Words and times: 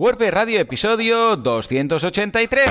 WordPress 0.00 0.32
Radio 0.32 0.58
episodio 0.60 1.36
283. 2.10 2.70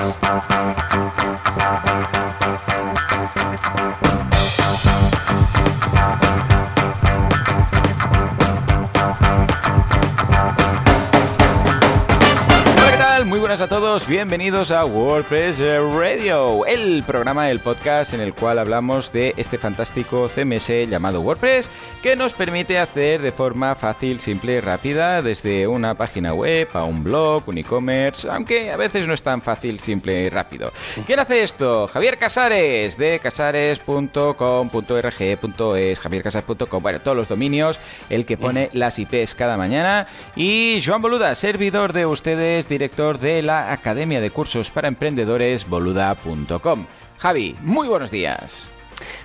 Bienvenidos 14.08 14.72
a 14.72 14.86
WordPress 14.86 15.60
Radio, 15.60 16.66
el 16.66 17.04
programa, 17.04 17.50
el 17.50 17.60
podcast 17.60 18.14
en 18.14 18.22
el 18.22 18.34
cual 18.34 18.58
hablamos 18.58 19.12
de 19.12 19.34
este 19.36 19.58
fantástico 19.58 20.30
CMS 20.30 20.88
llamado 20.88 21.20
WordPress 21.22 21.70
que 22.02 22.16
nos 22.16 22.34
permite 22.34 22.80
hacer 22.80 23.22
de 23.22 23.32
forma 23.32 23.76
fácil, 23.76 24.20
simple 24.20 24.54
y 24.54 24.60
rápida 24.60 25.22
desde 25.22 25.68
una 25.68 25.94
página 25.96 26.34
web 26.34 26.70
a 26.74 26.86
un 26.86 27.04
blog, 27.04 27.50
un 27.50 27.58
e-commerce, 27.58 28.30
aunque 28.30 28.72
a 28.72 28.78
veces 28.78 29.08
no 29.08 29.14
es 29.14 29.24
tan 29.24 29.42
fácil, 29.42 29.80
simple 29.80 30.22
y 30.22 30.30
rápido. 30.30 30.72
¿Quién 31.06 31.20
hace 31.20 31.44
esto? 31.44 31.88
Javier 31.88 32.18
Casares 32.18 32.98
de 32.98 33.20
casares.com.rg.es, 33.20 36.00
javiercasares.com, 36.00 36.84
bueno, 36.84 37.02
todos 37.02 37.18
los 37.18 37.28
dominios, 37.28 37.80
el 38.10 38.26
que 38.26 38.38
pone 38.38 38.70
las 38.74 38.98
IPs 38.98 39.36
cada 39.36 39.58
mañana 39.58 40.08
y 40.36 40.82
Joan 40.86 41.02
Boluda, 41.02 41.36
servidor 41.36 41.92
de 41.94 42.06
ustedes, 42.06 42.70
director 42.70 43.20
de 43.20 43.42
la 43.42 43.74
Academia 43.74 43.89
de 43.96 44.30
Cursos 44.30 44.70
para 44.70 44.88
Emprendedores 44.88 45.68
boluda.com. 45.68 46.86
Javi, 47.18 47.58
muy 47.62 47.88
buenos 47.88 48.12
días. 48.12 48.70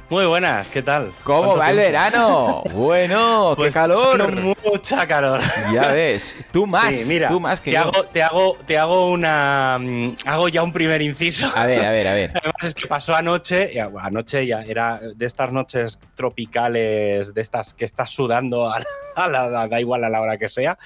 Muy 0.09 0.25
buenas, 0.25 0.67
¿qué 0.69 0.83
tal? 0.83 1.13
¿Cómo 1.23 1.57
va 1.57 1.71
el 1.71 1.77
verano? 1.77 2.63
Bueno, 2.73 3.53
qué 3.57 3.65
pues 3.65 3.75
calor. 3.75 4.33
Mucha 4.65 5.07
calor. 5.07 5.41
Ya 5.73 5.89
ves, 5.89 6.47
tú 6.51 6.67
más, 6.67 6.95
mira, 7.07 7.29
tú 7.29 7.41
más 7.41 7.61
que 7.61 7.73
te 7.73 7.77
Hago, 7.77 8.05
te 8.05 8.23
hago, 8.23 8.57
te 8.67 8.79
hago 8.79 9.11
una, 9.11 9.77
mm, 9.79 10.17
hago 10.25 10.49
ya 10.49 10.63
un 10.63 10.73
primer 10.73 11.03
inciso. 11.03 11.51
A 11.55 11.67
ver, 11.67 11.85
a 11.85 11.91
ver, 11.91 12.09
a 12.09 12.15
ver. 12.15 12.31
Además 12.35 12.63
es 12.63 12.75
que 12.75 12.87
pasó 12.87 13.15
anoche, 13.15 13.71
y 13.75 13.79
anoche 13.79 14.47
ya 14.47 14.63
era 14.63 14.99
de 14.99 15.27
estas 15.27 15.53
noches 15.53 15.99
tropicales, 16.15 17.35
de 17.35 17.41
estas 17.41 17.75
que 17.75 17.85
estás 17.85 18.09
sudando 18.09 18.73
a 19.17 19.29
la, 19.29 19.69
da 19.69 19.81
igual 19.81 20.05
a 20.05 20.09
la 20.09 20.23
hora 20.23 20.39
que 20.39 20.49
sea 20.49 20.79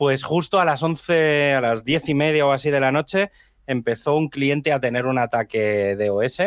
pues 0.00 0.24
justo 0.24 0.58
a 0.58 0.64
las 0.64 0.82
11, 0.82 1.52
a 1.52 1.60
las 1.60 1.84
10 1.84 2.08
y 2.08 2.14
media 2.14 2.46
o 2.46 2.52
así 2.52 2.70
de 2.70 2.80
la 2.80 2.90
noche, 2.90 3.30
empezó 3.66 4.14
un 4.14 4.30
cliente 4.30 4.72
a 4.72 4.80
tener 4.80 5.04
un 5.04 5.18
ataque 5.18 5.94
de 5.94 6.08
OS. 6.08 6.40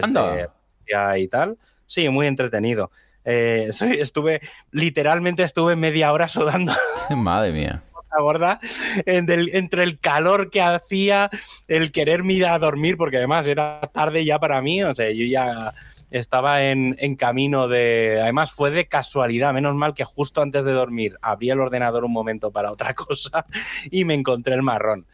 Anda. 0.00 0.48
y 1.18 1.26
tal. 1.26 1.58
Sí, 1.86 2.08
muy 2.08 2.28
entretenido. 2.28 2.92
Eh, 3.24 3.68
estuve, 3.98 4.42
literalmente 4.70 5.42
estuve 5.42 5.74
media 5.74 6.12
hora 6.12 6.28
sudando. 6.28 6.72
Madre 7.16 7.50
mía. 7.50 7.82
Gorda, 8.16 8.60
entre 9.06 9.82
el 9.82 9.98
calor 9.98 10.48
que 10.48 10.62
hacía, 10.62 11.30
el 11.66 11.90
querer 11.90 12.24
ir 12.26 12.46
a 12.46 12.56
dormir, 12.60 12.96
porque 12.96 13.16
además 13.16 13.48
era 13.48 13.80
tarde 13.92 14.24
ya 14.24 14.38
para 14.38 14.62
mí, 14.62 14.84
o 14.84 14.94
sea, 14.94 15.10
yo 15.10 15.24
ya 15.24 15.74
estaba 16.18 16.62
en, 16.62 17.16
camino 17.16 17.66
de... 17.66 18.20
Además 18.22 18.52
fue 18.52 18.70
de 18.70 18.86
casualidad, 18.86 19.52
menos 19.52 19.74
mal 19.74 19.94
que 19.94 20.04
justo 20.04 20.42
antes 20.42 20.64
de 20.64 20.70
dormir 20.70 21.16
abrí 21.20 21.50
el 21.50 21.58
ordenador 21.58 22.04
un 22.04 22.12
momento 22.12 22.52
para 22.52 22.70
otra 22.70 22.94
cosa 22.94 23.46
y 23.90 24.04
me 24.04 24.14
encontré 24.14 24.54
el 24.54 24.62
marrón. 24.62 25.06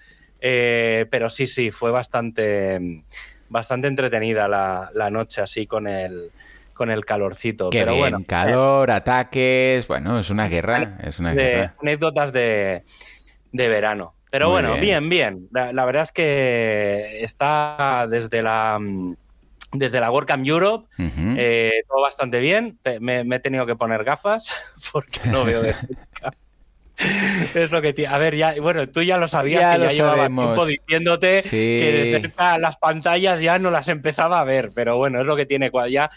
Eh, 0.43 1.07
pero 1.11 1.31
sí, 1.31 1.47
sí, 1.47 1.71
fue 1.71 1.91
bastante, 1.91 3.03
bastante 3.49 3.89
entretenida 3.89 4.47
la, 4.47 5.11
noche 5.11 5.41
así 5.41 5.67
con 5.67 5.87
el, 5.87 6.31
con 6.75 6.91
el 6.91 7.07
calorcito. 7.07 7.71
Qué 7.71 7.81
pero 7.81 7.93
bien, 7.93 8.03
bueno, 8.03 8.23
calor, 8.27 8.91
ataques, 8.91 9.89
bueno, 9.89 10.19
es 10.19 10.29
una 10.29 10.49
guerra, 10.49 10.99
es 11.03 11.19
una 11.19 11.33
guerra. 11.33 11.75
Anécdotas 11.81 12.31
de, 12.33 12.83
verano. 13.53 14.15
Pero 14.31 14.51
bueno, 14.51 14.75
bien, 14.75 15.09
bien. 15.09 15.49
la, 15.51 15.85
verdad 15.87 16.03
es 16.03 16.13
que 16.13 17.25
está 17.25 18.07
desde 18.09 18.43
la 18.43 18.79
desde 19.73 20.01
la 20.01 20.11
WordCamp 20.11 20.47
Europe, 20.47 20.89
eh, 20.99 21.71
todo 21.89 22.03
bastante 22.03 22.41
bien. 22.41 22.79
Me, 23.01 23.21
he 23.21 23.39
tenido 23.39 23.67
que 23.67 23.77
poner 23.77 24.05
gafas 24.05 24.55
porque 24.93 25.21
no 25.29 25.45
veo 25.45 25.63
de 25.63 25.75
cerca. 25.75 26.37
es 27.55 27.71
lo 27.71 27.81
que 27.81 28.07
A 28.07 28.19
ver, 28.19 28.37
ya, 28.37 28.55
bueno, 28.61 28.89
tú 28.89 29.03
ya 29.03 29.17
lo 29.17 29.29
sabías 29.29 29.63
ya 29.63 29.75
que 29.77 29.83
ya 29.83 29.89
llevaba 29.91 30.27
tiempo 30.27 30.67
diciéndote 30.67 31.43
que 31.43 32.11
de 32.13 32.21
cerca 32.21 32.59
las 32.59 32.77
pantallas 32.77 33.41
ya 33.41 33.59
no 33.59 33.71
las 33.71 33.89
empezaba 33.89 34.41
a 34.41 34.45
ver, 34.45 34.71
pero 34.75 34.97
bueno, 34.97 35.21
es 35.21 35.27
lo 35.27 35.37
que 35.37 35.47
tiene. 35.47 35.71
Ya, 35.91 36.11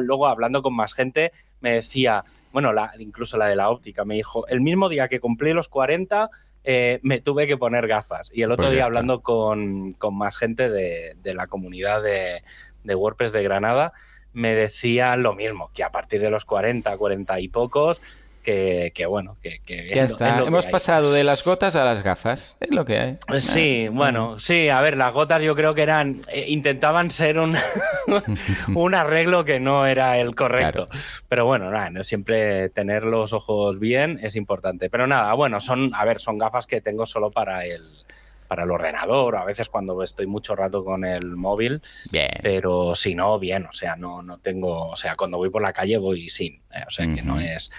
luego 0.00 0.26
hablando 0.26 0.62
con 0.62 0.74
más 0.74 0.94
gente, 0.94 1.30
me 1.60 1.74
decía, 1.74 2.24
bueno, 2.52 2.72
la, 2.72 2.92
incluso 2.98 3.36
la 3.36 3.46
de 3.46 3.56
la 3.56 3.68
óptica, 3.70 4.04
me 4.04 4.14
dijo, 4.14 4.46
el 4.48 4.60
mismo 4.60 4.88
día 4.88 5.08
que 5.08 5.20
cumplí 5.20 5.52
los 5.52 5.68
40, 5.68 6.30
eh, 6.66 6.98
me 7.02 7.20
tuve 7.20 7.46
que 7.46 7.58
poner 7.58 7.86
gafas. 7.86 8.30
Y 8.32 8.42
el 8.42 8.50
otro 8.50 8.64
pues 8.64 8.74
día 8.74 8.86
hablando 8.86 9.20
con, 9.20 9.92
con, 9.92 10.16
más 10.16 10.36
gente 10.36 10.70
de, 10.70 11.14
de 11.22 11.34
la 11.34 11.46
comunidad 11.46 12.02
de, 12.02 12.42
de 12.84 12.94
WordPress 12.94 13.32
de 13.32 13.42
Granada 13.42 13.92
me 14.32 14.54
decía 14.54 15.16
lo 15.16 15.34
mismo, 15.34 15.70
que 15.72 15.84
a 15.84 15.90
partir 15.90 16.20
de 16.20 16.28
los 16.28 16.44
40, 16.44 16.96
40 16.96 17.40
y 17.40 17.48
pocos, 17.48 18.00
que, 18.44 19.06
bueno, 19.08 19.36
que, 19.42 19.88
ya 19.88 20.04
está. 20.04 20.40
Hemos 20.40 20.66
pasado 20.66 21.12
de 21.12 21.24
las 21.24 21.44
gotas 21.44 21.76
a 21.76 21.84
las 21.84 22.02
gafas, 22.02 22.56
es 22.60 22.74
lo 22.74 22.84
que 22.84 22.98
hay. 22.98 23.40
Sí, 23.40 23.88
bueno, 23.88 24.38
sí, 24.38 24.68
a 24.68 24.80
ver, 24.82 24.96
las 24.96 25.12
gotas 25.12 25.42
yo 25.42 25.56
creo 25.56 25.74
que 25.74 25.82
eran, 25.82 26.20
eh, 26.28 26.44
intentaban 26.48 27.10
ser 27.10 27.38
un, 27.38 27.56
un 28.74 28.94
arreglo 28.94 29.44
que 29.44 29.60
no 29.60 29.86
era 29.86 30.18
el 30.18 30.34
correcto. 30.34 30.88
Pero 31.28 31.46
bueno, 31.46 31.70
nada, 31.70 32.02
siempre 32.02 32.68
tener 32.68 33.04
los 33.04 33.32
ojos 33.32 33.80
bien 33.80 34.20
es 34.22 34.36
importante. 34.36 34.90
Pero 34.90 35.06
nada, 35.06 35.32
bueno, 35.32 35.60
son, 35.60 35.94
a 35.94 36.04
ver, 36.04 36.20
son 36.20 36.36
gafas 36.36 36.66
que 36.66 36.80
tengo 36.80 37.06
solo 37.06 37.30
para 37.30 37.64
el 37.64 38.03
para 38.46 38.64
el 38.64 38.70
ordenador, 38.70 39.36
a 39.36 39.44
veces 39.44 39.68
cuando 39.68 40.02
estoy 40.02 40.26
mucho 40.26 40.54
rato 40.54 40.84
con 40.84 41.04
el 41.04 41.36
móvil. 41.36 41.82
Bien. 42.10 42.30
Pero 42.42 42.94
si 42.94 43.14
no, 43.14 43.38
bien, 43.38 43.66
o 43.66 43.72
sea, 43.72 43.96
no, 43.96 44.22
no 44.22 44.38
tengo, 44.38 44.88
o 44.88 44.96
sea, 44.96 45.16
cuando 45.16 45.38
voy 45.38 45.50
por 45.50 45.62
la 45.62 45.72
calle 45.72 45.98
voy 45.98 46.28
sin, 46.28 46.54
eh, 46.74 46.84
o 46.86 46.90
sea, 46.90 47.06
que 47.12 47.22
no 47.22 47.40
es. 47.40 47.70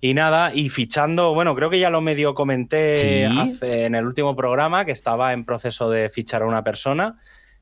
Y 0.00 0.14
nada, 0.14 0.52
y 0.54 0.68
fichando, 0.68 1.34
bueno, 1.34 1.54
creo 1.54 1.70
que 1.70 1.78
ya 1.78 1.90
lo 1.90 2.00
medio 2.00 2.34
comenté 2.34 3.26
hace, 3.26 3.84
en 3.84 3.94
el 3.94 4.06
último 4.06 4.36
programa 4.36 4.84
que 4.84 4.92
estaba 4.92 5.32
en 5.32 5.44
proceso 5.44 5.90
de 5.90 6.08
fichar 6.08 6.42
a 6.42 6.46
una 6.46 6.62
persona. 6.62 7.16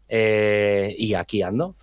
Eh, 0.09 0.95
y 0.99 1.15
aquí 1.15 1.43
ando, 1.43 1.75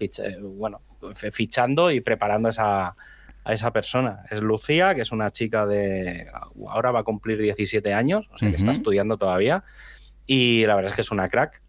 bueno, 0.41 0.81
fichando 1.13 1.91
y 1.91 1.99
preparando 1.99 2.49
esa, 2.49 2.95
a 3.43 3.53
esa 3.53 3.71
persona. 3.73 4.23
Es 4.29 4.41
Lucía, 4.41 4.95
que 4.95 5.01
es 5.01 5.11
una 5.11 5.31
chica 5.31 5.65
de. 5.65 6.27
Ahora 6.69 6.91
va 6.91 6.99
a 7.01 7.03
cumplir 7.03 7.39
17 7.39 7.93
años, 7.93 8.27
o 8.31 8.37
sea, 8.37 8.49
que 8.49 8.55
está 8.55 8.71
estudiando 8.71 9.17
todavía 9.17 9.63
y 10.25 10.65
la 10.65 10.75
verdad 10.75 10.91
es 10.91 10.95
que 10.95 11.01
es 11.01 11.11
una 11.11 11.27
crack. 11.29 11.61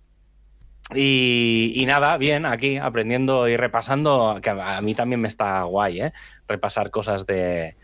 Y, 0.94 1.82
nada, 1.87 2.19
bien, 2.19 2.44
aquí 2.44 2.76
aprendiendo 2.76 3.48
y 3.48 3.56
repasando, 3.56 4.38
que 4.42 4.50
a 4.50 4.81
mí 4.82 4.94
también 4.94 5.20
me 5.20 5.28
está 5.28 5.62
guay, 5.62 6.00
¿eh? 6.03 6.12
Repasar 6.47 6.91
cosas 6.91 7.26
de, 7.26 7.75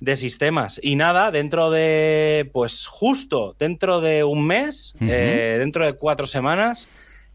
de 0.00 0.16
sistemas. 0.16 0.78
Y 0.82 0.96
nada, 0.96 1.30
dentro 1.30 1.70
de, 1.70 2.50
pues 2.52 2.86
justo 2.86 3.56
dentro 3.58 4.00
de 4.00 4.24
un 4.24 4.46
mes, 4.46 4.94
eh, 5.00 5.56
dentro 5.58 5.86
de 5.86 5.94
cuatro 5.94 6.26
semanas, 6.26 6.88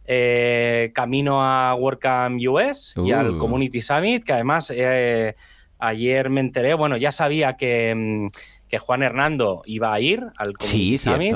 eh, 0.05 0.91
camino 0.93 1.43
a 1.43 1.75
WordCamp 1.75 2.39
US 2.47 2.93
y 2.97 3.11
al 3.11 3.31
uh. 3.31 3.37
Community 3.37 3.81
Summit, 3.81 4.23
que 4.23 4.33
además 4.33 4.71
eh, 4.73 5.35
ayer 5.79 6.29
me 6.29 6.41
enteré, 6.41 6.73
bueno, 6.73 6.97
ya 6.97 7.11
sabía 7.11 7.53
que... 7.53 7.93
Mm, 7.95 8.27
que 8.67 8.79
Juan 8.79 9.03
Hernando 9.03 9.61
iba 9.65 9.93
a 9.93 9.99
ir 9.99 10.23
al 10.37 10.53
Community 10.53 10.97
sí, 10.97 11.31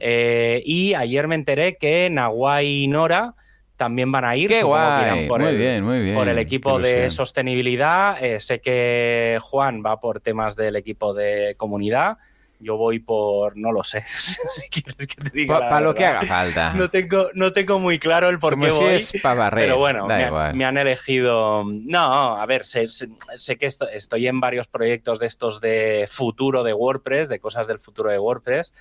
eh, 0.00 0.62
y 0.64 0.94
ayer 0.94 1.28
me 1.28 1.34
enteré 1.34 1.76
que 1.76 2.08
Nahuay 2.10 2.84
y 2.84 2.88
Nora 2.88 3.34
también 3.76 4.12
van 4.12 4.24
a 4.24 4.36
ir. 4.36 4.48
Qué 4.48 4.62
guay. 4.62 5.26
Por, 5.26 5.40
muy 5.40 5.50
el, 5.50 5.58
bien, 5.58 5.84
muy 5.84 6.00
bien. 6.00 6.14
por 6.14 6.28
el 6.28 6.38
equipo 6.38 6.78
de 6.78 7.10
sostenibilidad. 7.10 8.22
Eh, 8.22 8.38
sé 8.38 8.60
que 8.60 9.38
Juan 9.42 9.82
va 9.84 10.00
por 10.00 10.20
temas 10.20 10.54
del 10.56 10.76
equipo 10.76 11.12
de 11.14 11.54
comunidad 11.56 12.18
yo 12.62 12.76
voy 12.76 13.00
por, 13.00 13.56
no 13.56 13.72
lo 13.72 13.82
sé, 13.82 14.00
si 14.06 14.68
quieres 14.68 15.06
que 15.06 15.22
te 15.22 15.30
diga. 15.30 15.58
Para 15.58 15.80
lo 15.80 15.94
que 15.94 16.04
haga 16.04 16.22
falta. 16.22 16.72
No 16.74 16.88
tengo, 16.88 17.28
no 17.34 17.52
tengo 17.52 17.78
muy 17.78 17.98
claro 17.98 18.28
el 18.28 18.38
por 18.38 18.58
qué 18.58 18.70
voy. 18.70 19.04
pero 19.50 19.78
bueno, 19.78 20.06
me, 20.06 20.64
han 20.64 20.78
elegido. 20.78 21.64
No, 21.66 22.36
a 22.36 22.46
ver, 22.46 22.64
sé, 22.64 22.88
sé, 22.88 23.56
que 23.58 23.66
estoy 23.66 24.26
en 24.26 24.40
varios 24.40 24.66
proyectos 24.68 25.18
de 25.18 25.26
estos 25.26 25.60
de 25.60 26.08
futuro 26.10 26.62
de 26.62 26.72
WordPress, 26.72 27.28
de 27.28 27.38
cosas 27.40 27.66
del 27.66 27.78
futuro 27.78 28.10
de 28.10 28.18
WordPress, 28.18 28.72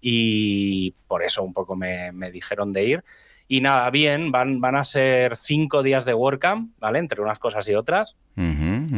y 0.00 0.92
por 1.06 1.22
eso 1.22 1.42
un 1.42 1.52
poco 1.52 1.76
me, 1.76 2.12
me 2.12 2.30
dijeron 2.30 2.72
de 2.72 2.84
ir. 2.84 3.04
Y 3.48 3.60
nada, 3.60 3.88
bien, 3.90 4.32
van, 4.32 4.60
van 4.60 4.74
a 4.74 4.82
ser 4.82 5.36
cinco 5.36 5.82
días 5.84 6.04
de 6.04 6.14
WordCamp, 6.14 6.72
¿vale? 6.78 6.98
Entre 6.98 7.20
unas 7.20 7.38
cosas 7.38 7.68
y 7.68 7.74
otras. 7.74 8.16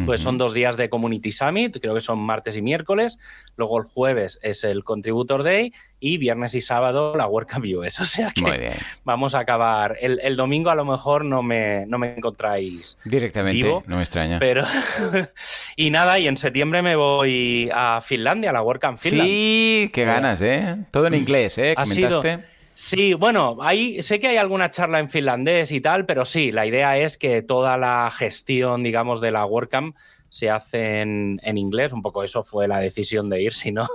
Pues 0.07 0.21
son 0.21 0.39
dos 0.39 0.55
días 0.55 0.77
de 0.77 0.89
Community 0.89 1.33
Summit, 1.33 1.79
creo 1.81 1.95
que 1.95 2.01
son 2.01 2.19
martes 2.19 2.57
y 2.57 2.63
miércoles. 2.63 3.19
Luego 3.57 3.79
el 3.79 3.85
jueves 3.85 4.39
es 4.43 4.65
el 4.65 4.85
Contributor 4.85 5.43
Day 5.43 5.73
y 6.01 6.19
viernes 6.19 6.55
y 6.55 6.61
sábado 6.61 7.17
la 7.17 7.27
WordCamp 7.27 7.65
US. 7.77 8.01
O 8.01 8.05
sea 8.05 8.31
que 8.31 8.73
vamos 9.05 9.35
a 9.35 9.41
acabar. 9.41 9.97
El, 10.01 10.37
domingo 10.37 10.71
a 10.71 10.75
lo 10.75 10.85
mejor 10.85 11.25
no 11.25 11.43
me, 11.43 11.85
no 11.87 11.99
me 11.99 12.15
encontráis 12.15 12.99
directamente, 13.05 13.83
no 13.87 13.97
me 13.97 14.03
extraña. 14.03 14.39
Pero 14.39 14.65
y 15.77 15.91
nada, 15.91 16.19
y 16.19 16.29
en 16.29 16.37
septiembre 16.37 16.83
me 16.83 16.97
voy 16.97 17.69
a 17.73 18.01
Finlandia, 18.01 18.51
a 18.51 18.53
la 18.53 18.63
WordCamp 18.63 18.99
Finland. 18.99 19.29
Sí, 19.29 19.91
qué 19.93 20.05
ganas, 20.05 20.41
¿eh? 20.41 20.77
Todo 20.91 21.07
en 21.07 21.15
inglés, 21.15 21.59
¿eh? 21.59 21.75
¿Comentaste? 21.77 22.58
Sí, 22.81 23.15
bueno, 23.15 23.57
ahí 23.61 24.01
sé 24.03 24.21
que 24.21 24.29
hay 24.29 24.37
alguna 24.37 24.71
charla 24.71 25.01
en 25.01 25.09
finlandés 25.09 25.73
y 25.73 25.81
tal, 25.81 26.07
pero 26.07 26.25
sí, 26.25 26.53
la 26.53 26.65
idea 26.65 26.97
es 26.97 27.19
que 27.19 27.43
toda 27.43 27.77
la 27.77 28.09
gestión, 28.13 28.85
digamos, 28.85 29.21
de 29.21 29.33
la 29.33 29.45
WordCamp 29.45 29.97
se 30.29 30.49
hace 30.49 31.01
en, 31.01 31.41
inglés. 31.59 31.93
Un 31.93 32.03
poco 32.03 32.23
eso 32.23 32.45
fue 32.45 32.69
la 32.69 32.79
decisión 32.79 33.31
de 33.31 33.43
ir, 33.43 33.53
si 33.55 33.73
no. 33.73 33.89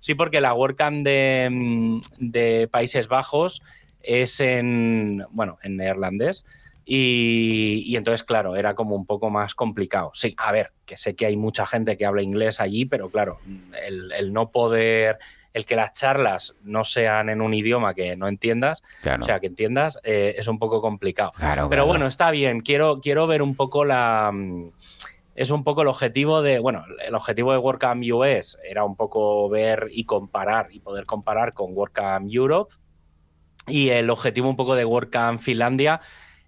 sí, 0.00 0.14
porque 0.14 0.42
la 0.42 0.52
WordCamp 0.52 1.02
de, 1.02 1.48
mm, 1.50 2.00
de, 2.18 2.68
Países 2.70 3.08
Bajos 3.08 3.62
es 4.02 4.38
en, 4.38 5.24
bueno, 5.30 5.56
en 5.62 5.78
neerlandés. 5.78 6.44
Y, 6.84 7.96
entonces, 7.96 8.22
claro, 8.22 8.54
era 8.56 8.74
como 8.74 8.96
un 8.96 9.06
poco 9.06 9.30
más 9.30 9.54
complicado. 9.54 10.10
Sí, 10.12 10.34
a 10.36 10.52
ver, 10.52 10.72
que 10.84 10.98
sé 10.98 11.16
que 11.16 11.24
hay 11.24 11.36
mucha 11.38 11.64
gente 11.64 11.96
que 11.96 12.04
habla 12.04 12.20
inglés 12.20 12.60
allí, 12.60 12.84
pero 12.84 13.08
claro, 13.08 13.38
el 13.72 14.30
no 14.34 14.50
poder 14.50 15.18
el 15.54 15.64
que 15.64 15.76
las 15.76 15.92
charlas 15.92 16.56
no 16.62 16.82
sean 16.82 17.30
en 17.30 17.40
un 17.40 17.54
idioma 17.54 17.94
que 17.94 18.16
no 18.16 18.26
entiendas, 18.26 18.82
o 19.20 19.22
sea, 19.22 19.38
que 19.38 19.46
entiendas, 19.46 20.00
eh, 20.02 20.34
es 20.36 20.48
un 20.48 20.58
poco 20.58 20.82
complicado. 20.82 21.32
Pero 21.70 21.86
bueno, 21.86 22.08
está 22.08 22.32
bien. 22.32 22.60
Quiero, 22.60 23.00
quiero 23.00 23.28
ver 23.28 23.40
un 23.40 23.54
poco 23.54 23.84
la. 23.84 24.32
Mm, 24.34 24.72
es 25.36 25.50
un 25.50 25.62
poco 25.62 25.82
el 25.82 25.88
objetivo 25.88 26.42
de. 26.42 26.58
Bueno, 26.58 26.84
el 27.06 27.14
objetivo 27.14 27.52
de 27.52 27.58
WordCamp 27.58 28.02
US 28.12 28.58
era 28.68 28.84
un 28.84 28.96
poco 28.96 29.48
ver 29.48 29.88
y 29.92 30.04
comparar 30.04 30.68
y 30.72 30.80
poder 30.80 31.06
comparar 31.06 31.54
con 31.54 31.72
WordCamp 31.72 32.28
Europe. 32.28 32.74
Y 33.68 33.90
el 33.90 34.10
objetivo 34.10 34.48
un 34.48 34.56
poco 34.56 34.74
de 34.74 34.84
WordCamp 34.84 35.40
Finlandia 35.40 36.00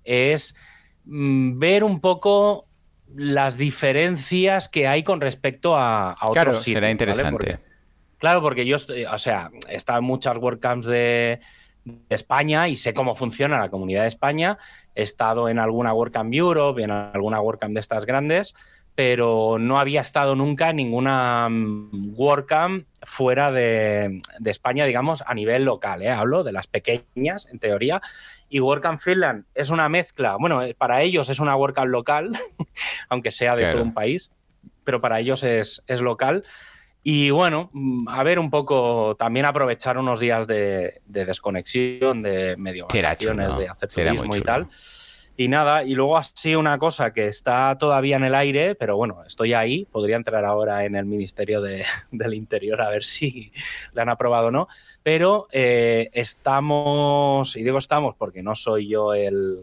es 0.02 0.56
mm, 1.04 1.60
ver 1.60 1.84
un 1.84 2.00
poco 2.00 2.66
las 3.14 3.56
diferencias 3.56 4.68
que 4.68 4.88
hay 4.88 5.04
con 5.04 5.20
respecto 5.20 5.76
a, 5.76 6.10
a 6.10 6.28
otros 6.28 6.32
claro, 6.32 6.54
Será 6.54 6.90
interesante. 6.90 7.65
Claro, 8.18 8.40
porque 8.42 8.66
yo, 8.66 8.76
estoy, 8.76 9.04
o 9.04 9.18
sea, 9.18 9.50
he 9.68 9.76
estado 9.76 9.98
en 9.98 10.04
muchas 10.04 10.36
WordCamps 10.38 10.86
de, 10.86 11.40
España 12.08 12.68
y 12.68 12.76
sé 12.76 12.92
cómo 12.92 13.14
funciona 13.14 13.60
la 13.60 13.70
comunidad 13.70 14.02
de 14.02 14.08
España. 14.08 14.58
He 14.94 15.02
estado 15.02 15.48
en 15.48 15.58
alguna 15.58 15.92
WordCamp 15.92 16.32
Europe, 16.34 16.82
en 16.82 16.90
alguna 16.90 17.40
WordCamp 17.40 17.74
de 17.74 17.80
estas 17.80 18.06
grandes, 18.06 18.54
pero 18.94 19.58
no 19.60 19.78
había 19.78 20.00
estado 20.00 20.34
nunca 20.34 20.70
en 20.70 20.76
ninguna 20.76 21.48
mm, 21.48 22.14
WordCamp 22.16 22.86
fuera 23.02 23.52
de, 23.52 24.18
España, 24.44 24.84
digamos, 24.84 25.22
a 25.26 25.34
nivel 25.34 25.64
local. 25.64 26.02
¿eh? 26.02 26.10
Hablo 26.10 26.42
de 26.42 26.52
las 26.52 26.66
pequeñas, 26.66 27.46
en 27.52 27.58
teoría. 27.58 28.00
Y 28.48 28.60
WordCamp 28.60 29.00
Finland 29.00 29.44
es 29.54 29.70
una 29.70 29.88
mezcla, 29.88 30.36
bueno, 30.40 30.62
eh, 30.62 30.74
para 30.74 31.02
ellos 31.02 31.28
es 31.28 31.40
una 31.40 31.56
WordCamp 31.56 31.88
local, 31.88 32.30
aunque 33.08 33.30
sea 33.30 33.54
de 33.54 33.70
todo 33.70 33.82
un 33.82 33.94
país, 33.94 34.32
pero 34.82 35.00
para 35.00 35.20
ellos 35.20 35.42
es, 35.42 35.84
es 35.86 36.00
local. 36.00 36.42
Y 37.08 37.30
bueno, 37.30 37.70
mm, 37.72 38.08
a 38.08 38.24
ver 38.24 38.40
un 38.40 38.50
poco, 38.50 39.14
también 39.16 39.46
aprovechar 39.46 39.96
unos 39.96 40.18
días 40.18 40.44
de, 40.48 41.02
desconexión, 41.06 42.20
de 42.20 42.56
medio 42.56 42.88
vacaciones, 42.92 43.56
de 43.56 43.68
hacer 43.68 43.88
turismo 43.88 44.34
y 44.34 44.40
tal. 44.40 44.66
Y 45.36 45.46
nada, 45.46 45.84
y 45.84 45.94
luego 45.94 46.16
así 46.16 46.56
una 46.56 46.78
cosa 46.78 47.12
que 47.12 47.28
está 47.28 47.78
todavía 47.78 48.16
en 48.16 48.24
el 48.24 48.34
aire, 48.34 48.74
pero 48.74 48.96
bueno, 48.96 49.22
estoy 49.24 49.54
ahí, 49.54 49.84
podría 49.84 50.16
entrar 50.16 50.44
ahora 50.44 50.84
en 50.84 50.96
el 50.96 51.04
Ministerio 51.04 51.62
del 52.10 52.34
Interior 52.34 52.80
a 52.80 52.90
ver 52.90 53.04
si 53.04 53.52
le 53.94 54.02
han 54.02 54.08
aprobado 54.08 54.48
o 54.48 54.50
no, 54.50 54.66
pero 55.04 55.46
eh, 55.52 56.10
estamos, 56.12 57.54
y 57.54 57.62
digo 57.62 57.78
estamos 57.78 58.16
porque 58.16 58.42
no 58.42 58.56
soy 58.56 58.88
yo 58.88 59.14
el, 59.14 59.60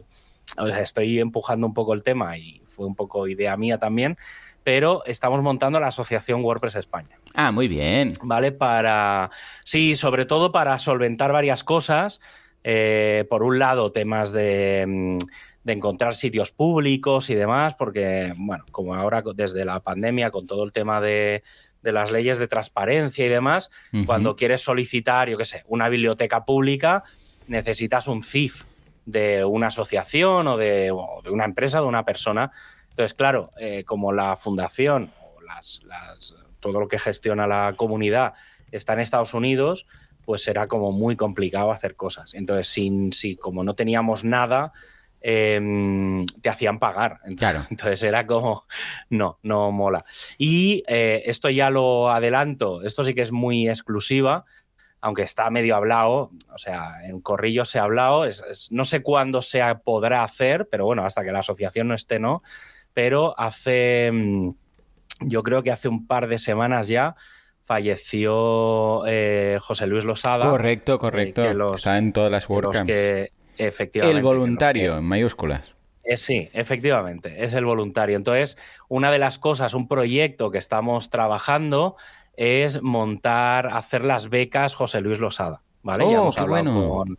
o 0.58 0.66
sea, 0.66 0.80
estoy 0.80 1.20
empujando 1.20 1.68
un 1.68 1.74
poco 1.74 1.94
el 1.94 2.04
tema 2.04 2.38
y 2.38 2.62
fue 2.68 2.86
un 2.86 2.96
poco 2.96 3.28
idea 3.28 3.58
mía 3.58 3.80
también, 3.80 4.18
pero 4.64 5.04
estamos 5.06 5.42
montando 5.42 5.80
la 5.80 5.88
Asociación 5.88 6.44
WordPress 6.44 6.76
España. 6.76 7.18
Ah, 7.36 7.52
muy 7.52 7.68
bien. 7.68 8.14
¿Vale? 8.22 8.52
Para. 8.52 9.30
Sí, 9.64 9.96
sobre 9.96 10.26
todo 10.26 10.52
para 10.52 10.78
solventar 10.80 11.32
varias 11.32 11.64
cosas. 11.64 12.22
Eh, 12.64 13.26
por 13.30 13.44
un 13.44 13.60
lado, 13.60 13.92
temas 13.92 14.32
de, 14.32 14.86
mm, 14.88 15.18
de, 15.66 15.74
encontrar 15.74 16.16
sitios 16.16 16.52
públicos 16.52 17.30
y 17.30 17.36
demás, 17.36 17.76
porque, 17.76 18.34
bueno, 18.38 18.64
como 18.72 18.96
ahora 18.96 19.22
desde 19.36 19.66
la 19.66 19.82
pandemia, 19.82 20.32
con 20.32 20.48
todo 20.48 20.64
el 20.64 20.72
tema 20.72 21.02
de, 21.02 21.44
de 21.84 21.92
las 21.92 22.12
leyes 22.12 22.38
de 22.38 22.48
transparencia 22.48 23.26
y 23.26 23.30
demás, 23.30 23.70
cuando 24.06 24.38
quieres 24.38 24.62
solicitar, 24.62 25.30
yo 25.30 25.38
qué 25.38 25.46
sé, 25.46 25.64
una 25.68 25.90
biblioteca 25.90 26.46
pública, 26.46 27.04
necesitas 27.48 28.08
un 28.08 28.24
CIF 28.24 28.64
de 29.06 29.44
una 29.44 29.68
asociación 29.68 30.48
o 30.48 30.58
de, 30.58 30.92
o 30.92 31.22
de 31.22 31.30
una 31.30 31.44
empresa, 31.44 31.82
de 31.82 31.88
una 31.88 32.06
persona 32.06 32.52
entonces, 32.94 33.16
claro, 33.16 33.50
eh, 33.58 33.84
como 33.86 34.14
la 34.14 34.36
fundación 34.36 35.12
o 35.20 35.42
las, 35.42 35.82
todo 36.60 36.80
lo 36.80 36.88
que 36.88 37.00
gestiona 37.00 37.48
la 37.48 37.74
comunidad 37.76 38.34
está 38.72 38.94
en 38.94 39.00
Estados 39.00 39.34
Unidos, 39.34 39.88
pues 40.24 40.48
era 40.48 40.68
como 40.68 40.92
muy 40.92 41.16
complicado 41.16 41.72
hacer 41.72 41.96
cosas. 41.96 42.36
Entonces, 42.36 42.68
sin, 42.68 43.12
si 43.12 43.36
como 43.36 43.64
no 43.64 43.74
teníamos 43.74 44.24
nada, 44.24 44.74
em, 45.22 46.28
te 46.44 46.50
hacían 46.50 46.78
pagar. 46.78 47.20
Entonces, 47.26 47.66
entonces, 47.72 48.04
era 48.04 48.28
como, 48.28 48.64
no, 49.10 49.40
no 49.42 49.72
mola. 49.72 50.06
Y 50.38 50.84
eh, 50.88 51.24
esto 51.26 51.50
ya 51.50 51.72
lo 51.72 52.12
adelanto, 52.12 52.84
esto 52.84 53.04
sí 53.04 53.16
que 53.16 53.24
es 53.24 53.32
muy 53.32 53.68
exclusiva, 53.68 54.46
aunque 55.02 55.24
está 55.24 55.50
medio 55.50 55.76
hablado, 55.76 56.30
o 56.54 56.58
sea, 56.60 57.04
en 57.06 57.22
Corrillo 57.22 57.66
se 57.66 57.80
ha 57.80 57.84
hablado, 57.84 58.26
no 58.70 58.86
sé 58.86 59.02
cuándo 59.02 59.42
se 59.42 59.62
podrá 59.84 60.24
hacer, 60.24 60.70
pero 60.70 60.86
bueno, 60.86 61.04
hasta 61.04 61.24
que 61.24 61.32
la 61.32 61.40
asociación 61.40 61.88
no 61.88 61.96
esté, 61.96 62.20
no 62.20 62.44
pero 62.94 63.38
hace, 63.40 64.12
mm, 64.12 64.50
yo 65.22 65.44
creo 65.44 65.64
que 65.64 65.72
hace 65.72 65.88
un 65.88 66.08
par 66.08 66.28
de 66.28 66.38
semanas 66.38 66.88
ya, 66.88 67.16
falleció 67.64 69.04
eh, 69.08 69.58
José 69.62 69.88
Luis 69.88 70.04
Losada. 70.04 70.50
Correcto, 70.50 71.00
correcto. 71.00 71.44
Eh, 71.44 71.54
los, 71.54 71.76
Está 71.76 71.98
en 71.98 72.14
todas 72.14 72.30
las 72.30 72.50
WordCamps. 72.50 72.86
Que, 72.86 73.32
efectivamente. 73.58 74.18
El 74.18 74.24
voluntario, 74.24 74.98
en 74.98 75.04
mayúsculas. 75.04 75.76
Eh, 76.04 76.18
sí, 76.18 76.50
efectivamente, 76.54 77.46
es 77.46 77.54
el 77.54 77.66
voluntario. 77.66 78.18
Entonces, 78.18 78.58
una 78.90 79.10
de 79.10 79.20
las 79.20 79.40
cosas, 79.40 79.74
un 79.74 79.88
proyecto 79.88 80.52
que 80.52 80.58
estamos 80.58 81.10
trabajando 81.10 81.96
es 82.36 82.82
montar, 82.82 83.68
hacer 83.68 84.04
las 84.04 84.30
becas 84.30 84.76
José 84.76 85.00
Luis 85.00 85.20
Losada. 85.20 85.62
¿Vale? 85.82 86.06
Oh, 86.06 86.32
qué 86.32 86.44
bueno 86.44 86.90
con 86.90 87.18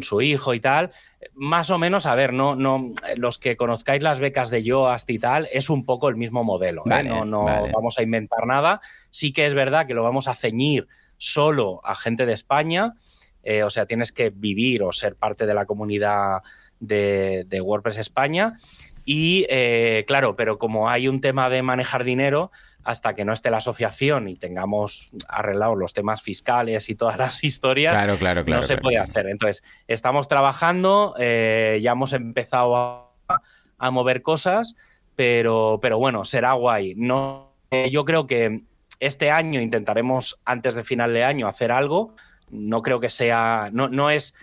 su 0.00 0.20
hijo 0.20 0.54
y 0.54 0.60
tal. 0.60 0.90
Más 1.34 1.70
o 1.70 1.78
menos, 1.78 2.06
a 2.06 2.14
ver, 2.14 2.32
no, 2.32 2.54
no, 2.54 2.92
los 3.16 3.38
que 3.38 3.56
conozcáis 3.56 4.02
las 4.02 4.20
becas 4.20 4.50
de 4.50 4.62
Yoast 4.62 5.08
y 5.10 5.18
tal, 5.18 5.48
es 5.52 5.70
un 5.70 5.84
poco 5.84 6.08
el 6.08 6.16
mismo 6.16 6.44
modelo. 6.44 6.82
¿eh? 6.90 7.02
no, 7.02 7.24
no 7.24 7.44
vamos 7.44 7.98
a 7.98 8.02
inventar 8.02 8.46
nada. 8.46 8.80
Sí 9.10 9.32
que 9.32 9.46
es 9.46 9.54
verdad 9.54 9.86
que 9.86 9.94
lo 9.94 10.02
vamos 10.02 10.28
a 10.28 10.34
ceñir 10.34 10.86
solo 11.18 11.80
a 11.84 11.94
gente 11.94 12.26
de 12.26 12.32
España. 12.32 12.94
Eh, 13.42 13.62
o 13.62 13.70
sea, 13.70 13.86
tienes 13.86 14.12
que 14.12 14.30
vivir 14.30 14.82
o 14.82 14.92
ser 14.92 15.16
parte 15.16 15.46
de 15.46 15.54
la 15.54 15.66
comunidad 15.66 16.42
de, 16.80 17.60
WordPress 17.62 17.98
España. 17.98 18.58
Y 19.04 19.46
eh, 19.48 20.04
claro, 20.06 20.36
pero 20.36 20.58
como 20.58 20.90
hay 20.90 21.08
un 21.08 21.20
tema 21.20 21.48
de 21.48 21.62
manejar 21.62 22.04
dinero, 22.04 22.50
hasta 22.88 23.12
que 23.12 23.26
no 23.26 23.34
esté 23.34 23.50
la 23.50 23.58
asociación 23.58 24.28
y 24.28 24.36
tengamos 24.36 25.10
arreglados 25.28 25.76
los 25.76 25.92
temas 25.92 26.22
fiscales 26.22 26.88
y 26.88 26.94
todas 26.94 27.18
las 27.18 27.44
historias, 27.44 27.92
claro, 27.92 28.16
claro, 28.16 28.44
no 28.46 28.62
se 28.62 28.78
puede 28.78 28.96
hacer. 28.96 29.26
Entonces, 29.26 29.62
estamos 29.88 30.26
trabajando, 30.26 31.14
eh, 31.18 31.80
ya 31.82 31.92
hemos 31.92 32.14
empezado 32.14 33.12
a, 33.28 33.90
mover 33.90 34.22
cosas, 34.22 34.74
pero, 35.16 35.80
pero 35.82 35.98
bueno, 35.98 36.24
será 36.24 36.54
guay. 36.54 36.94
No, 36.96 37.52
eh, 37.70 37.90
yo 37.90 38.06
creo 38.06 38.26
que 38.26 38.62
este 39.00 39.30
año 39.30 39.60
intentaremos, 39.60 40.40
antes 40.46 40.74
de 40.74 40.82
final 40.82 41.12
de 41.12 41.24
año, 41.24 41.46
hacer 41.46 41.70
algo. 41.70 42.14
No 42.48 42.80
creo 42.80 43.00
que 43.00 43.10
sea, 43.10 43.68
no, 43.70 43.90
no 43.90 44.08
es 44.08 44.34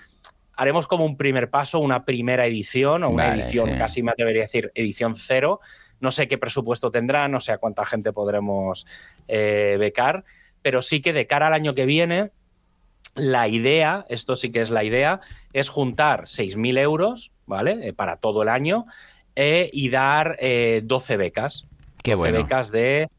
haremos 0.56 0.86
como 0.86 1.04
un 1.04 1.18
primer 1.18 1.50
paso, 1.50 1.80
una 1.80 2.06
primera 2.06 2.46
edición 2.46 3.04
o 3.06 3.10
una 3.10 3.34
edición, 3.34 3.76
casi 3.78 4.04
me 4.04 4.12
atrevería 4.12 4.44
a 4.44 4.46
decir, 4.46 4.72
edición 4.76 5.16
cero, 5.16 5.60
no 6.00 6.12
sé 6.12 6.28
qué 6.28 6.38
presupuesto 6.38 6.92
tendrá, 6.92 7.28
no 7.28 7.40
sé 7.40 7.52
a 7.52 7.58
cuánta 7.58 7.86
gente 7.86 8.14
podremos 8.14 8.86
eh, 9.28 9.78
becar, 9.80 10.24
pero 10.62 10.82
sí 10.82 11.02
que 11.02 11.14
de 11.14 11.28
cara 11.28 11.48
al 11.48 11.54
año 11.54 11.76
que 11.76 11.86
viene, 11.86 12.32
la 13.16 13.48
idea, 13.48 14.06
esto 14.10 14.36
sí 14.36 14.52
que 14.52 14.62
es 14.62 14.70
la 14.70 14.84
idea, 14.84 15.22
es 15.54 15.70
juntar 15.70 16.24
6.000 16.24 16.80
euros, 16.80 17.32
¿vale? 17.46 17.88
Eh, 17.88 17.94
para 17.94 18.18
todo 18.18 18.44
el 18.44 18.50
año 18.50 18.86
eh, 19.36 19.70
y 19.72 19.90
dar 19.90 20.38
12 20.40 21.18
becas. 21.18 21.66
Qué 22.04 22.16
12 22.16 22.32
becas 22.32 22.72
de 22.72 23.10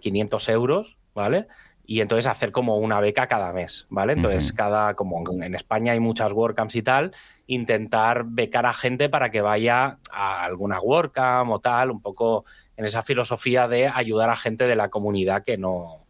500 0.00 0.48
euros, 0.50 0.96
¿vale? 1.14 1.46
Y 1.86 2.00
entonces 2.00 2.26
hacer 2.26 2.50
como 2.50 2.78
una 2.78 2.98
beca 2.98 3.28
cada 3.28 3.52
mes, 3.52 3.86
¿vale? 3.90 4.14
Entonces, 4.14 4.52
cada, 4.52 4.94
como 4.94 5.22
en 5.42 5.54
España 5.54 5.92
hay 5.92 6.00
muchas 6.00 6.32
WordCamps 6.32 6.74
y 6.74 6.82
tal, 6.82 7.12
intentar 7.46 8.24
becar 8.26 8.66
a 8.66 8.72
gente 8.72 9.08
para 9.08 9.30
que 9.30 9.40
vaya 9.40 9.98
a 10.10 10.44
alguna 10.44 10.80
WordCamp 10.80 11.50
o 11.50 11.60
tal, 11.60 11.92
un 11.92 12.02
poco 12.02 12.44
en 12.76 12.84
esa 12.84 13.02
filosofía 13.02 13.68
de 13.68 13.86
ayudar 13.86 14.30
a 14.30 14.36
gente 14.36 14.66
de 14.66 14.74
la 14.74 14.88
comunidad 14.88 15.44
que 15.44 15.56
no 15.56 16.06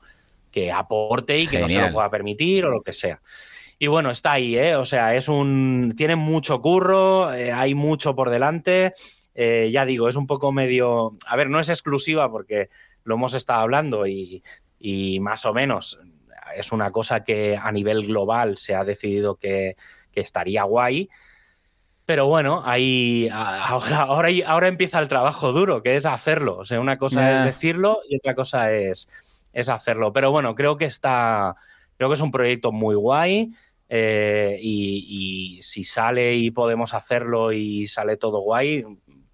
que 0.50 0.72
aporte 0.72 1.38
y 1.38 1.46
que 1.46 1.58
no 1.58 1.68
se 1.68 1.78
lo 1.78 1.92
pueda 1.92 2.08
permitir 2.08 2.64
o 2.64 2.70
lo 2.70 2.82
que 2.82 2.94
sea. 2.94 3.20
Y 3.78 3.88
bueno, 3.88 4.10
está 4.10 4.32
ahí, 4.32 4.56
¿eh? 4.56 4.76
O 4.76 4.86
sea, 4.86 5.14
es 5.14 5.28
un. 5.28 5.92
Tiene 5.94 6.16
mucho 6.16 6.62
curro, 6.62 7.34
eh, 7.34 7.52
hay 7.52 7.74
mucho 7.74 8.14
por 8.14 8.30
delante. 8.30 8.94
Eh, 9.34 9.68
ya 9.70 9.84
digo, 9.84 10.08
es 10.08 10.16
un 10.16 10.26
poco 10.26 10.52
medio. 10.52 11.18
A 11.26 11.36
ver, 11.36 11.50
no 11.50 11.60
es 11.60 11.68
exclusiva 11.68 12.30
porque 12.30 12.68
lo 13.04 13.16
hemos 13.16 13.34
estado 13.34 13.60
hablando 13.60 14.06
y, 14.06 14.42
y 14.78 15.20
más 15.20 15.44
o 15.46 15.54
menos 15.54 15.98
es 16.54 16.72
una 16.72 16.90
cosa 16.90 17.24
que 17.24 17.58
a 17.60 17.70
nivel 17.72 18.06
global 18.06 18.56
se 18.56 18.74
ha 18.74 18.84
decidido 18.84 19.36
que, 19.36 19.76
estaría 20.12 20.62
guay. 20.62 21.10
Pero 22.06 22.26
bueno, 22.26 22.62
ahí 22.64 23.28
ahora, 23.30 24.04
ahora, 24.04 24.30
ahora, 24.46 24.68
empieza 24.68 24.98
el 24.98 25.08
trabajo 25.08 25.52
duro, 25.52 25.82
que 25.82 25.96
es 25.96 26.06
hacerlo. 26.06 26.56
O 26.56 26.64
sea, 26.64 26.80
una 26.80 26.96
cosa 26.96 27.40
es 27.40 27.44
decirlo 27.44 28.00
y 28.08 28.16
otra 28.16 28.34
cosa 28.34 28.72
es, 28.72 29.10
es 29.52 29.68
hacerlo. 29.68 30.14
Pero 30.14 30.30
bueno, 30.30 30.54
creo 30.54 30.78
que 30.78 30.86
está. 30.86 31.54
Creo 31.98 32.08
que 32.08 32.14
es 32.14 32.22
un 32.22 32.30
proyecto 32.30 32.72
muy 32.72 32.94
guay. 32.94 33.50
Eh, 33.90 34.58
y, 34.62 35.58
y, 35.58 35.62
si 35.62 35.84
sale 35.84 36.34
y 36.34 36.50
podemos 36.50 36.94
hacerlo 36.94 37.52
y 37.52 37.86
sale 37.86 38.16
todo 38.16 38.40
guay, 38.40 38.84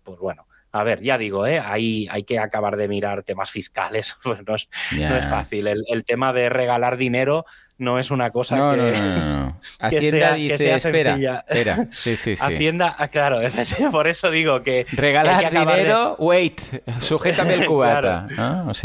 pues 0.02 0.18
bueno, 0.18 0.46
a 0.74 0.84
ver, 0.84 1.02
ya 1.02 1.18
digo, 1.18 1.46
¿eh? 1.46 1.60
hay, 1.60 2.08
hay 2.10 2.24
que 2.24 2.38
acabar 2.38 2.76
de 2.76 2.88
mirar 2.88 3.22
temas 3.22 3.50
fiscales, 3.50 4.16
pues 4.22 4.40
no 4.46 4.54
es, 4.54 4.68
no 4.92 5.16
es 5.16 5.26
fácil. 5.26 5.66
El, 5.66 6.04
tema 6.04 6.32
de 6.32 6.48
regalar 6.48 6.96
dinero 6.96 7.44
no 7.76 7.98
es 7.98 8.10
una 8.10 8.30
cosa 8.30 8.56
no, 8.56 8.70
que, 8.72 8.76
no, 8.78 9.40
no, 9.40 9.60
Hacienda 9.78 10.34
dice, 10.34 10.74
espera, 10.74 11.44
espera, 11.48 11.88
sí, 11.90 12.16
sí, 12.16 12.36
sí. 12.36 12.42
Hacienda, 12.42 12.96
ah, 12.98 13.08
claro, 13.08 13.40
por 13.92 14.08
eso 14.08 14.30
digo 14.30 14.62
que... 14.62 14.86
Regalar 14.92 15.52
dinero, 15.52 16.16
wait, 16.18 16.60
sujétame 17.00 17.54
el 17.54 17.66
cubata. 17.66 18.26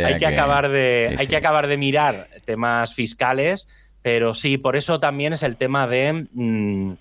hay, 0.03 0.17
que, 0.17 0.25
acabar 0.25 0.70
de, 0.70 1.15
hay 1.17 1.27
que 1.27 1.38
acabar 1.38 1.67
de 1.67 1.77
mirar 1.77 2.27
temas 2.46 2.94
fiscales, 2.94 3.67
pero 4.01 4.34
sí, 4.34 4.58
por 4.58 4.75
eso 4.75 5.00
también 5.00 5.34
es 5.34 5.44
el 5.44 5.56
tema 5.56 5.88
de, 5.88 6.27
mm, 6.34 6.94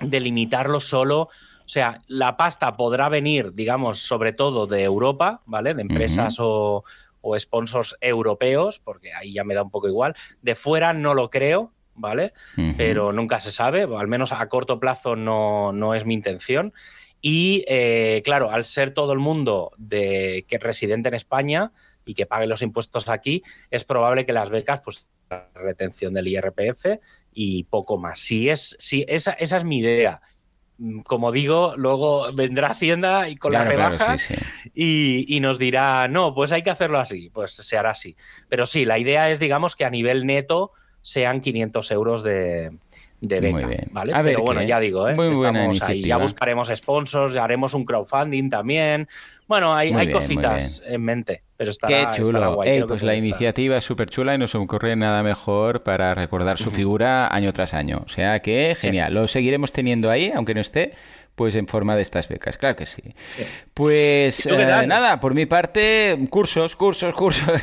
de 0.00 0.20
limitarlo 0.20 0.80
solo 0.80 1.28
o 1.64 1.68
sea, 1.68 2.00
la 2.06 2.36
pasta 2.36 2.76
podrá 2.76 3.08
venir, 3.08 3.54
digamos, 3.54 4.00
sobre 4.00 4.32
todo 4.32 4.66
de 4.66 4.82
Europa, 4.82 5.42
¿vale? 5.46 5.74
De 5.74 5.82
empresas 5.82 6.36
o, 6.38 6.84
sponsors 7.38 7.96
europeos, 8.00 8.80
porque 8.80 9.12
ahí 9.12 9.32
ya 9.32 9.44
me 9.44 9.54
da 9.54 9.62
un 9.62 9.70
poco 9.70 9.88
igual. 9.88 10.14
De 10.42 10.54
fuera 10.54 10.92
no 10.92 11.14
lo 11.14 11.30
creo, 11.30 11.72
¿vale? 11.94 12.32
Pero 12.76 13.12
nunca 13.12 13.40
se 13.40 13.50
sabe, 13.50 13.82
al 13.82 14.08
menos 14.08 14.32
a 14.32 14.48
corto 14.48 14.80
plazo 14.80 15.16
no, 15.16 15.72
no 15.72 15.94
es 15.94 16.04
mi 16.04 16.14
intención. 16.14 16.72
Y 17.20 17.64
eh, 17.68 18.20
claro, 18.24 18.50
al 18.50 18.64
ser 18.64 18.90
todo 18.90 19.12
el 19.12 19.20
mundo 19.20 19.70
de, 19.78 20.44
que 20.48 20.56
es 20.56 20.62
residente 20.62 21.08
en 21.08 21.14
España 21.14 21.70
y 22.04 22.14
que 22.14 22.26
pague 22.26 22.48
los 22.48 22.62
impuestos 22.62 23.08
aquí, 23.08 23.44
es 23.70 23.84
probable 23.84 24.26
que 24.26 24.32
las 24.32 24.50
becas, 24.50 24.80
pues, 24.84 25.06
retención 25.54 26.14
del 26.14 26.28
IRPF 26.28 26.98
y 27.32 27.64
poco 27.64 27.96
más. 27.96 28.18
Si 28.18 28.50
es, 28.50 28.76
si 28.78 29.04
esa, 29.08 29.32
esa 29.32 29.56
es 29.56 29.64
mi 29.64 29.78
idea. 29.78 30.20
Mm, 30.82 31.02
como 31.02 31.30
digo, 31.30 31.74
luego 31.76 32.32
vendrá 32.32 32.72
Hacienda 32.72 33.28
y 33.28 33.36
con 33.36 33.52
la 33.52 33.64
rebaja 33.64 34.16
Y, 34.74 35.38
nos 35.40 35.56
dirá, 35.56 36.08
no, 36.08 36.34
pues 36.34 36.50
hay 36.50 36.62
que 36.64 36.70
hacerlo 36.70 36.98
así, 36.98 37.30
pues 37.30 37.52
se 37.52 37.78
hará 37.78 37.90
así. 37.90 38.16
Pero 38.48 38.66
sí, 38.66 38.84
la 38.84 38.98
idea 38.98 39.30
es, 39.30 39.38
digamos, 39.38 39.76
que 39.76 39.84
a 39.84 39.90
nivel 39.90 40.26
neto 40.26 40.72
sean 41.00 41.40
500 41.40 41.90
euros 41.92 42.24
de, 42.24 42.72
de 43.22 43.40
beca, 43.40 43.68
¿vale? 43.92 44.12
Pero 44.22 44.42
bueno, 44.42 44.62
ya 44.62 44.80
digo, 44.80 45.08
¿eh? 45.08 45.12
Estamos 45.12 45.80
ahí, 45.82 46.02
ya 46.02 46.16
buscaremos 46.16 46.68
sponsors, 46.74 47.34
ya 47.34 47.44
haremos 47.44 47.72
un 47.72 47.84
crowdfunding 47.84 48.50
también. 48.50 49.08
Bueno, 49.46 49.74
hay, 49.74 49.92
hay 49.92 50.10
cositas 50.10 50.82
en 50.86 51.02
mente, 51.02 51.42
pero 51.56 51.70
está 51.70 51.86
Qué 51.86 52.06
chulo. 52.14 52.58
pues 52.88 53.02
la 53.02 53.14
iniciativa 53.14 53.76
es 53.76 53.84
súper 53.84 54.10
chula 54.10 54.34
y 54.34 54.38
no 54.38 54.48
se 54.48 54.58
me 54.58 54.64
ocurre 54.64 54.96
nada 54.96 55.22
mejor 55.22 55.84
para 55.84 56.14
recordar 56.14 56.58
su 56.58 56.70
figura 56.72 57.32
año 57.32 57.52
tras 57.52 57.74
año. 57.74 58.02
O 58.04 58.08
sea 58.08 58.40
que 58.40 58.76
genial. 58.78 59.14
Lo 59.14 59.28
seguiremos 59.28 59.72
teniendo 59.72 60.10
ahí, 60.10 60.32
aunque 60.34 60.54
no 60.54 60.60
esté 60.60 60.92
pues 61.42 61.56
en 61.56 61.66
forma 61.66 61.96
de 61.96 62.02
estas 62.02 62.28
becas, 62.28 62.56
claro 62.56 62.76
que 62.76 62.86
sí. 62.86 63.02
Pues 63.74 64.46
eh, 64.46 64.86
nada, 64.86 65.18
por 65.18 65.34
mi 65.34 65.44
parte, 65.44 66.16
cursos, 66.30 66.76
cursos, 66.76 67.12
cursos. 67.14 67.60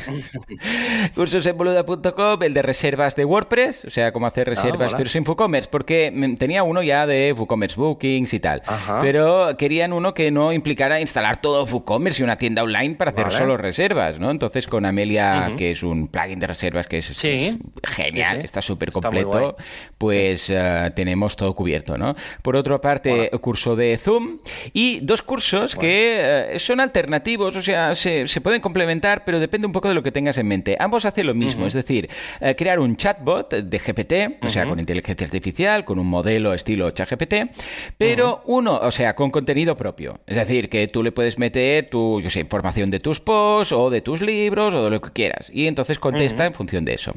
cursos 1.14 1.46
en 1.46 1.56
boluda.com, 1.56 2.42
el 2.42 2.52
de 2.52 2.60
reservas 2.60 3.16
de 3.16 3.24
WordPress, 3.24 3.86
o 3.86 3.90
sea, 3.90 4.12
cómo 4.12 4.26
hacer 4.26 4.48
ah, 4.48 4.50
reservas, 4.50 4.92
pero 4.94 5.08
sin 5.08 5.26
WooCommerce, 5.26 5.70
porque 5.70 6.12
tenía 6.38 6.62
uno 6.62 6.82
ya 6.82 7.06
de 7.06 7.32
WooCommerce 7.32 7.80
Bookings 7.80 8.34
y 8.34 8.40
tal, 8.40 8.62
pero 9.00 9.56
querían 9.56 9.94
uno 9.94 10.12
que 10.12 10.30
no 10.30 10.52
implicara 10.52 11.00
instalar 11.00 11.40
todo 11.40 11.64
WooCommerce 11.64 12.20
y 12.20 12.24
una 12.24 12.36
tienda 12.36 12.62
online 12.62 12.96
para 12.96 13.12
hacer 13.12 13.32
solo 13.32 13.56
reservas, 13.56 14.18
¿no? 14.18 14.30
Entonces 14.30 14.66
con 14.66 14.84
Amelia, 14.84 15.54
que 15.56 15.70
es 15.70 15.82
un 15.82 16.08
plugin 16.08 16.38
de 16.38 16.48
reservas 16.48 16.86
que 16.86 16.98
es, 16.98 17.18
genial, 17.82 18.42
está 18.42 18.60
súper 18.60 18.92
completo, 18.92 19.56
pues 19.96 20.50
eh, 20.50 20.92
tenemos 20.94 21.34
todo 21.34 21.54
cubierto, 21.54 21.96
¿no? 21.96 22.14
Por 22.42 22.56
otra 22.56 22.78
parte, 22.78 23.30
cursos 23.40 23.69
de 23.76 23.96
Zoom 23.98 24.38
y 24.72 25.00
dos 25.00 25.22
cursos 25.22 25.76
que 25.76 26.54
eh, 26.54 26.58
son 26.58 26.80
alternativos, 26.80 27.56
o 27.56 27.62
sea, 27.62 27.94
se, 27.94 28.26
pueden 28.40 28.60
complementar, 28.60 29.24
pero 29.24 29.38
depende 29.38 29.66
un 29.66 29.72
poco 29.72 29.88
de 29.88 29.94
lo 29.94 30.02
que 30.02 30.12
tengas 30.12 30.38
en 30.38 30.46
mente. 30.46 30.76
Ambos 30.78 31.04
hacen 31.04 31.26
lo 31.26 31.34
mismo, 31.34 31.66
es 31.66 31.74
decir, 31.74 32.08
eh, 32.40 32.54
crear 32.56 32.80
un 32.80 32.96
chatbot 32.96 33.52
de 33.52 33.78
GPT, 33.78 34.44
o 34.44 34.48
sea, 34.48 34.66
con 34.66 34.78
inteligencia 34.78 35.24
artificial, 35.24 35.84
con 35.84 35.98
un 35.98 36.06
modelo 36.06 36.54
estilo 36.54 36.90
ChatGPT, 36.90 37.34
pero 37.98 38.42
uno, 38.46 38.78
o 38.82 38.90
sea, 38.90 39.14
con 39.14 39.30
contenido 39.30 39.76
propio. 39.76 40.20
Es 40.26 40.36
decir, 40.36 40.68
que 40.68 40.88
tú 40.88 41.02
le 41.02 41.12
puedes 41.12 41.38
meter 41.38 41.88
tu, 41.90 42.20
yo 42.20 42.30
sé, 42.30 42.40
información 42.40 42.90
de 42.90 43.00
tus 43.00 43.20
posts 43.20 43.72
o 43.72 43.90
de 43.90 44.00
tus 44.00 44.22
libros 44.22 44.74
o 44.74 44.84
de 44.84 44.90
lo 44.90 45.00
que 45.00 45.10
quieras. 45.10 45.50
Y 45.52 45.66
entonces 45.66 45.98
contesta 45.98 46.46
en 46.46 46.54
función 46.54 46.84
de 46.84 46.94
eso. 46.94 47.12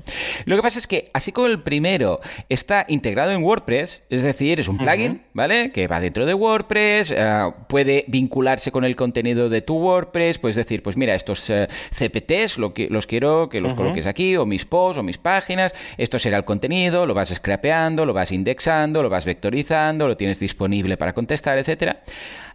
Lo 0.45 0.55
que 0.55 0.61
pasa 0.61 0.79
es 0.79 0.87
que, 0.87 1.09
así 1.13 1.31
como 1.31 1.47
el 1.47 1.61
primero 1.61 2.19
está 2.49 2.85
integrado 2.87 3.31
en 3.31 3.43
WordPress, 3.43 4.03
es 4.09 4.23
decir, 4.23 4.59
es 4.59 4.67
un 4.67 4.77
plugin, 4.77 5.21
¿vale? 5.33 5.71
Que 5.71 5.87
va 5.87 5.99
dentro 5.99 6.25
de 6.25 6.32
WordPress, 6.33 7.11
eh, 7.11 7.51
puede 7.67 8.05
vincularse 8.07 8.71
con 8.71 8.83
el 8.83 8.95
contenido 8.95 9.49
de 9.49 9.61
tu 9.61 9.75
WordPress, 9.75 10.39
puedes 10.39 10.55
decir, 10.55 10.83
pues 10.83 10.97
mira, 10.97 11.15
estos 11.15 11.49
eh, 11.49 11.67
CPTs 11.95 12.57
lo 12.57 12.73
que, 12.73 12.87
los 12.89 13.07
quiero 13.07 13.49
que 13.49 13.61
los 13.61 13.73
coloques 13.73 14.05
aquí, 14.05 14.35
o 14.37 14.45
mis 14.45 14.65
posts, 14.65 14.99
o 14.99 15.03
mis 15.03 15.17
páginas, 15.17 15.73
esto 15.97 16.19
será 16.19 16.37
el 16.37 16.45
contenido, 16.45 17.05
lo 17.05 17.13
vas 17.13 17.29
scrapeando, 17.29 18.05
lo 18.05 18.13
vas 18.13 18.31
indexando, 18.31 19.03
lo 19.03 19.09
vas 19.09 19.25
vectorizando, 19.25 20.07
lo 20.07 20.17
tienes 20.17 20.39
disponible 20.39 20.97
para 20.97 21.13
contestar, 21.13 21.57
etcétera. 21.57 22.03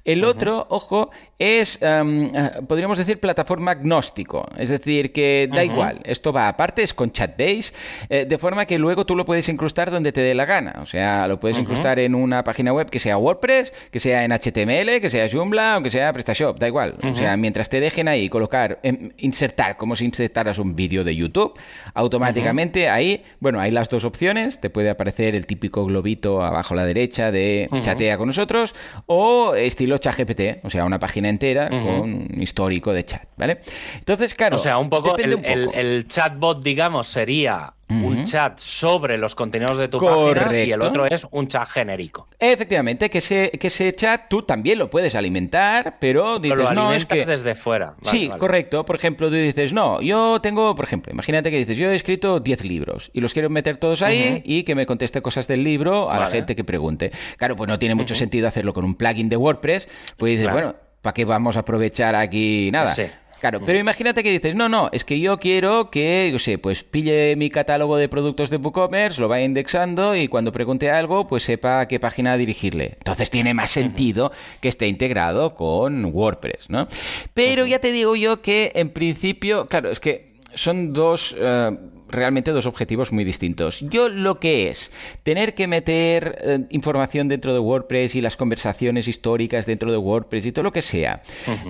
El 0.08 0.24
otro, 0.24 0.66
ojo, 0.70 1.10
es, 1.38 1.78
eh, 1.82 2.50
podríamos 2.66 2.96
decir, 2.96 3.20
plataforma 3.20 3.72
agnóstico. 3.72 4.48
Es 4.56 4.70
decir, 4.70 5.12
que 5.12 5.50
da 5.52 5.62
igual. 5.62 6.00
Esto 6.02 6.32
va 6.32 6.48
aparte, 6.48 6.82
es 6.82 6.94
con 6.94 7.12
chatbase, 7.12 7.74
eh, 8.08 8.24
de 8.26 8.38
forma 8.38 8.64
que 8.64 8.78
luego 8.78 9.04
tú 9.04 9.14
lo 9.14 9.26
puedes 9.26 9.46
incrustar 9.50 9.90
donde 9.90 10.10
te 10.10 10.22
dé 10.22 10.34
la 10.34 10.46
gana. 10.46 10.76
O 10.80 10.86
sea, 10.86 11.28
lo 11.28 11.38
puedes 11.38 11.58
incrustar 11.58 11.98
en 11.98 12.14
una 12.14 12.42
página 12.42 12.72
web 12.72 12.88
que 12.88 12.98
sea 12.98 13.18
WordPress, 13.18 13.74
que 13.90 14.00
sea 14.00 14.24
en 14.24 14.32
HTML, 14.32 14.98
que 15.02 15.10
sea 15.10 15.28
Joomla 15.30 15.76
o 15.76 15.82
que 15.82 15.90
sea 15.90 16.10
PrestaShop, 16.10 16.58
da 16.58 16.68
igual. 16.68 16.94
O 17.02 17.14
sea, 17.14 17.36
mientras 17.36 17.68
te 17.68 17.78
dejen 17.78 18.08
ahí 18.08 18.30
colocar, 18.30 18.80
em, 18.82 19.10
insertar, 19.18 19.76
como 19.76 19.94
si 19.94 20.06
insertaras 20.06 20.58
un 20.58 20.74
vídeo 20.74 21.04
de 21.04 21.14
YouTube, 21.14 21.52
automáticamente 21.92 22.88
ahí, 22.88 23.22
bueno, 23.40 23.60
hay 23.60 23.72
las 23.72 23.90
dos 23.90 24.06
opciones. 24.06 24.58
Te 24.58 24.70
puede 24.70 24.88
aparecer 24.88 25.34
el 25.34 25.44
típico 25.44 25.84
globito 25.84 26.42
abajo 26.42 26.72
a 26.72 26.78
la 26.78 26.86
derecha 26.86 27.30
de 27.30 27.68
chatea 27.82 28.16
con 28.16 28.28
nosotros 28.28 28.74
o 29.04 29.54
estilo 29.54 29.97
ChatGPT, 29.98 30.64
o 30.64 30.70
sea, 30.70 30.84
una 30.84 30.98
página 30.98 31.28
entera 31.28 31.68
con 31.68 31.86
un 31.86 32.42
histórico 32.42 32.92
de 32.92 33.04
chat, 33.04 33.24
¿vale? 33.36 33.60
Entonces, 33.98 34.34
claro. 34.34 34.56
O 34.56 34.58
sea, 34.58 34.78
un 34.78 34.88
poco, 34.88 35.16
el, 35.16 36.06
chatbot, 36.08 36.62
digamos, 36.62 37.06
sería 37.06 37.74
un 37.88 38.24
chat 38.24 38.58
sobre 38.58 39.18
los 39.18 39.34
contenidos 39.34 39.78
de 39.78 39.88
tu 39.88 39.98
página 39.98 40.64
y 40.64 40.72
el 40.72 40.82
otro 40.82 41.06
es 41.06 41.26
un 41.30 41.48
chat 41.48 41.66
genérico. 41.68 42.28
Efectivamente, 42.38 43.10
que 43.10 43.18
ese, 43.18 43.50
que 43.50 43.68
ese 43.68 43.92
chat 43.92 44.28
tú 44.28 44.42
también 44.42 44.78
lo 44.78 44.90
puedes 44.90 45.14
alimentar, 45.14 45.96
pero 45.98 46.38
dices, 46.38 46.58
lo 46.58 46.72
no, 46.72 46.92
es 46.92 47.06
que... 47.06 47.24
desde 47.24 47.54
fuera. 47.54 47.94
sí, 48.02 48.30
correcto. 48.38 48.84
Por 48.84 48.96
ejemplo, 48.96 49.28
tú 49.28 49.34
dices, 49.34 49.72
no, 49.72 50.00
yo 50.00 50.40
tengo, 50.40 50.74
por 50.74 50.84
ejemplo, 50.84 51.12
imagínate 51.12 51.50
que 51.50 51.58
dices, 51.58 51.76
yo 51.76 51.90
he 51.90 51.96
escrito 51.96 52.40
10 52.40 52.64
libros 52.64 53.10
y 53.12 53.20
los 53.20 53.32
quiero 53.32 53.48
meter 53.50 53.76
todos 53.76 54.02
ahí 54.02 54.42
y 54.44 54.62
que 54.64 54.74
me 54.74 54.86
conteste 54.86 55.22
cosas 55.22 55.48
del 55.48 55.64
libro 55.64 56.10
a 56.10 56.18
la 56.18 56.26
gente 56.28 56.54
que 56.54 56.64
pregunte. 56.64 57.12
Claro, 57.36 57.56
pues 57.56 57.68
no 57.68 57.78
tiene 57.78 57.94
mucho 57.94 58.14
sentido 58.14 58.48
hacerlo 58.48 58.74
con 58.74 58.84
un 58.84 58.94
plugin 58.94 59.28
de 59.28 59.36
WordPress, 59.36 59.88
pues 60.16 60.38
dices, 60.38 60.52
bueno, 60.52 60.74
¿para 61.02 61.14
qué 61.14 61.24
vamos 61.24 61.56
a 61.56 61.60
aprovechar 61.60 62.14
aquí 62.14 62.70
nada? 62.70 62.94
Sí. 62.94 63.04
Claro, 63.40 63.60
pero 63.64 63.78
imagínate 63.78 64.22
que 64.22 64.30
dices, 64.30 64.56
no, 64.56 64.68
no, 64.68 64.88
es 64.92 65.04
que 65.04 65.20
yo 65.20 65.38
quiero 65.38 65.90
que, 65.90 66.28
yo 66.32 66.38
sé, 66.38 66.58
pues 66.58 66.82
pille 66.82 67.36
mi 67.36 67.50
catálogo 67.50 67.96
de 67.96 68.08
productos 68.08 68.50
de 68.50 68.56
WooCommerce, 68.56 69.20
lo 69.20 69.28
vaya 69.28 69.44
indexando 69.44 70.16
y 70.16 70.28
cuando 70.28 70.50
pregunte 70.50 70.90
algo, 70.90 71.26
pues 71.28 71.44
sepa 71.44 71.80
a 71.80 71.88
qué 71.88 72.00
página 72.00 72.36
dirigirle. 72.36 72.94
Entonces 72.98 73.30
tiene 73.30 73.54
más 73.54 73.70
sentido 73.70 74.32
que 74.60 74.68
esté 74.68 74.88
integrado 74.88 75.54
con 75.54 76.06
WordPress, 76.06 76.68
¿no? 76.68 76.88
Pero 77.34 77.64
ya 77.64 77.78
te 77.78 77.92
digo 77.92 78.16
yo 78.16 78.42
que 78.42 78.72
en 78.74 78.90
principio, 78.90 79.66
claro, 79.66 79.90
es 79.90 80.00
que 80.00 80.32
son 80.54 80.92
dos... 80.92 81.36
Eh, 81.38 81.76
realmente 82.08 82.50
dos 82.52 82.66
objetivos 82.66 83.12
muy 83.12 83.24
distintos. 83.24 83.80
Yo 83.80 84.08
lo 84.08 84.40
que 84.40 84.68
es 84.68 84.90
tener 85.22 85.54
que 85.54 85.66
meter 85.66 86.38
eh, 86.40 86.60
información 86.70 87.28
dentro 87.28 87.52
de 87.52 87.58
WordPress 87.58 88.14
y 88.16 88.20
las 88.20 88.36
conversaciones 88.36 89.08
históricas 89.08 89.66
dentro 89.66 89.90
de 89.90 89.98
WordPress 89.98 90.46
y 90.46 90.52
todo 90.52 90.64
lo 90.64 90.72
que 90.72 90.82
sea, 90.82 91.22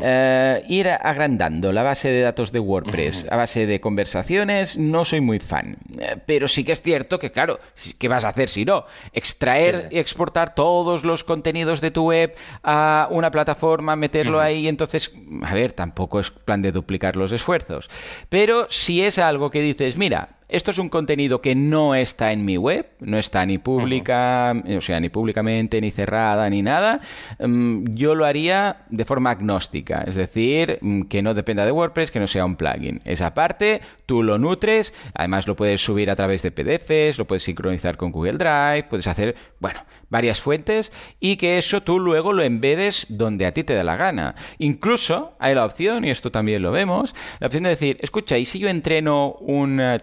eh, 0.02 0.62
ir 0.68 0.88
agrandando 0.88 1.72
la 1.72 1.82
base 1.82 2.08
de 2.10 2.22
datos 2.22 2.52
de 2.52 2.60
WordPress 2.60 3.26
a 3.30 3.36
base 3.36 3.66
de 3.66 3.80
conversaciones, 3.80 4.78
no 4.78 5.04
soy 5.04 5.20
muy 5.20 5.38
fan. 5.38 5.76
Eh, 5.98 6.16
pero 6.26 6.48
sí 6.48 6.64
que 6.64 6.72
es 6.72 6.82
cierto 6.82 7.18
que, 7.18 7.30
claro, 7.30 7.58
¿qué 7.98 8.08
vas 8.08 8.24
a 8.24 8.28
hacer 8.28 8.48
si 8.48 8.64
no? 8.64 8.84
Extraer 9.12 9.88
y 9.90 9.98
exportar 9.98 10.54
todos 10.54 11.04
los 11.04 11.24
contenidos 11.24 11.80
de 11.80 11.90
tu 11.90 12.08
web 12.08 12.34
a 12.62 13.08
una 13.10 13.30
plataforma, 13.30 13.96
meterlo 13.96 14.40
ahí, 14.40 14.68
entonces, 14.68 15.12
a 15.42 15.54
ver, 15.54 15.72
tampoco 15.72 16.20
es 16.20 16.30
plan 16.30 16.62
de 16.62 16.72
duplicar 16.72 17.16
los 17.16 17.32
esfuerzos. 17.32 17.90
Pero 18.28 18.66
si 18.70 19.02
es 19.02 19.18
algo 19.18 19.50
que 19.50 19.60
dices, 19.60 19.96
mira, 19.96 20.27
esto 20.48 20.70
es 20.70 20.78
un 20.78 20.88
contenido 20.88 21.42
que 21.42 21.54
no 21.54 21.94
está 21.94 22.32
en 22.32 22.44
mi 22.44 22.56
web, 22.56 22.86
no 23.00 23.18
está 23.18 23.44
ni 23.44 23.58
pública, 23.58 24.54
o 24.76 24.80
sea, 24.80 24.98
ni 24.98 25.10
públicamente, 25.10 25.80
ni 25.80 25.90
cerrada, 25.90 26.48
ni 26.48 26.62
nada. 26.62 27.00
Mm, 27.38 27.94
yo 27.94 28.14
lo 28.14 28.24
haría 28.24 28.84
de 28.88 29.04
forma 29.04 29.30
agnóstica, 29.30 30.04
es 30.06 30.14
decir, 30.14 30.78
mm, 30.80 31.02
que 31.02 31.20
no 31.20 31.34
dependa 31.34 31.66
de 31.66 31.72
WordPress, 31.72 32.10
que 32.10 32.20
no 32.20 32.26
sea 32.26 32.46
un 32.46 32.56
plugin. 32.56 33.00
Esa 33.04 33.34
parte, 33.34 33.82
tú 34.06 34.22
lo 34.22 34.38
nutres, 34.38 34.94
además 35.14 35.46
lo 35.46 35.54
puedes 35.54 35.82
subir 35.82 36.10
a 36.10 36.16
través 36.16 36.42
de 36.42 36.50
PDFs, 36.50 37.18
lo 37.18 37.26
puedes 37.26 37.42
sincronizar 37.42 37.98
con 37.98 38.10
Google 38.10 38.38
Drive, 38.38 38.84
puedes 38.88 39.06
hacer, 39.06 39.36
bueno, 39.60 39.84
varias 40.08 40.40
fuentes 40.40 40.92
y 41.20 41.36
que 41.36 41.58
eso 41.58 41.82
tú 41.82 41.98
luego 41.98 42.32
lo 42.32 42.42
embedes 42.42 43.06
donde 43.10 43.46
a 43.46 43.52
ti 43.52 43.64
te 43.64 43.74
da 43.74 43.84
la 43.84 43.96
gana. 43.96 44.34
Incluso 44.58 45.34
hay 45.38 45.54
la 45.54 45.64
opción, 45.64 46.04
y 46.04 46.10
esto 46.10 46.30
también 46.30 46.62
lo 46.62 46.72
vemos, 46.72 47.14
la 47.40 47.48
opción 47.48 47.64
de 47.64 47.70
decir, 47.70 47.98
escucha, 48.00 48.38
¿y 48.38 48.44
si 48.44 48.58
yo 48.58 48.68
entreno 48.68 49.32
un 49.40 49.80
uh, 49.80 49.98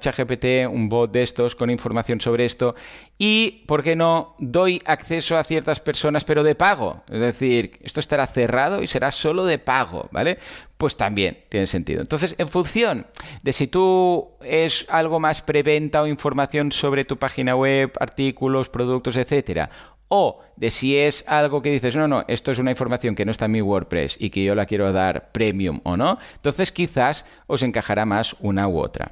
Un 0.69 0.89
bot 0.89 1.11
de 1.11 1.23
estos 1.23 1.55
con 1.55 1.69
información 1.69 2.19
sobre 2.19 2.45
esto 2.45 2.75
y, 3.17 3.63
¿por 3.67 3.81
qué 3.81 3.95
no, 3.95 4.35
doy 4.39 4.81
acceso 4.85 5.37
a 5.37 5.43
ciertas 5.45 5.79
personas 5.79 6.25
pero 6.25 6.43
de 6.43 6.55
pago? 6.55 7.03
Es 7.09 7.19
decir, 7.19 7.79
esto 7.81 8.01
estará 8.01 8.27
cerrado 8.27 8.83
y 8.83 8.87
será 8.87 9.11
solo 9.11 9.45
de 9.45 9.57
pago, 9.57 10.09
¿vale? 10.11 10.37
Pues 10.77 10.97
también 10.97 11.37
tiene 11.47 11.65
sentido. 11.65 12.01
Entonces, 12.01 12.35
en 12.37 12.49
función 12.49 13.07
de 13.41 13.53
si 13.53 13.67
tú 13.67 14.31
es 14.41 14.85
algo 14.89 15.21
más 15.21 15.41
preventa 15.41 16.01
o 16.01 16.07
información 16.07 16.73
sobre 16.73 17.05
tu 17.05 17.17
página 17.17 17.55
web, 17.55 17.93
artículos, 18.01 18.67
productos, 18.67 19.15
etcétera, 19.15 19.69
o 20.07 20.41
de 20.55 20.71
si 20.71 20.97
es 20.97 21.25
algo 21.27 21.61
que 21.61 21.71
dices, 21.71 21.95
no, 21.95 22.07
no, 22.07 22.25
esto 22.27 22.51
es 22.51 22.59
una 22.59 22.71
información 22.71 23.15
que 23.15 23.25
no 23.25 23.31
está 23.31 23.45
en 23.45 23.51
mi 23.51 23.61
WordPress 23.61 24.17
y 24.19 24.29
que 24.29 24.43
yo 24.43 24.55
la 24.55 24.65
quiero 24.65 24.91
dar 24.93 25.31
premium 25.31 25.81
o 25.83 25.97
no, 25.97 26.19
entonces 26.35 26.71
quizás 26.71 27.25
os 27.47 27.63
encajará 27.63 28.05
más 28.05 28.35
una 28.39 28.67
u 28.67 28.79
otra. 28.79 29.11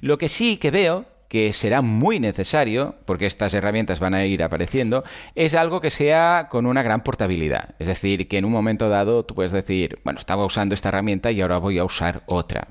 Lo 0.00 0.18
que 0.18 0.28
sí 0.28 0.56
que 0.56 0.70
veo 0.70 1.06
que 1.34 1.52
será 1.52 1.82
muy 1.82 2.20
necesario, 2.20 2.94
porque 3.06 3.26
estas 3.26 3.54
herramientas 3.54 3.98
van 3.98 4.14
a 4.14 4.24
ir 4.24 4.44
apareciendo, 4.44 5.02
es 5.34 5.56
algo 5.56 5.80
que 5.80 5.90
sea 5.90 6.46
con 6.48 6.64
una 6.64 6.84
gran 6.84 7.02
portabilidad. 7.02 7.74
Es 7.80 7.88
decir, 7.88 8.28
que 8.28 8.38
en 8.38 8.44
un 8.44 8.52
momento 8.52 8.88
dado 8.88 9.24
tú 9.24 9.34
puedes 9.34 9.50
decir, 9.50 9.98
bueno, 10.04 10.20
estaba 10.20 10.44
usando 10.44 10.76
esta 10.76 10.90
herramienta 10.90 11.32
y 11.32 11.40
ahora 11.40 11.58
voy 11.58 11.80
a 11.80 11.84
usar 11.84 12.22
otra. 12.26 12.68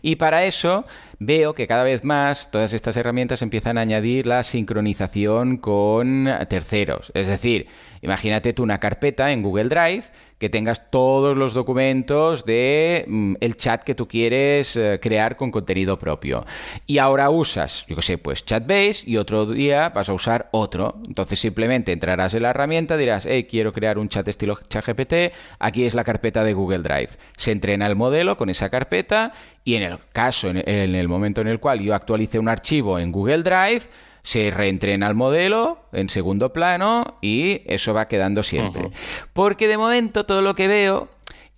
Y 0.00 0.16
para 0.16 0.46
eso 0.46 0.86
veo 1.18 1.52
que 1.52 1.66
cada 1.66 1.84
vez 1.84 2.02
más 2.02 2.50
todas 2.50 2.72
estas 2.72 2.96
herramientas 2.96 3.42
empiezan 3.42 3.76
a 3.76 3.82
añadir 3.82 4.24
la 4.24 4.44
sincronización 4.44 5.58
con 5.58 6.26
terceros. 6.48 7.12
Es 7.12 7.26
decir, 7.26 7.66
imagínate 8.00 8.54
tú 8.54 8.62
una 8.62 8.78
carpeta 8.78 9.30
en 9.30 9.42
Google 9.42 9.68
Drive 9.68 10.04
que 10.40 10.48
tengas 10.48 10.90
todos 10.90 11.36
los 11.36 11.52
documentos 11.52 12.46
de 12.46 13.04
mm, 13.06 13.34
el 13.40 13.56
chat 13.58 13.84
que 13.84 13.94
tú 13.94 14.08
quieres 14.08 14.74
eh, 14.74 14.98
crear 15.00 15.36
con 15.36 15.50
contenido 15.50 15.98
propio. 15.98 16.46
Y 16.86 16.96
ahora 16.96 17.28
usas, 17.28 17.84
yo 17.86 17.94
qué 17.94 18.02
sé, 18.02 18.18
pues 18.18 18.46
Chatbase 18.46 19.02
y 19.04 19.18
otro 19.18 19.44
día 19.44 19.90
vas 19.90 20.08
a 20.08 20.14
usar 20.14 20.48
otro. 20.52 20.96
Entonces 21.06 21.38
simplemente 21.38 21.92
entrarás 21.92 22.32
en 22.32 22.42
la 22.42 22.50
herramienta, 22.50 22.96
dirás, 22.96 23.26
hey, 23.28 23.46
quiero 23.48 23.74
crear 23.74 23.98
un 23.98 24.08
chat 24.08 24.26
estilo 24.28 24.58
ChatGPT, 24.66 25.34
aquí 25.58 25.84
es 25.84 25.94
la 25.94 26.04
carpeta 26.04 26.42
de 26.42 26.54
Google 26.54 26.78
Drive. 26.78 27.10
Se 27.36 27.52
entrena 27.52 27.86
el 27.86 27.94
modelo 27.94 28.38
con 28.38 28.48
esa 28.48 28.70
carpeta 28.70 29.32
y 29.62 29.74
en 29.74 29.82
el 29.82 29.98
caso, 30.14 30.48
en 30.48 30.94
el 30.94 31.06
momento 31.06 31.42
en 31.42 31.48
el 31.48 31.60
cual 31.60 31.80
yo 31.80 31.94
actualice 31.94 32.38
un 32.38 32.48
archivo 32.48 32.98
en 32.98 33.12
Google 33.12 33.42
Drive, 33.42 33.82
se 34.22 34.50
reentrena 34.50 35.08
el 35.08 35.14
modelo 35.14 35.84
en 35.92 36.08
segundo 36.08 36.52
plano 36.52 37.18
y 37.20 37.62
eso 37.66 37.94
va 37.94 38.06
quedando 38.06 38.42
siempre. 38.42 38.90
Porque 39.32 39.68
de 39.68 39.78
momento 39.78 40.26
todo 40.26 40.42
lo 40.42 40.54
que 40.54 40.68
veo 40.68 41.08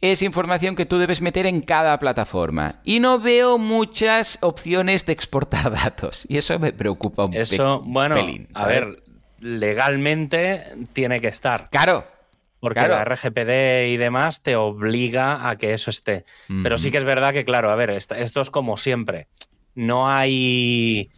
es 0.03 0.21
información 0.23 0.75
que 0.75 0.85
tú 0.85 0.99
debes 0.99 1.23
meter 1.23 1.47
en 1.47 1.61
cada 1.61 1.99
plataforma. 1.99 2.81
Y 2.85 2.99
no 2.99 3.21
veo 3.21 3.57
muchas 3.57 4.39
opciones 4.43 5.07
de 5.07 5.13
exportar 5.13 5.71
datos. 5.85 6.27
Y 6.29 6.37
eso 6.37 6.59
me 6.59 6.73
preocupa 6.73 7.25
un 7.25 7.35
eso, 7.35 7.81
bueno, 7.85 8.17
A 8.55 8.67
ver, 8.67 9.03
legalmente 9.39 10.65
tiene 10.93 11.21
que 11.21 11.29
estar. 11.29 11.71
Claro. 11.71 12.05
Porque 12.59 12.81
la 12.81 13.05
RGPD 13.05 13.89
y 13.89 13.97
demás 13.97 14.41
te 14.41 14.55
obliga 14.55 15.49
a 15.49 15.57
que 15.57 15.73
eso 15.73 15.91
esté. 15.91 16.25
Pero 16.63 16.79
sí 16.79 16.93
que 16.93 16.99
es 16.99 17.05
verdad 17.05 17.33
que, 17.33 17.45
claro, 17.45 17.71
a 17.71 17.75
ver, 17.75 17.91
esto 17.91 18.15
es 18.15 18.51
como 18.51 18.77
siempre. 18.77 19.27
No 19.75 20.09
hay 20.09 21.11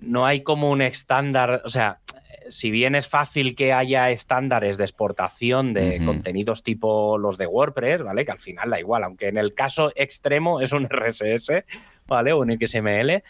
no 0.00 0.26
hay 0.26 0.42
como 0.42 0.70
un 0.70 0.82
estándar, 0.82 1.62
o 1.64 1.70
sea, 1.70 2.00
si 2.48 2.70
bien 2.70 2.94
es 2.94 3.08
fácil 3.08 3.54
que 3.54 3.72
haya 3.72 4.10
estándares 4.10 4.76
de 4.76 4.84
exportación 4.84 5.72
de 5.72 6.02
contenidos 6.04 6.62
tipo 6.62 7.16
los 7.18 7.38
de 7.38 7.46
WordPress, 7.46 8.02
¿vale? 8.02 8.24
Que 8.24 8.32
al 8.32 8.38
final 8.38 8.70
da 8.70 8.80
igual, 8.80 9.04
aunque 9.04 9.28
en 9.28 9.38
el 9.38 9.54
caso 9.54 9.92
extremo 9.94 10.60
es 10.60 10.72
un 10.72 10.86
RSS, 10.90 11.64
¿vale? 12.06 12.32
O 12.32 12.40
un 12.40 12.50
XML 12.50 13.22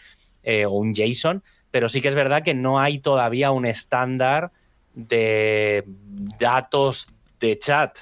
eh, 0.43 0.65
o 0.65 0.71
un 0.71 0.93
JSON, 0.93 1.43
pero 1.69 1.87
sí 1.87 2.01
que 2.01 2.07
es 2.07 2.15
verdad 2.15 2.43
que 2.43 2.53
no 2.53 2.79
hay 2.79 2.99
todavía 2.99 3.51
un 3.51 3.65
estándar 3.65 4.51
de 4.93 5.83
datos 6.39 7.07
de 7.39 7.57
chat. 7.59 7.97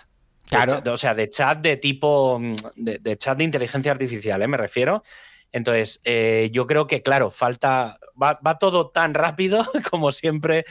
Claro. 0.46 0.82
o 0.92 0.98
sea, 0.98 1.14
de 1.14 1.30
chat 1.30 1.60
de 1.60 1.78
tipo, 1.78 2.42
de, 2.76 3.18
chat 3.18 3.38
de 3.38 3.44
inteligencia 3.44 3.92
artificial, 3.92 4.42
¿eh? 4.42 4.48
Me 4.48 4.58
refiero. 4.58 5.04
Entonces, 5.52 6.02
eh, 6.04 6.50
yo 6.52 6.68
creo 6.68 6.88
que, 6.88 7.02
claro, 7.02 7.32
falta, 7.32 8.00
va, 8.22 8.60
todo 8.60 8.90
tan 8.90 9.14
rápido 9.14 9.66
como 9.90 10.12
siempre 10.12 10.66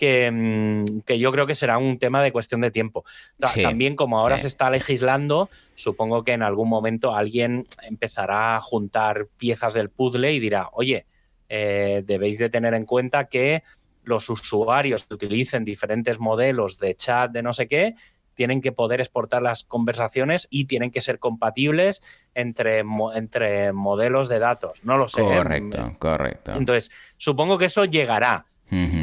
mm, 0.00 1.00
que, 1.04 1.18
yo 1.18 1.32
creo 1.32 1.46
que 1.46 1.54
será 1.54 1.78
un 1.78 1.98
tema 1.98 2.22
de 2.22 2.32
cuestión 2.32 2.60
de 2.60 2.70
tiempo. 2.70 3.04
También 3.38 3.96
como 3.96 4.18
ahora 4.18 4.38
se 4.38 4.46
está 4.46 4.70
legislando, 4.70 5.50
supongo 5.74 6.24
que 6.24 6.32
en 6.32 6.42
algún 6.42 6.68
momento 6.68 7.14
alguien 7.14 7.66
empezará 7.82 8.56
a 8.56 8.60
juntar 8.60 9.26
piezas 9.36 9.74
del 9.74 9.90
puzzle 9.90 10.32
y 10.32 10.40
dirá, 10.40 10.68
oye, 10.72 11.06
eh, 11.48 12.02
debéis 12.06 12.38
de 12.38 12.48
tener 12.48 12.74
en 12.74 12.84
cuenta 12.84 13.28
que 13.28 13.62
los 14.04 14.28
usuarios 14.30 15.04
que 15.04 15.14
utilicen 15.14 15.64
diferentes 15.64 16.18
modelos 16.18 16.78
de 16.78 16.94
chat 16.94 17.30
de 17.30 17.42
no 17.42 17.52
sé 17.52 17.68
qué, 17.68 17.94
tienen 18.40 18.62
que 18.62 18.72
poder 18.72 19.02
exportar 19.02 19.42
las 19.42 19.64
conversaciones 19.64 20.48
y 20.48 20.64
tienen 20.64 20.90
que 20.90 21.02
ser 21.02 21.18
compatibles 21.18 22.00
entre, 22.34 22.82
entre 23.14 23.74
modelos 23.74 24.30
de 24.30 24.38
datos. 24.38 24.80
No 24.82 24.96
lo 24.96 25.10
sé. 25.10 25.20
¿eh? 25.20 25.36
Correcto, 25.36 25.96
correcto. 25.98 26.52
Entonces, 26.56 26.90
supongo 27.18 27.58
que 27.58 27.66
eso 27.66 27.84
llegará. 27.84 28.46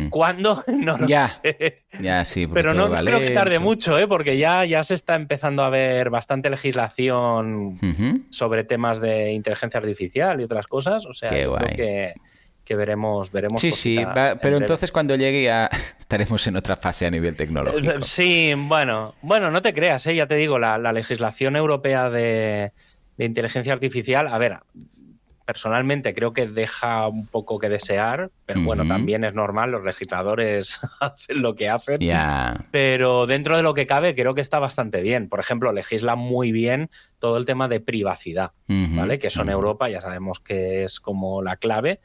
¿Cuándo? 0.10 0.64
No 0.74 0.98
lo 0.98 1.06
ya, 1.06 1.28
sé. 1.28 1.84
Ya, 2.00 2.26
sí. 2.26 2.48
Pero 2.48 2.74
no 2.74 2.90
creo 2.90 3.20
que 3.20 3.30
tarde 3.30 3.60
mucho, 3.60 4.00
¿eh? 4.00 4.08
porque 4.08 4.40
ya, 4.40 4.66
ya 4.66 4.84
se 4.84 4.96
está 4.96 5.14
empezando 5.14 5.62
a 5.62 5.70
ver 5.70 6.10
bastante 6.10 6.50
legislación 6.50 7.76
sobre 8.32 8.64
temas 8.64 9.00
de 9.00 9.34
inteligencia 9.34 9.80
artificial 9.80 10.42
y 10.42 10.46
otras 10.46 10.66
cosas. 10.66 11.06
O 11.06 11.14
sea, 11.14 11.30
creo 11.30 11.58
que 11.76 12.16
que 12.68 12.76
veremos. 12.76 13.32
veremos 13.32 13.62
sí, 13.62 13.72
sí, 13.72 14.06
pero 14.42 14.58
entonces 14.58 14.92
cuando 14.92 15.16
llegue 15.16 15.44
ya 15.44 15.70
estaremos 16.00 16.46
en 16.48 16.58
otra 16.58 16.76
fase 16.76 17.06
a 17.06 17.10
nivel 17.10 17.36
tecnológico. 17.36 17.92
Eh, 17.92 18.02
sí, 18.02 18.54
bueno, 18.56 19.16
bueno, 19.22 19.50
no 19.52 19.62
te 19.62 19.74
creas, 19.74 20.06
¿eh? 20.08 20.16
ya 20.16 20.28
te 20.28 20.36
digo, 20.36 20.60
la, 20.60 20.78
legislación 20.92 21.56
europea 21.56 22.10
de, 22.10 22.74
inteligencia 23.18 23.72
artificial, 23.72 24.28
a 24.28 24.38
ver, 24.38 24.60
personalmente 25.46 26.14
creo 26.14 26.34
que 26.34 26.48
deja 26.48 27.08
un 27.08 27.26
poco 27.26 27.58
que 27.58 27.70
desear, 27.70 28.32
pero 28.46 28.62
bueno, 28.64 28.86
también 28.86 29.24
es 29.24 29.34
normal, 29.34 29.72
los 29.72 29.86
legisladores 29.86 30.82
hacen 31.00 31.42
lo 31.42 31.56
que 31.56 31.70
hacen. 31.70 32.00
Pero 32.72 33.28
dentro 33.28 33.56
de 33.56 33.64
lo 33.64 33.74
que 33.74 33.88
cabe, 33.88 34.14
creo 34.14 34.34
que 34.34 34.42
está 34.42 34.60
bastante 34.60 35.02
bien. 35.02 35.30
Por 35.30 35.40
ejemplo, 35.40 35.72
legisla 35.72 36.16
muy 36.16 36.52
bien 36.52 36.90
todo 37.20 37.38
el 37.38 37.46
tema 37.46 37.70
de 37.70 37.80
privacidad, 37.80 38.52
¿vale? 38.68 39.20
Que 39.20 39.28
eso 39.28 39.42
en 39.44 39.50
Europa 39.50 39.90
ya 39.90 40.02
sabemos 40.02 40.42
que 40.42 40.84
es 40.84 41.00
como 41.00 41.42
la 41.42 41.56
clave. 41.56 42.02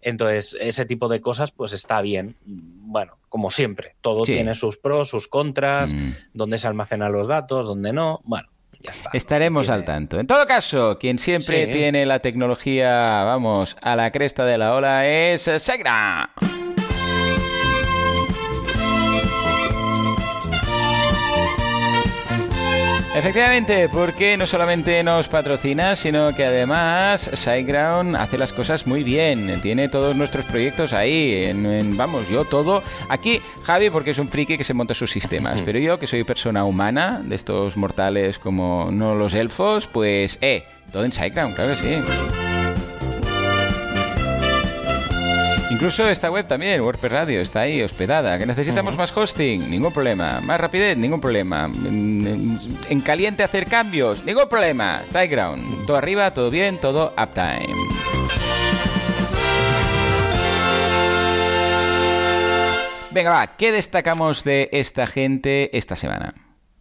Entonces, 0.00 0.56
ese 0.60 0.86
tipo 0.86 1.08
de 1.08 1.20
cosas, 1.20 1.52
pues 1.52 1.72
está 1.72 2.00
bien. 2.00 2.36
Bueno, 2.44 3.18
como 3.28 3.50
siempre, 3.50 3.96
todo 4.00 4.22
tiene 4.22 4.54
sus 4.54 4.78
pros, 4.78 5.10
sus 5.10 5.28
contras, 5.28 5.92
mm. 5.92 6.10
dónde 6.34 6.58
se 6.58 6.68
almacenan 6.68 7.12
los 7.12 7.28
datos, 7.28 7.66
dónde 7.66 7.92
no. 7.92 8.20
Bueno, 8.24 8.48
ya 8.80 8.92
está. 8.92 9.10
Estaremos 9.12 9.68
al 9.68 9.84
tanto. 9.84 10.18
En 10.18 10.26
todo 10.26 10.46
caso, 10.46 10.98
quien 10.98 11.18
siempre 11.18 11.66
tiene 11.66 12.06
la 12.06 12.20
tecnología, 12.20 13.24
vamos, 13.24 13.76
a 13.82 13.96
la 13.96 14.10
cresta 14.10 14.44
de 14.44 14.58
la 14.58 14.74
ola 14.74 15.06
es 15.06 15.42
Segra. 15.42 16.30
Efectivamente, 23.18 23.88
porque 23.88 24.36
no 24.36 24.46
solamente 24.46 25.02
nos 25.02 25.26
patrocina, 25.26 25.96
sino 25.96 26.32
que 26.36 26.44
además 26.44 27.28
SiteGround 27.34 28.14
hace 28.14 28.38
las 28.38 28.52
cosas 28.52 28.86
muy 28.86 29.02
bien. 29.02 29.60
Tiene 29.60 29.88
todos 29.88 30.14
nuestros 30.14 30.44
proyectos 30.44 30.92
ahí. 30.92 31.46
En, 31.46 31.96
vamos, 31.96 32.28
yo 32.28 32.44
todo. 32.44 32.80
Aquí, 33.08 33.40
Javi, 33.64 33.90
porque 33.90 34.12
es 34.12 34.20
un 34.20 34.28
friki 34.28 34.56
que 34.56 34.62
se 34.62 34.72
monta 34.72 34.94
sus 34.94 35.10
sistemas. 35.10 35.62
Pero 35.62 35.80
yo, 35.80 35.98
que 35.98 36.06
soy 36.06 36.22
persona 36.22 36.62
humana, 36.62 37.20
de 37.24 37.34
estos 37.34 37.76
mortales 37.76 38.38
como 38.38 38.90
no 38.92 39.16
los 39.16 39.34
elfos, 39.34 39.88
pues, 39.88 40.38
eh, 40.40 40.62
todo 40.92 41.04
en 41.04 41.10
SiteGround, 41.10 41.56
claro 41.56 41.74
que 41.74 41.80
sí. 41.80 42.47
Incluso 45.78 46.08
esta 46.08 46.28
web 46.28 46.44
también, 46.44 46.80
WordPress 46.80 47.12
Radio, 47.12 47.40
está 47.40 47.60
ahí 47.60 47.80
hospedada. 47.82 48.36
¿Que 48.36 48.46
necesitamos 48.46 48.96
más 48.96 49.16
hosting? 49.16 49.70
Ningún 49.70 49.92
problema. 49.92 50.40
¿Más 50.40 50.60
rapidez? 50.60 50.98
Ningún 50.98 51.20
problema. 51.20 51.70
¿En 51.72 53.00
caliente 53.04 53.44
hacer 53.44 53.66
cambios? 53.66 54.24
Ningún 54.24 54.48
problema. 54.48 55.02
SiteGround. 55.06 55.86
Todo 55.86 55.96
arriba, 55.96 56.32
todo 56.32 56.50
bien, 56.50 56.80
todo 56.80 57.14
uptime. 57.16 57.72
Venga, 63.12 63.30
va, 63.30 63.46
¿qué 63.56 63.70
destacamos 63.70 64.42
de 64.42 64.70
esta 64.72 65.06
gente 65.06 65.78
esta 65.78 65.94
semana? 65.94 66.34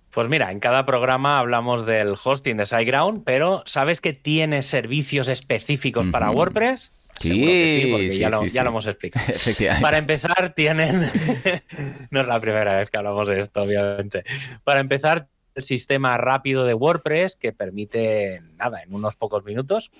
Pues 0.09 0.27
mira, 0.27 0.51
en 0.51 0.59
cada 0.59 0.87
programa 0.87 1.37
hablamos 1.37 1.85
del 1.85 2.15
hosting 2.23 2.57
de 2.57 2.65
SiteGround, 2.65 3.23
pero 3.23 3.61
¿sabes 3.67 4.01
que 4.01 4.13
tiene 4.13 4.63
servicios 4.63 5.27
específicos 5.27 6.07
para 6.07 6.31
WordPress? 6.31 6.91
Sí, 7.19 7.87
porque 7.91 8.17
ya, 8.17 8.29
lo, 8.29 8.69
hemos 8.69 8.85
explicado. 8.85 9.25
Para 9.81 9.97
empezar, 9.97 10.53
tienen. 10.55 11.01
no 12.11 12.21
es 12.21 12.27
la 12.27 12.39
primera 12.39 12.77
vez 12.77 12.89
que 12.89 12.97
hablamos 12.97 13.27
de 13.27 13.39
esto, 13.39 13.63
obviamente. 13.63 14.23
Para 14.63 14.79
empezar, 14.79 15.27
el 15.55 15.63
sistema 15.63 16.17
rápido 16.17 16.65
de 16.65 16.73
WordPress 16.73 17.35
que 17.35 17.51
permite, 17.51 18.41
nada, 18.57 18.83
en 18.83 18.93
unos 18.93 19.15
pocos 19.15 19.43
minutos, 19.43 19.91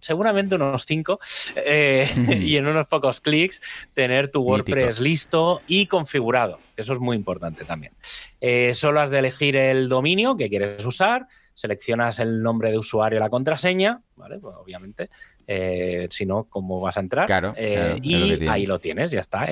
seguramente 0.00 0.54
unos 0.54 0.86
cinco, 0.86 1.18
eh, 1.56 2.08
y 2.40 2.56
en 2.56 2.66
unos 2.66 2.86
pocos 2.86 3.20
clics, 3.20 3.60
tener 3.94 4.30
tu 4.30 4.42
WordPress 4.42 5.00
listo 5.00 5.60
y 5.66 5.86
configurado. 5.86 6.60
Eso 6.76 6.92
es 6.92 7.00
muy 7.00 7.16
importante 7.16 7.64
también. 7.64 7.92
Eh, 8.40 8.74
solo 8.74 9.00
has 9.00 9.10
de 9.10 9.18
elegir 9.18 9.56
el 9.56 9.88
dominio 9.88 10.36
que 10.36 10.48
quieres 10.48 10.84
usar, 10.84 11.26
seleccionas 11.62 12.18
el 12.18 12.42
nombre 12.42 12.72
de 12.72 12.78
usuario 12.78 13.18
y 13.18 13.20
la 13.20 13.30
contraseña, 13.30 14.02
¿vale? 14.16 14.40
Pues 14.40 14.56
obviamente, 14.56 15.10
eh, 15.46 16.08
si 16.10 16.26
no, 16.26 16.44
¿cómo 16.50 16.80
vas 16.80 16.96
a 16.96 17.00
entrar? 17.00 17.26
Claro. 17.26 17.54
Eh, 17.56 17.98
y 18.02 18.48
ahí 18.48 18.66
lo 18.66 18.80
tienes, 18.80 19.12
ya 19.12 19.20
está. 19.20 19.46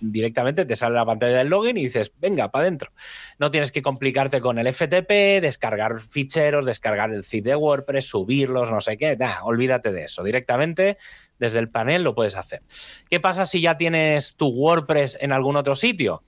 directamente 0.00 0.64
te 0.64 0.76
sale 0.76 0.94
la 0.94 1.04
pantalla 1.04 1.38
del 1.38 1.48
login 1.48 1.76
y 1.76 1.82
dices, 1.82 2.12
venga, 2.20 2.52
para 2.52 2.62
adentro. 2.66 2.92
No 3.40 3.50
tienes 3.50 3.72
que 3.72 3.82
complicarte 3.82 4.40
con 4.40 4.60
el 4.60 4.72
FTP, 4.72 5.42
descargar 5.42 6.00
ficheros, 6.00 6.64
descargar 6.64 7.10
el 7.12 7.24
zip 7.24 7.44
de 7.44 7.56
WordPress, 7.56 8.06
subirlos, 8.06 8.70
no 8.70 8.80
sé 8.80 8.96
qué. 8.96 9.18
olvídate 9.42 9.90
de 9.90 10.04
eso. 10.04 10.22
Directamente 10.22 10.98
desde 11.40 11.58
el 11.58 11.68
panel 11.68 12.04
lo 12.04 12.14
puedes 12.14 12.36
hacer. 12.36 12.62
¿Qué 13.10 13.18
pasa 13.18 13.44
si 13.44 13.60
ya 13.60 13.76
tienes 13.76 14.36
tu 14.36 14.50
WordPress 14.50 15.18
en 15.20 15.32
algún 15.32 15.56
otro 15.56 15.74
sitio? 15.74 16.22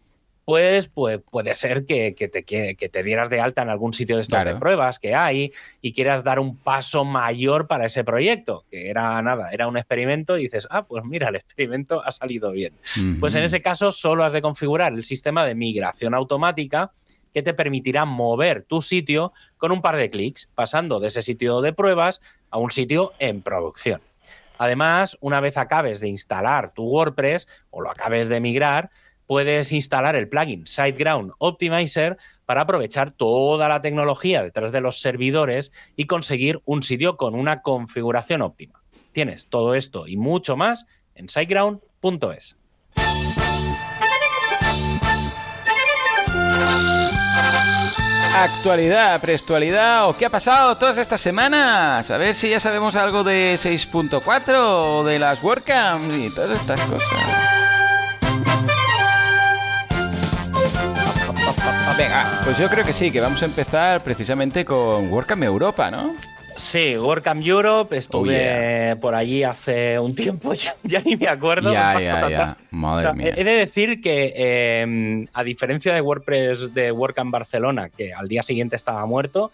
Pues, 0.48 0.88
pues 0.88 1.20
puede 1.30 1.52
ser 1.52 1.84
que, 1.84 2.12
te, 2.12 2.42
que, 2.42 2.88
te 2.88 3.02
dieras 3.02 3.28
de 3.28 3.38
alta 3.38 3.60
en 3.60 3.68
algún 3.68 3.92
sitio 3.92 4.16
de 4.16 4.22
estas 4.22 4.46
de 4.46 4.56
pruebas 4.56 4.98
que 4.98 5.14
hay 5.14 5.52
y 5.82 5.92
quieras 5.92 6.24
dar 6.24 6.40
un 6.40 6.56
paso 6.56 7.04
mayor 7.04 7.66
para 7.66 7.84
ese 7.84 8.02
proyecto, 8.02 8.64
que 8.70 8.88
era 8.88 9.20
nada, 9.20 9.50
era 9.52 9.68
un 9.68 9.76
experimento 9.76 10.38
y 10.38 10.44
dices, 10.44 10.66
ah, 10.70 10.86
pues 10.86 11.04
mira, 11.04 11.28
el 11.28 11.36
experimento 11.36 12.02
ha 12.02 12.10
salido 12.10 12.50
bien. 12.50 12.72
Pues 13.20 13.34
en 13.34 13.42
ese 13.42 13.60
caso 13.60 13.92
solo 13.92 14.24
has 14.24 14.32
de 14.32 14.40
configurar 14.40 14.94
el 14.94 15.04
sistema 15.04 15.44
de 15.44 15.54
migración 15.54 16.14
automática 16.14 16.92
que 17.34 17.42
te 17.42 17.52
permitirá 17.52 18.06
mover 18.06 18.62
tu 18.62 18.80
sitio 18.80 19.34
con 19.58 19.70
un 19.70 19.82
par 19.82 19.96
de 19.96 20.08
clics, 20.08 20.48
pasando 20.54 20.98
de 20.98 21.08
ese 21.08 21.20
sitio 21.20 21.60
de 21.60 21.74
pruebas 21.74 22.22
a 22.48 22.56
un 22.56 22.70
sitio 22.70 23.12
en 23.18 23.42
producción. 23.42 24.00
Además, 24.56 25.16
una 25.20 25.40
vez 25.40 25.56
acabes 25.56 26.00
de 26.00 26.08
instalar 26.08 26.72
tu 26.72 26.84
WordPress 26.84 27.46
o 27.70 27.80
lo 27.80 27.90
acabes 27.90 28.28
de 28.28 28.40
migrar, 28.40 28.90
puedes 29.28 29.72
instalar 29.72 30.16
el 30.16 30.28
plugin 30.28 30.66
SiteGround 30.66 31.32
Optimizer 31.38 32.16
para 32.46 32.62
aprovechar 32.62 33.10
toda 33.10 33.68
la 33.68 33.82
tecnología 33.82 34.42
detrás 34.42 34.72
de 34.72 34.80
los 34.80 35.00
servidores 35.02 35.70
y 35.96 36.06
conseguir 36.06 36.60
un 36.64 36.82
sitio 36.82 37.18
con 37.18 37.34
una 37.34 37.58
configuración 37.58 38.40
óptima. 38.40 38.82
Tienes 39.12 39.48
todo 39.48 39.74
esto 39.74 40.08
y 40.08 40.16
mucho 40.16 40.56
más 40.56 40.86
en 41.14 41.28
siteground.es. 41.28 42.56
Actualidad, 48.34 49.20
prestualidad 49.20 50.08
o 50.08 50.16
qué 50.16 50.24
ha 50.24 50.30
pasado 50.30 50.78
todas 50.78 50.96
estas 50.96 51.20
semanas. 51.20 52.10
A 52.10 52.16
ver 52.16 52.34
si 52.34 52.48
ya 52.48 52.60
sabemos 52.60 52.96
algo 52.96 53.24
de 53.24 53.56
6.4 53.56 54.54
o 54.56 55.04
de 55.04 55.18
las 55.18 55.42
WordCamps 55.42 56.14
y 56.14 56.30
todas 56.34 56.58
estas 56.58 56.80
cosas. 56.82 57.57
Venga, 61.98 62.30
pues 62.44 62.56
yo 62.56 62.68
creo 62.68 62.84
que 62.84 62.92
sí, 62.92 63.10
que 63.10 63.20
vamos 63.20 63.42
a 63.42 63.46
empezar 63.46 64.04
precisamente 64.04 64.64
con 64.64 65.12
WordCamp 65.12 65.42
Europa, 65.42 65.90
¿no? 65.90 66.14
Sí, 66.54 66.96
WordCamp 66.96 67.44
Europe, 67.44 67.96
estuve 67.96 68.92
oh, 68.92 69.00
por 69.00 69.16
allí 69.16 69.42
hace 69.42 69.98
un 69.98 70.14
tiempo, 70.14 70.54
ya, 70.84 71.00
ni 71.04 71.16
me 71.16 71.26
acuerdo. 71.26 71.72
Ya, 71.72 71.98
ya, 71.98 72.28
ya. 72.30 72.56
Madre 72.70 73.14
mía. 73.14 73.34
He 73.36 73.42
de 73.42 73.50
decir 73.50 74.00
que, 74.00 74.32
em, 74.80 75.26
a 75.32 75.42
diferencia 75.42 75.92
de 75.92 76.00
WordPress 76.00 76.72
de 76.72 76.92
WordCamp 76.92 77.32
Barcelona, 77.32 77.88
que 77.88 78.14
al 78.14 78.28
día 78.28 78.44
siguiente 78.44 78.76
estaba 78.76 79.04
muerto, 79.04 79.50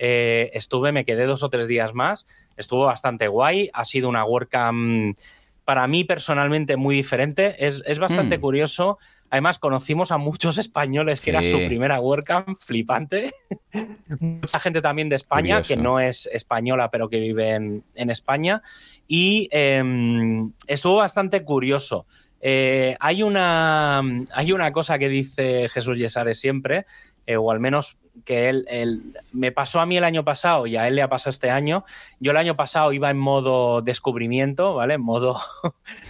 eh, 0.00 0.50
estuve, 0.52 0.90
me 0.90 1.04
quedé 1.04 1.26
dos 1.26 1.44
o 1.44 1.48
tres 1.48 1.68
días 1.68 1.94
más, 1.94 2.26
estuvo 2.56 2.86
bastante 2.86 3.28
guay, 3.28 3.70
ha 3.72 3.84
sido 3.84 4.08
una 4.08 4.24
WordCamp 4.24 5.16
para 5.64 5.86
mí 5.86 6.04
personalmente 6.04 6.76
muy 6.76 6.94
diferente. 6.94 7.66
Es, 7.66 7.98
bastante 7.98 8.38
hmm. 8.38 8.40
curioso. 8.40 8.98
Además, 9.30 9.58
conocimos 9.58 10.10
a 10.12 10.18
muchos 10.18 10.58
españoles 10.58 11.20
que 11.20 11.30
era 11.30 11.42
su 11.42 11.56
primera 11.66 12.00
WordCamp, 12.00 12.56
flipante. 12.58 13.32
Mucha 14.20 14.58
gente 14.58 14.82
también 14.82 15.08
de 15.08 15.16
España, 15.16 15.62
que 15.62 15.76
no 15.76 16.00
es 16.00 16.26
española, 16.32 16.90
pero 16.90 17.08
que 17.08 17.18
vive 17.18 17.54
en, 17.54 18.10
España. 18.10 18.62
Y 19.08 19.48
em, 19.50 20.52
estuvo 20.66 20.96
bastante 20.96 21.42
curioso. 21.42 22.06
Eh, 22.40 22.96
hay, 23.00 23.22
una, 23.22 24.02
hay 24.32 24.52
una 24.52 24.70
cosa 24.72 24.98
que 24.98 25.08
dice 25.08 25.68
Jesús 25.70 25.98
Yesares 25.98 26.38
siempre, 26.38 26.84
eh, 27.26 27.36
o 27.38 27.50
al 27.50 27.58
menos 27.58 27.96
que 28.24 28.48
él, 28.48 29.14
me 29.32 29.52
pasó 29.52 29.80
a 29.80 29.86
mí 29.86 29.96
el 29.96 30.04
año 30.04 30.24
pasado 30.24 30.66
y 30.66 30.76
a 30.76 30.86
él 30.86 30.96
le 30.96 31.02
ha 31.02 31.08
pasado 31.08 31.30
este 31.30 31.50
año. 31.50 31.84
Yo 32.20 32.30
el 32.30 32.36
año 32.36 32.56
pasado 32.56 32.92
iba 32.92 33.10
en 33.10 33.18
modo 33.18 33.82
descubrimiento, 33.82 34.74
¿vale? 34.74 34.94
En 34.94 35.02
modo 35.02 35.38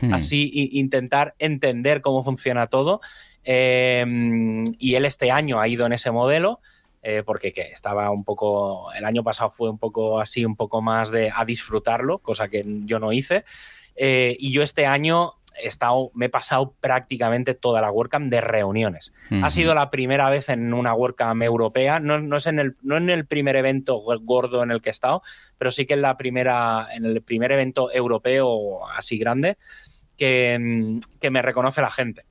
hmm. 0.02 0.12
así, 0.14 0.50
intentar 0.52 1.34
entender 1.38 2.00
cómo 2.00 2.22
funciona 2.22 2.66
todo. 2.66 3.00
Em, 3.42 4.64
y 4.78 4.94
él 4.94 5.04
este 5.04 5.30
año 5.30 5.60
ha 5.60 5.68
ido 5.68 5.86
en 5.86 5.92
ese 5.92 6.10
modelo. 6.10 6.60
Eh, 7.06 7.22
porque 7.22 7.52
estaba 7.70 8.10
un 8.10 8.24
poco, 8.24 8.90
el 8.94 9.04
año 9.04 9.22
pasado 9.22 9.50
fue 9.50 9.68
un 9.68 9.76
poco 9.76 10.18
así, 10.18 10.46
un 10.46 10.56
poco 10.56 10.80
más 10.80 11.10
de 11.10 11.30
a 11.34 11.44
disfrutarlo, 11.44 12.20
cosa 12.20 12.48
que 12.48 12.64
yo 12.86 12.98
no 12.98 13.12
hice. 13.12 13.44
Eh, 13.94 14.36
y 14.40 14.52
yo 14.52 14.62
este 14.62 14.86
año 14.86 15.34
estado, 15.62 16.10
me 16.14 16.26
he 16.26 16.28
pasado 16.28 16.74
prácticamente 16.80 17.54
toda 17.54 17.80
la 17.80 17.90
WordCamp 17.90 18.30
de 18.30 18.40
reuniones. 18.40 19.12
Ha 19.42 19.50
sido 19.50 19.74
la 19.74 19.90
primera 19.90 20.30
vez 20.30 20.48
en 20.48 20.74
una 20.74 20.94
WordCamp 20.94 21.42
europea, 21.42 22.00
no, 22.00 22.36
es 22.36 22.46
en 22.46 22.58
el, 22.58 22.76
no 22.82 22.96
en 22.96 23.10
el 23.10 23.26
primer 23.26 23.56
evento 23.56 24.00
gordo 24.22 24.62
en 24.62 24.70
el 24.70 24.80
que 24.80 24.90
he 24.90 24.92
estado, 24.92 25.22
pero 25.58 25.70
sí 25.70 25.86
que 25.86 25.94
en, 25.94 26.02
la 26.02 26.16
primera, 26.16 26.88
en 26.92 27.04
el 27.04 27.22
primer 27.22 27.52
evento 27.52 27.92
europeo 27.92 28.86
así 28.88 29.18
grande 29.18 29.56
que, 30.16 31.00
que 31.20 31.30
me 31.30 31.42
reconoce 31.42 31.80
la 31.80 31.90
gente. 31.90 32.24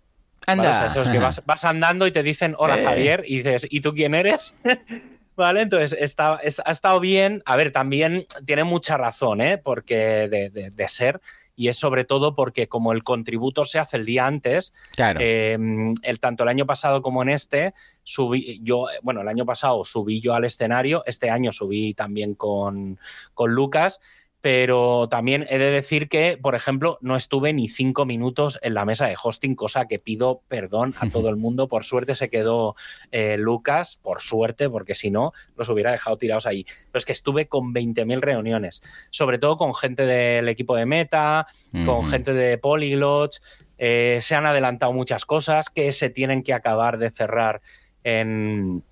Anda. 0.46 0.88
eso 0.88 1.04
es 1.04 1.10
que 1.10 1.20
vas, 1.20 1.42
vas, 1.46 1.64
andando 1.64 2.06
y 2.06 2.12
te 2.12 2.22
dicen, 2.22 2.56
hola 2.58 2.78
eh. 2.78 2.84
Javier, 2.84 3.24
y 3.26 3.38
dices, 3.38 3.68
¿y 3.70 3.82
tú 3.82 3.94
quién 3.94 4.14
eres? 4.14 4.56
Vale, 5.36 5.62
entonces 5.62 5.98
está, 6.00 6.34
ha 6.36 6.72
estado 6.72 7.00
bien. 7.00 7.42
A 7.46 7.56
ver, 7.56 7.72
también 7.72 8.26
tiene 8.46 8.64
mucha 8.64 8.98
razón, 8.98 9.42
¿eh? 9.42 9.58
Porque 9.58 10.28
de, 10.30 10.50
de 10.50 10.88
ser 10.88 11.22
y 11.56 11.68
es 11.68 11.78
sobre 11.78 12.06
todo 12.06 12.36
porque 12.36 12.68
como 12.68 12.94
el 12.94 13.04
contributo 13.04 13.66
se 13.66 13.80
hace 13.80 13.98
el 13.98 14.06
día 14.06 14.26
antes, 14.26 14.74
em, 14.98 15.94
el, 16.02 16.20
tanto 16.20 16.44
el 16.44 16.50
año 16.50 16.66
pasado 16.66 17.02
como 17.02 17.22
en 17.22 17.30
este, 17.30 17.74
subí 18.04 18.60
yo, 18.64 18.88
bueno, 19.02 19.22
el 19.22 19.28
año 19.28 19.46
pasado 19.46 19.86
subí 19.86 20.20
yo 20.20 20.34
al 20.34 20.46
escenario, 20.46 21.04
este 21.06 21.30
año 21.30 21.52
subí 21.52 21.94
también 21.94 22.36
con, 22.36 23.00
con 23.34 23.54
Lucas 23.54 24.00
pero 24.44 25.08
también 25.08 25.46
he 25.50 25.58
de 25.58 25.72
decir 25.72 26.10
que, 26.10 26.38
por 26.38 26.54
ejemplo, 26.54 26.98
no 27.00 27.16
estuve 27.16 27.54
ni 27.54 27.70
cinco 27.70 28.06
minutos 28.06 28.60
en 28.62 28.74
la 28.74 28.84
mesa 28.84 29.08
de 29.08 29.16
hosting, 29.16 29.56
cosa 29.56 29.86
que 29.86 30.00
pido 30.00 30.42
perdón 30.50 30.94
a 31.00 31.10
todo 31.10 31.30
el 31.30 31.38
mundo. 31.38 31.70
Por 31.70 31.86
suerte 31.86 32.14
se 32.14 32.30
quedó 32.30 32.76
eh, 33.14 33.38
Lucas, 33.38 33.98
por 34.04 34.20
suerte, 34.20 34.70
porque 34.70 34.96
si 34.96 35.12
no, 35.12 35.32
los 35.56 35.70
hubiera 35.70 35.94
dejado 35.94 36.18
tirados 36.18 36.46
ahí. 36.46 36.66
Pero 36.92 37.00
es 37.00 37.06
que 37.06 37.14
estuve 37.14 37.48
con 37.48 37.74
20.000 37.74 38.20
reuniones, 38.20 38.84
sobre 39.12 39.38
todo 39.38 39.56
con 39.56 39.74
gente 39.74 40.06
del 40.06 40.50
equipo 40.50 40.76
de 40.76 40.88
Meta, 40.88 41.48
con 41.86 42.06
gente 42.10 42.34
de 42.34 42.58
Polyglots. 42.58 43.42
Eh, 43.78 44.20
se 44.22 44.36
han 44.36 44.46
adelantado 44.46 44.92
muchas 44.92 45.24
cosas 45.24 45.70
que 45.70 45.94
se 45.94 46.10
tienen 46.10 46.44
que 46.44 46.54
acabar 46.54 46.98
de 46.98 47.12
cerrar 47.12 47.62
en, 48.04 48.84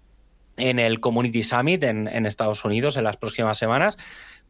en 0.56 0.80
el 0.80 1.02
Community 1.02 1.44
Summit 1.44 1.84
en, 1.84 2.08
en 2.08 2.26
Estados 2.26 2.64
Unidos 2.64 2.96
en 2.96 3.04
las 3.04 3.18
próximas 3.18 3.58
semanas. 3.58 3.98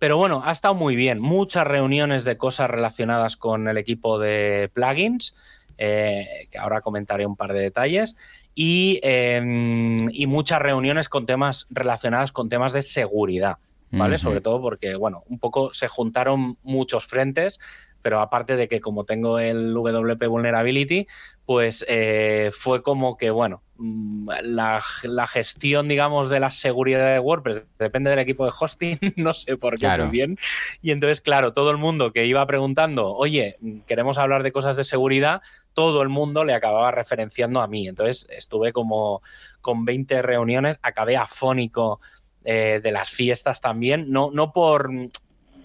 Pero 0.01 0.17
bueno, 0.17 0.41
ha 0.43 0.51
estado 0.51 0.73
muy 0.73 0.95
bien. 0.95 1.19
Muchas 1.19 1.67
reuniones 1.67 2.23
de 2.23 2.35
cosas 2.35 2.71
relacionadas 2.71 3.37
con 3.37 3.67
el 3.67 3.77
equipo 3.77 4.17
de 4.17 4.71
plugins, 4.73 5.35
eh, 5.77 6.47
que 6.49 6.57
ahora 6.57 6.81
comentaré 6.81 7.27
un 7.27 7.35
par 7.35 7.53
de 7.53 7.59
detalles, 7.59 8.15
y, 8.55 8.99
em, 9.03 10.09
y, 10.11 10.25
muchas 10.25 10.59
reuniones 10.59 11.07
con 11.07 11.27
temas 11.27 11.67
relacionadas 11.69 12.31
con 12.31 12.49
temas 12.49 12.73
de 12.73 12.81
seguridad. 12.81 13.57
¿Vale? 13.91 14.17
Sobre 14.17 14.41
todo 14.41 14.59
porque, 14.59 14.95
bueno, 14.95 15.23
un 15.27 15.37
poco 15.37 15.71
se 15.71 15.87
juntaron 15.87 16.57
muchos 16.63 17.05
frentes 17.05 17.59
pero 18.01 18.19
aparte 18.19 18.55
de 18.55 18.67
que 18.67 18.81
como 18.81 19.05
tengo 19.05 19.39
el 19.39 19.73
WP 19.73 20.27
Vulnerability, 20.27 21.07
pues 21.45 21.83
eh, 21.89 22.49
fue 22.53 22.81
como 22.81 23.17
que, 23.17 23.29
bueno, 23.29 23.61
mm, 23.75 24.29
la, 24.43 24.81
gestión, 25.27 25.87
digamos, 25.87 26.29
de 26.29 26.39
la 26.39 26.49
seguridad 26.49 27.13
de 27.13 27.19
WordPress 27.19 27.65
depende 27.77 28.09
del 28.09 28.19
equipo 28.19 28.45
de 28.45 28.53
hosting, 28.57 28.97
no 29.17 29.33
sé 29.33 29.57
por 29.57 29.77
qué 29.77 29.87
muy 29.97 30.09
bien. 30.09 30.37
Y 30.81 30.91
entonces, 30.91 31.19
claro, 31.19 31.51
todo 31.51 31.71
el 31.71 31.77
mundo 31.77 32.13
que 32.13 32.25
iba 32.25 32.45
preguntando, 32.47 33.13
oye, 33.13 33.57
queremos 33.85 34.17
hablar 34.17 34.43
de 34.43 34.51
cosas 34.51 34.75
de 34.75 34.83
seguridad, 34.83 35.41
todo 35.73 36.01
el 36.01 36.09
mundo 36.09 36.45
le 36.45 36.53
acababa 36.53 36.91
referenciando 36.91 37.61
a 37.61 37.67
mí. 37.67 37.87
Entonces 37.87 38.27
estuve 38.29 38.71
como 38.71 39.21
con 39.61 39.83
20 39.83 40.21
reuniones, 40.21 40.79
acabé 40.81 41.17
afónico. 41.17 41.99
Eh, 42.43 42.79
de 42.81 42.91
las 42.91 43.11
fiestas 43.11 43.61
también, 43.61 44.09
no, 44.09 44.31
no 44.31 44.51
por 44.51 44.89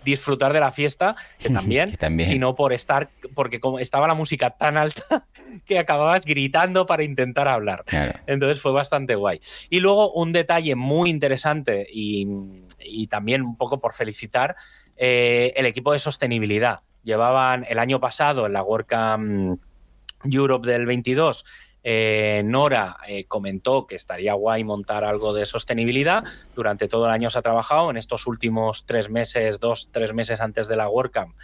disfrutar 0.07 0.55
de 0.55 0.61
la 0.61 0.71
fiesta, 0.71 1.17
que 1.39 1.51
también, 1.51 1.95
sino 2.21 2.55
por 2.55 2.73
estar, 2.73 3.11
porque 3.35 3.61
como 3.61 3.79
estaba 3.79 4.07
la 4.09 4.15
música 4.15 4.51
tan 4.51 4.79
alta 4.79 5.27
que 5.67 5.79
acababas 5.79 6.25
gritando 6.25 6.87
para 6.87 7.03
intentar 7.03 7.49
hablar. 7.49 7.85
Entonces 8.27 8.63
fue 8.63 8.73
bastante 8.73 9.17
guay. 9.17 9.41
Y 9.69 9.81
luego 9.81 10.13
un 10.13 10.33
detalle 10.33 10.75
muy 10.77 11.11
interesante 11.11 11.87
y, 11.93 12.27
también 13.11 13.43
un 13.43 13.57
poco 13.57 13.81
por 13.81 13.93
felicitar, 13.93 14.57
eh, 14.97 15.53
el 15.57 15.67
equipo 15.67 15.93
de 15.93 15.99
sostenibilidad. 15.99 16.81
Llevaban 17.03 17.67
el 17.69 17.79
año 17.79 18.01
pasado 18.01 18.47
en 18.47 18.53
la 18.53 18.63
WordCamp 18.63 19.61
Europe 20.25 20.67
del 20.67 20.87
22 20.87 21.45
eh, 21.89 22.43
Nora 22.45 22.97
eh, 23.07 23.27
comentó 23.27 23.87
que 23.87 23.95
estaría 23.95 24.35
guay 24.35 24.65
montar 24.65 25.05
algo 25.05 25.33
de 25.33 25.47
sostenibilidad. 25.47 26.25
Durante 26.57 26.89
todo 26.89 27.07
el 27.07 27.13
año 27.13 27.31
se 27.31 27.39
ha 27.39 27.43
trabajado. 27.43 27.91
En 27.91 27.97
estos 27.97 28.27
últimos 28.27 28.87
tres 28.87 29.09
meses, 29.09 29.61
dos, 29.61 29.91
tres 29.93 30.13
meses 30.13 30.41
antes 30.41 30.67
de 30.67 30.75
la 30.75 30.89
WordCamp, 30.89 31.37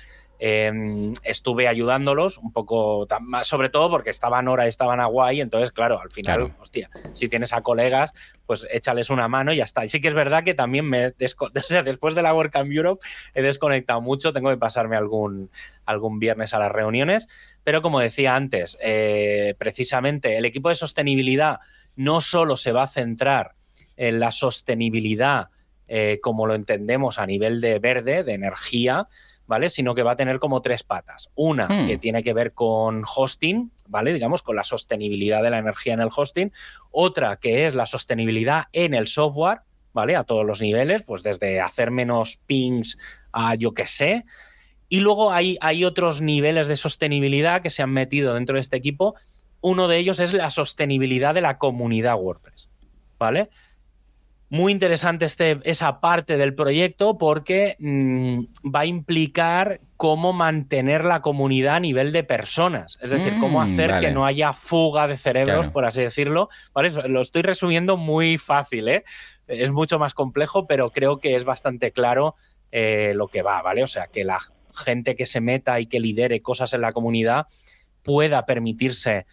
Em, 0.45 1.13
estuve 1.23 1.69
ayudándolos 1.69 2.37
un 2.37 2.53
poco, 2.53 3.07
sobre 3.45 3.69
todo 3.69 3.89
porque 3.91 4.11
estaban 4.11 4.49
hora 4.49 4.65
y 4.65 4.69
estaban 4.71 4.99
a 4.99 5.07
guay, 5.07 5.41
entonces, 5.41 5.71
claro, 5.71 6.01
al 6.01 6.11
final, 6.11 6.57
hostia, 6.59 6.91
si 7.13 7.29
tienes 7.29 7.53
a 7.53 7.61
colegas, 7.61 8.13
pues 8.45 8.67
échales 8.73 9.09
una 9.11 9.29
mano 9.29 9.53
y 9.53 9.59
ya 9.59 9.63
está. 9.63 9.85
Y 9.85 9.89
sí 9.89 10.01
que 10.01 10.09
es 10.09 10.15
verdad 10.15 10.43
que 10.43 10.55
también 10.55 10.87
me 10.87 11.13
después 11.85 12.17
de 12.17 12.23
la 12.23 12.35
WordCamp 12.35 12.73
Europe 12.73 13.07
he 13.35 13.43
desconectado 13.43 14.01
mucho, 14.01 14.33
tengo 14.33 14.51
que 14.51 14.57
pasarme 14.57 14.97
algún, 14.97 15.49
algún 15.87 16.19
viernes 16.19 16.55
a 16.55 16.59
las 16.59 16.73
reuniones, 16.73 17.29
pero 17.63 17.81
como 17.81 18.01
decía 18.01 18.35
antes, 18.35 18.77
eh, 18.83 19.55
precisamente 19.59 20.39
el 20.39 20.45
equipo 20.45 20.71
de 20.71 20.75
sostenibilidad 20.75 21.61
no 21.95 22.21
solo 22.21 22.57
se 22.57 22.73
va 22.73 22.83
a 22.83 22.89
centrar 22.89 23.53
en 23.97 24.19
la 24.19 24.33
sostenibilidad 24.33 25.51
eh, 25.87 26.21
como 26.23 26.47
lo 26.47 26.55
entendemos 26.55 27.19
a 27.19 27.27
nivel 27.27 27.61
de 27.61 27.79
verde, 27.79 28.25
de 28.25 28.33
energía, 28.33 29.09
¿vale? 29.47 29.69
Sino 29.69 29.95
que 29.95 30.03
va 30.03 30.13
a 30.13 30.17
tener 30.17 30.39
como 30.39 30.63
tres 30.63 30.83
patas. 30.83 31.31
Una 31.35 31.69
hmm. 31.69 31.87
que 31.87 31.99
tiene 31.99 32.23
que 32.23 32.33
ver 32.33 32.53
con 32.53 33.03
hosting, 33.05 33.71
¿vale? 33.87 34.13
Digamos, 34.13 34.43
con 34.43 34.57
la 34.57 34.65
sostenibilidad 34.65 35.43
de 35.43 35.51
la 35.51 35.59
energía 35.59 35.95
en 35.95 36.01
el 36.01 36.09
hosting. 36.15 36.53
Otra 36.91 37.37
que 37.37 37.67
es 37.67 37.75
la 37.75 37.87
sostenibilidad 37.87 38.65
en 38.73 38.95
el 38.95 39.07
software, 39.07 39.61
¿vale? 39.93 40.17
A 40.17 40.25
todos 40.25 40.47
los 40.47 40.61
niveles, 40.61 41.03
pues 41.03 41.23
desde 41.23 41.61
hacer 41.61 41.91
menos 41.91 42.41
pings 42.47 42.99
a 43.33 43.55
yo 43.55 43.75
qué 43.75 43.87
sé. 43.87 44.25
Y 44.89 45.01
luego 45.01 45.33
hay, 45.33 45.57
hay 45.61 45.85
otros 45.85 46.21
niveles 46.21 46.69
de 46.69 46.77
sostenibilidad 46.77 47.63
que 47.63 47.71
se 47.71 47.83
han 47.83 47.91
metido 47.91 48.35
dentro 48.35 48.55
de 48.55 48.61
este 48.61 48.77
equipo. 48.77 49.15
Uno 49.61 49.89
de 49.89 49.99
ellos 49.99 50.19
es 50.21 50.33
la 50.35 50.51
sostenibilidad 50.51 51.35
de 51.35 51.41
la 51.41 51.59
comunidad 51.59 52.17
WordPress, 52.17 52.69
¿vale? 53.19 53.49
Muy 54.53 54.71
interesante 54.71 55.25
este, 55.25 55.61
esa 55.65 55.99
parte 55.99 56.37
del 56.37 56.55
proyecto 56.55 57.17
porque 57.17 57.75
mm, 57.79 58.69
va 58.71 58.81
a 58.81 58.87
implicar 58.87 59.81
cómo 59.97 60.35
mantener 60.35 61.07
la 61.07 61.23
comunidad 61.23 61.77
a 61.77 61.81
nivel 61.81 62.13
de 62.13 62.23
personas. 62.23 62.99
Es 63.01 63.13
decir, 63.13 63.39
cómo 63.41 63.61
mm, 63.61 63.63
hacer 63.63 64.01
que 64.01 64.11
no 64.11 64.27
haya 64.27 64.53
fuga 64.53 65.09
de 65.09 65.17
cerebros, 65.17 65.71
por 65.71 65.87
así 65.87 66.03
decirlo. 66.03 66.51
lo 67.07 67.23
estoy 67.23 67.41
resumiendo 67.41 67.97
muy 67.97 68.37
fácil, 68.37 68.89
¿eh? 68.89 69.05
Es 69.47 69.71
mucho 69.71 69.99
más 69.99 70.13
complejo, 70.13 70.67
pero 70.67 70.91
creo 70.91 71.19
que 71.19 71.35
es 71.35 71.45
bastante 71.45 71.91
claro 71.91 72.35
eh, 72.73 73.15
lo 73.17 73.29
que 73.29 73.41
va, 73.41 73.63
¿vale? 73.63 73.83
O 73.83 73.87
sea, 73.87 74.09
que 74.09 74.23
la 74.23 74.39
gente 74.75 75.17
que 75.17 75.25
se 75.25 75.41
meta 75.41 75.81
y 75.81 75.87
que 75.87 75.99
lidere 75.99 76.43
cosas 76.43 76.75
en 76.75 76.83
la 76.83 76.93
comunidad 76.93 77.47
pueda 78.03 78.45
permitirse 78.45 79.25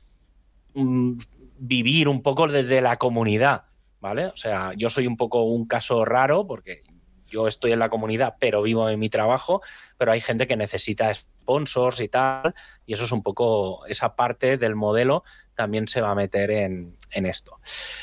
mm, 0.75 1.17
vivir 1.58 2.08
un 2.08 2.21
poco 2.21 2.47
desde 2.47 2.79
la 2.79 2.95
comunidad 2.95 3.63
¿vale? 3.99 4.27
O 4.27 4.35
sea, 4.35 4.71
yo 4.75 4.89
soy 4.89 5.07
un 5.07 5.17
poco 5.17 5.43
un 5.43 5.65
caso 5.65 6.05
raro 6.05 6.45
porque 6.47 6.83
yo 7.29 7.47
estoy 7.47 7.71
en 7.71 7.79
la 7.79 7.89
comunidad, 7.89 8.35
pero 8.39 8.62
vivo 8.62 8.89
en 8.89 8.99
mi 8.99 9.09
trabajo, 9.09 9.62
pero 9.97 10.12
hay 10.12 10.21
gente 10.21 10.47
que 10.47 10.57
necesita 10.57 11.13
sponsors 11.13 11.99
y 11.99 12.09
tal, 12.09 12.53
y 12.85 12.93
eso 12.93 13.05
es 13.05 13.12
un 13.12 13.23
poco, 13.23 13.85
esa 13.88 14.15
parte 14.15 14.57
del 14.57 14.75
modelo 14.75 15.23
también 15.55 15.88
se 15.88 16.01
va 16.01 16.12
a 16.12 16.15
meter 16.15 16.51
en, 16.51 16.95
esto. 17.12 17.59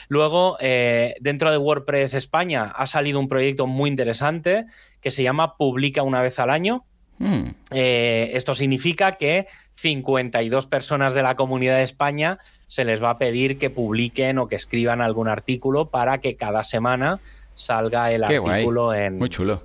Luego, 0.09 0.57
eh, 0.61 1.15
dentro 1.21 1.51
de 1.51 1.57
WordPress 1.57 2.15
España 2.15 2.73
ha 2.75 2.87
salido 2.87 3.21
un 3.21 3.29
proyecto 3.29 3.67
muy 3.67 3.89
interesante 3.89 4.67
que 5.01 5.11
se 5.11 5.23
llama 5.23 5.57
Publica 5.57 6.03
una 6.03 6.21
vez 6.21 6.39
al 6.39 6.51
año. 6.51 6.85
Hmm. 7.19 7.51
Eh, 7.71 8.33
esto 8.35 8.55
significa 8.55 9.17
que 9.17 9.47
52 9.77 10.67
personas 10.67 11.15
de 11.15 11.23
la 11.23 11.37
comunidad 11.37 11.77
de 11.77 11.83
España 11.83 12.39
se 12.67 12.85
les 12.85 13.03
va 13.03 13.11
a 13.11 13.19
pedir 13.19 13.59
que 13.59 13.71
publiquen 13.71 14.39
o 14.39 14.49
que 14.49 14.57
escriban 14.57 15.01
algún 15.01 15.29
artículo 15.29 15.87
para 15.87 16.19
que 16.19 16.37
cada 16.37 16.65
semana 16.65 17.21
salga 17.55 18.11
el 18.11 18.25
artículo 18.25 18.95
en, 18.95 19.19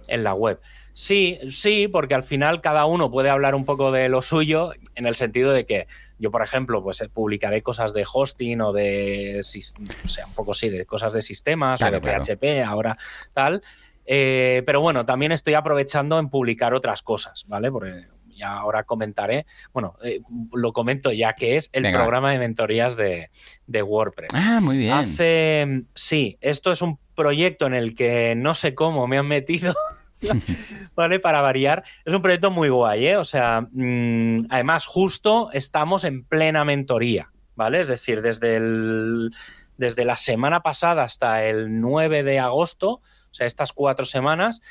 en 0.08 0.24
la 0.24 0.34
web. 0.34 0.60
Sí, 0.93 1.39
sí, 1.50 1.88
porque 1.88 2.15
al 2.15 2.24
final 2.24 2.60
cada 2.60 2.86
uno 2.86 3.10
puede 3.10 3.30
hablar 3.30 3.56
un 3.56 3.63
poco 3.63 3.91
de 3.91 4.10
lo 4.10 4.21
suyo 4.21 4.74
en 4.95 5.06
el 5.06 5.15
sentido 5.15 5.52
de 5.54 5.65
que 5.65 5.88
yo, 6.19 6.32
por 6.32 6.43
ejemplo, 6.43 6.84
pues 6.84 7.02
eh, 7.02 7.10
publicaré 7.10 7.62
cosas 7.62 7.93
de 7.93 8.06
hosting 8.12 8.62
o 8.62 8.74
de, 8.74 9.39
o 9.39 10.10
sea, 10.10 10.28
un 10.28 10.34
poco 10.34 10.54
sí, 10.54 10.69
de 10.69 10.86
cosas 10.86 11.13
de 11.13 11.21
sistemas 11.21 11.82
o 11.82 11.89
de 11.89 12.02
PHP, 12.02 12.63
ahora 12.65 12.97
tal. 13.34 13.62
Eh, 14.06 14.63
pero 14.65 14.82
bueno, 14.82 15.06
también 15.06 15.32
estoy 15.32 15.54
aprovechando 15.54 16.19
en 16.19 16.30
publicar 16.30 16.74
otras 16.74 17.02
cosas, 17.02 17.45
¿vale? 17.47 17.71
Porque 17.71 18.08
ahora 18.41 18.84
comentaré, 18.84 19.45
bueno, 19.73 19.95
eh, 20.04 20.21
lo 20.54 20.73
comento 20.73 21.12
ya 21.12 21.34
que 21.34 21.56
es 21.56 21.69
el 21.73 21.84
programa 21.91 22.32
de 22.32 22.39
mentorías 22.39 22.95
de, 22.95 23.30
WordPress. 23.67 24.32
Ah, 24.34 24.60
muy 24.62 24.77
bien. 24.77 24.93
Hace, 24.93 25.84
sí, 25.95 26.38
esto 26.41 26.71
es 26.71 26.82
un 26.82 26.99
proyecto 27.15 27.65
en 27.67 27.73
el 27.73 27.95
que 27.95 28.36
no 28.36 28.56
sé 28.56 28.75
cómo 28.75 29.08
me 29.08 29.17
han 29.17 29.27
metido. 29.27 29.73
¿Vale? 30.95 31.19
Para 31.19 31.41
variar. 31.41 31.84
Es 32.06 32.13
un 32.13 32.21
proyecto 32.21 32.51
muy 32.51 32.69
guay, 32.69 33.08
¿eh? 33.08 33.17
O 33.17 33.25
sea, 33.25 33.67
mm, 33.71 34.47
además, 34.49 34.86
justo 34.86 35.49
estamos 35.51 36.04
en 36.04 36.23
plena 36.23 36.63
mentoría, 36.63 37.32
¿vale? 37.56 37.80
Es 37.80 37.88
decir, 37.88 38.21
desde, 38.21 38.58
el, 38.58 39.32
desde 39.77 40.06
la 40.06 40.17
semana 40.17 40.62
pasada 40.62 41.04
hasta 41.04 41.43
el 41.45 41.82
9 41.82 42.23
de 42.23 42.39
agosto, 42.39 43.01
o 43.32 43.34
sea, 43.34 43.47
estas 43.47 43.73
cuatro 43.73 44.06
semanas, 44.06 44.62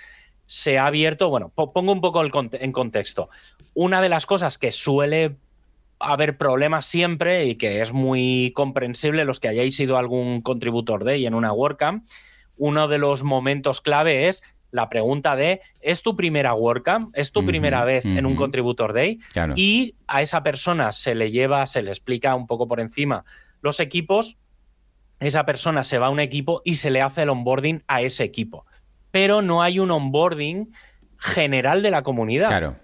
se 0.46 0.78
ha 0.78 0.86
abierto, 0.86 1.30
bueno, 1.30 1.50
pongo 1.50 1.92
un 1.92 2.00
poco 2.00 2.22
en 2.24 2.72
contexto. 2.72 3.30
Una 3.74 4.00
de 4.00 4.08
las 4.08 4.26
cosas 4.26 4.58
que 4.58 4.70
suele 4.70 5.36
haber 5.98 6.38
problemas 6.38 6.86
siempre 6.86 7.46
y 7.46 7.56
que 7.56 7.82
es 7.82 7.92
muy 7.92 8.52
comprensible 8.54 9.24
los 9.24 9.38
que 9.38 9.48
hayáis 9.48 9.76
sido 9.76 9.98
algún 9.98 10.40
contributor 10.40 11.04
de 11.04 11.18
y 11.18 11.26
en 11.26 11.34
una 11.34 11.52
WordCamp, 11.52 12.06
uno 12.56 12.88
de 12.88 12.98
los 12.98 13.22
momentos 13.22 13.80
clave 13.80 14.28
es 14.28 14.42
la 14.70 14.88
pregunta 14.88 15.36
de 15.36 15.60
¿es 15.80 16.02
tu 16.02 16.16
primera 16.16 16.54
WordCamp? 16.54 17.10
¿Es 17.16 17.32
tu 17.32 17.44
primera 17.44 17.84
vez 17.84 18.04
en 18.04 18.24
un 18.24 18.36
Contributor 18.36 18.92
Day? 18.92 19.18
Y 19.56 19.96
a 20.06 20.22
esa 20.22 20.42
persona 20.42 20.92
se 20.92 21.14
le 21.14 21.30
lleva, 21.30 21.66
se 21.66 21.82
le 21.82 21.90
explica 21.90 22.34
un 22.34 22.46
poco 22.46 22.68
por 22.68 22.80
encima 22.80 23.24
los 23.62 23.80
equipos, 23.80 24.38
esa 25.18 25.44
persona 25.44 25.84
se 25.84 25.98
va 25.98 26.06
a 26.06 26.10
un 26.10 26.20
equipo 26.20 26.62
y 26.64 26.74
se 26.76 26.90
le 26.90 27.02
hace 27.02 27.22
el 27.22 27.28
onboarding 27.28 27.82
a 27.88 28.02
ese 28.02 28.24
equipo. 28.24 28.64
Pero 29.10 29.42
no 29.42 29.62
hay 29.62 29.78
un 29.78 29.90
onboarding 29.90 30.72
general 31.18 31.82
de 31.82 31.90
la 31.90 32.02
comunidad. 32.02 32.48
Claro. 32.48 32.76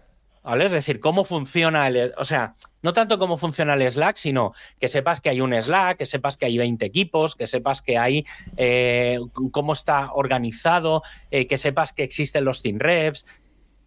Es 0.55 0.73
decir, 0.73 1.01
cómo 1.01 1.25
funciona 1.25 1.89
el. 1.89 2.15
O 2.19 2.25
sea, 2.25 2.55
no 2.83 2.93
tanto 2.93 3.19
cómo 3.19 3.37
funciona 3.37 3.75
el 3.75 3.91
Slack, 3.91 4.17
sino 4.17 4.53
que 4.79 4.87
sepas 4.87 5.21
que 5.21 5.29
hay 5.29 5.41
un 5.41 5.53
Slack, 5.53 5.99
que 5.99 6.07
sepas 6.07 6.37
que 6.37 6.47
hay 6.47 6.57
20 6.57 6.87
equipos, 6.87 7.35
que 7.35 7.49
sepas 7.49 7.83
que 7.83 7.99
hay 7.99 8.25
eh, 8.57 9.19
cómo 9.51 9.73
está 9.73 10.13
organizado, 10.13 11.03
eh, 11.33 11.49
que 11.49 11.59
sepas 11.59 11.93
que 11.93 12.05
existen 12.05 12.45
los 12.45 12.63
team 12.63 12.79
reps, 12.79 13.27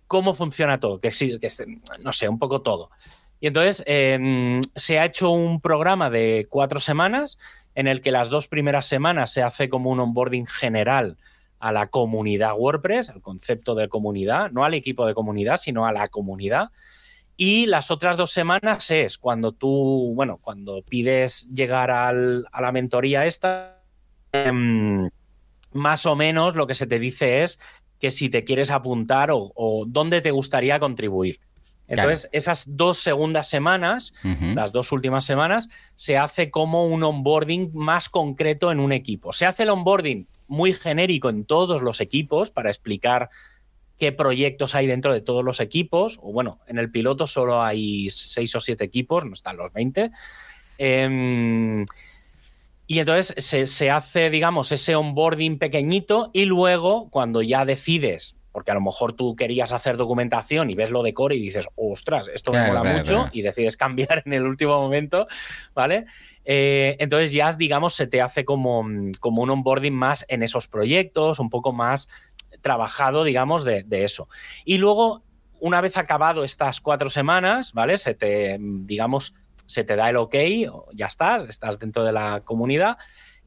cómo 0.08 0.34
funciona 0.34 0.82
todo, 0.82 1.00
que, 1.00 1.12
que 1.12 1.50
no 2.00 2.12
sé, 2.12 2.28
un 2.28 2.39
poco 2.39 2.62
todo. 2.62 2.89
Y 3.39 3.48
entonces 3.48 3.82
em, 3.88 4.60
se 4.76 5.00
ha 5.00 5.06
hecho 5.06 5.30
un 5.30 5.62
programa 5.62 6.10
de 6.10 6.45
cuatro 6.50 6.82
semanas 6.82 7.39
en 7.74 7.88
el 7.88 8.02
que 8.02 8.12
las 8.12 8.28
dos 8.28 8.50
primeras 8.50 8.86
semanas 8.86 9.32
se 9.32 9.43
hace 9.43 9.69
como 9.69 9.91
un 9.91 10.02
onboarding 10.02 10.45
general 10.45 11.15
a 11.60 11.72
la 11.72 11.88
comunidad 11.88 12.54
WordPress, 12.58 13.10
al 13.10 13.22
concepto 13.22 13.76
de 13.76 13.89
comunidad, 13.89 14.52
no 14.52 14.63
al 14.63 14.74
equipo 14.74 15.06
de 15.06 15.13
comunidad, 15.13 15.58
sino 15.58 15.86
a 15.86 15.91
la 15.91 16.08
comunidad. 16.08 16.69
Y 17.38 17.67
las 17.67 17.91
otras 17.91 18.17
dos 18.17 18.32
semanas 18.32 18.91
es 18.91 19.17
cuando 19.17 19.52
tú, 19.52 20.13
bueno, 20.15 20.39
cuando 20.41 20.82
pides 20.82 21.50
llegar 21.54 21.91
a 21.91 22.12
la 22.13 22.72
mentoría 22.72 23.26
esta, 23.26 23.82
em, 24.34 25.10
más 25.72 26.06
o 26.06 26.15
menos 26.15 26.56
lo 26.56 26.67
que 26.67 26.74
se 26.74 26.88
te 26.88 27.00
dice 27.00 27.43
es 27.43 27.60
que 28.00 28.12
si 28.12 28.30
te 28.30 28.43
quieres 28.43 28.72
apuntar 28.72 29.30
o 29.32 29.86
dónde 29.88 30.22
te 30.22 30.32
gustaría 30.32 30.80
contribuir. 30.80 31.39
Entonces, 31.89 32.30
esas 32.32 32.78
dos 32.78 33.00
segundas 33.00 33.50
semanas, 33.50 34.13
las 34.54 34.72
dos 34.72 34.91
últimas 34.91 35.26
semanas, 35.26 35.69
se 35.95 36.17
hace 36.17 36.52
como 36.52 36.86
un 36.86 37.04
onboarding 37.04 37.72
más 37.74 38.10
concreto 38.10 38.72
en 38.72 38.80
un 38.80 38.91
equipo. 38.91 39.34
Se 39.34 39.48
hace 39.48 39.63
el 39.63 39.69
onboarding 39.69 40.28
muy 40.50 40.74
genérico 40.74 41.30
en 41.30 41.46
todos 41.46 41.82
los 41.82 42.02
equipos 42.02 42.52
para 42.52 42.70
explicar 42.70 43.30
qué 43.98 44.12
proyectos 44.12 44.76
hay 44.76 44.88
dentro 44.88 45.14
de 45.14 45.22
todos 45.22 45.46
los 45.46 45.60
equipos. 45.60 46.20
O 46.22 46.34
bueno, 46.34 46.60
en 46.68 46.80
el 46.80 46.92
piloto 46.92 47.28
solo 47.28 47.62
hay 47.62 48.10
seis 48.10 48.56
o 48.56 48.60
siete 48.60 48.84
equipos, 48.84 49.26
no 49.26 49.34
están 49.34 49.58
los 49.58 49.72
20. 49.72 50.12
Em, 50.78 51.86
y 52.88 53.00
entonces 53.00 53.36
se, 53.46 53.68
se, 53.68 53.92
hace, 53.92 54.30
digamos, 54.30 54.72
ese 54.72 54.96
onboarding 54.96 55.60
pequeñito 55.60 56.32
y 56.34 56.46
luego 56.46 57.10
cuando 57.12 57.42
ya 57.42 57.66
decides 57.66 58.38
porque 58.52 58.72
a 58.72 58.74
lo 58.74 58.82
mejor 58.82 59.14
tú 59.14 59.36
querías 59.36 59.72
hacer 59.72 59.98
documentación 59.98 60.70
y 60.70 60.74
ves 60.74 60.92
lo 60.92 61.04
de 61.04 61.14
core 61.14 61.36
y 61.36 61.42
dices, 61.42 61.68
ostras, 61.76 62.30
esto 62.34 62.52
me 62.52 62.66
mola 62.66 62.84
mucho 62.84 63.26
y 63.32 63.42
decides 63.42 63.78
cambiar 63.78 64.24
en 64.26 64.34
el 64.34 64.44
último 64.44 64.80
momento, 64.80 65.28
¿vale? 65.74 66.06
Eh, 66.46 66.96
entonces 67.00 67.32
ya, 67.32 67.54
digamos, 67.54 67.94
se 67.94 68.08
te 68.08 68.22
hace 68.22 68.46
como, 68.46 68.86
como 69.20 69.44
un 69.44 69.50
onboarding 69.52 69.94
más 69.94 70.26
en 70.30 70.44
esos 70.44 70.68
proyectos, 70.68 71.40
un 71.40 71.50
poco 71.50 71.74
más 71.74 72.10
trabajado, 72.62 73.24
digamos, 73.24 73.64
de, 73.64 73.86
eso. 73.90 74.28
Y 74.66 74.78
luego, 74.78 75.24
una 75.60 75.82
vez 75.82 75.98
acabado 75.98 76.44
estas 76.44 76.82
cuatro 76.82 77.10
semanas, 77.10 77.74
¿vale? 77.74 77.98
Se 77.98 78.14
te, 78.16 78.58
digamos, 78.60 79.34
se 79.66 79.84
te 79.84 79.96
da 79.96 80.10
el 80.10 80.18
ok, 80.18 80.36
ya 80.94 81.06
estás, 81.06 81.44
estás 81.44 81.78
dentro 81.80 82.04
de 82.04 82.12
la 82.12 82.42
comunidad 82.44 82.98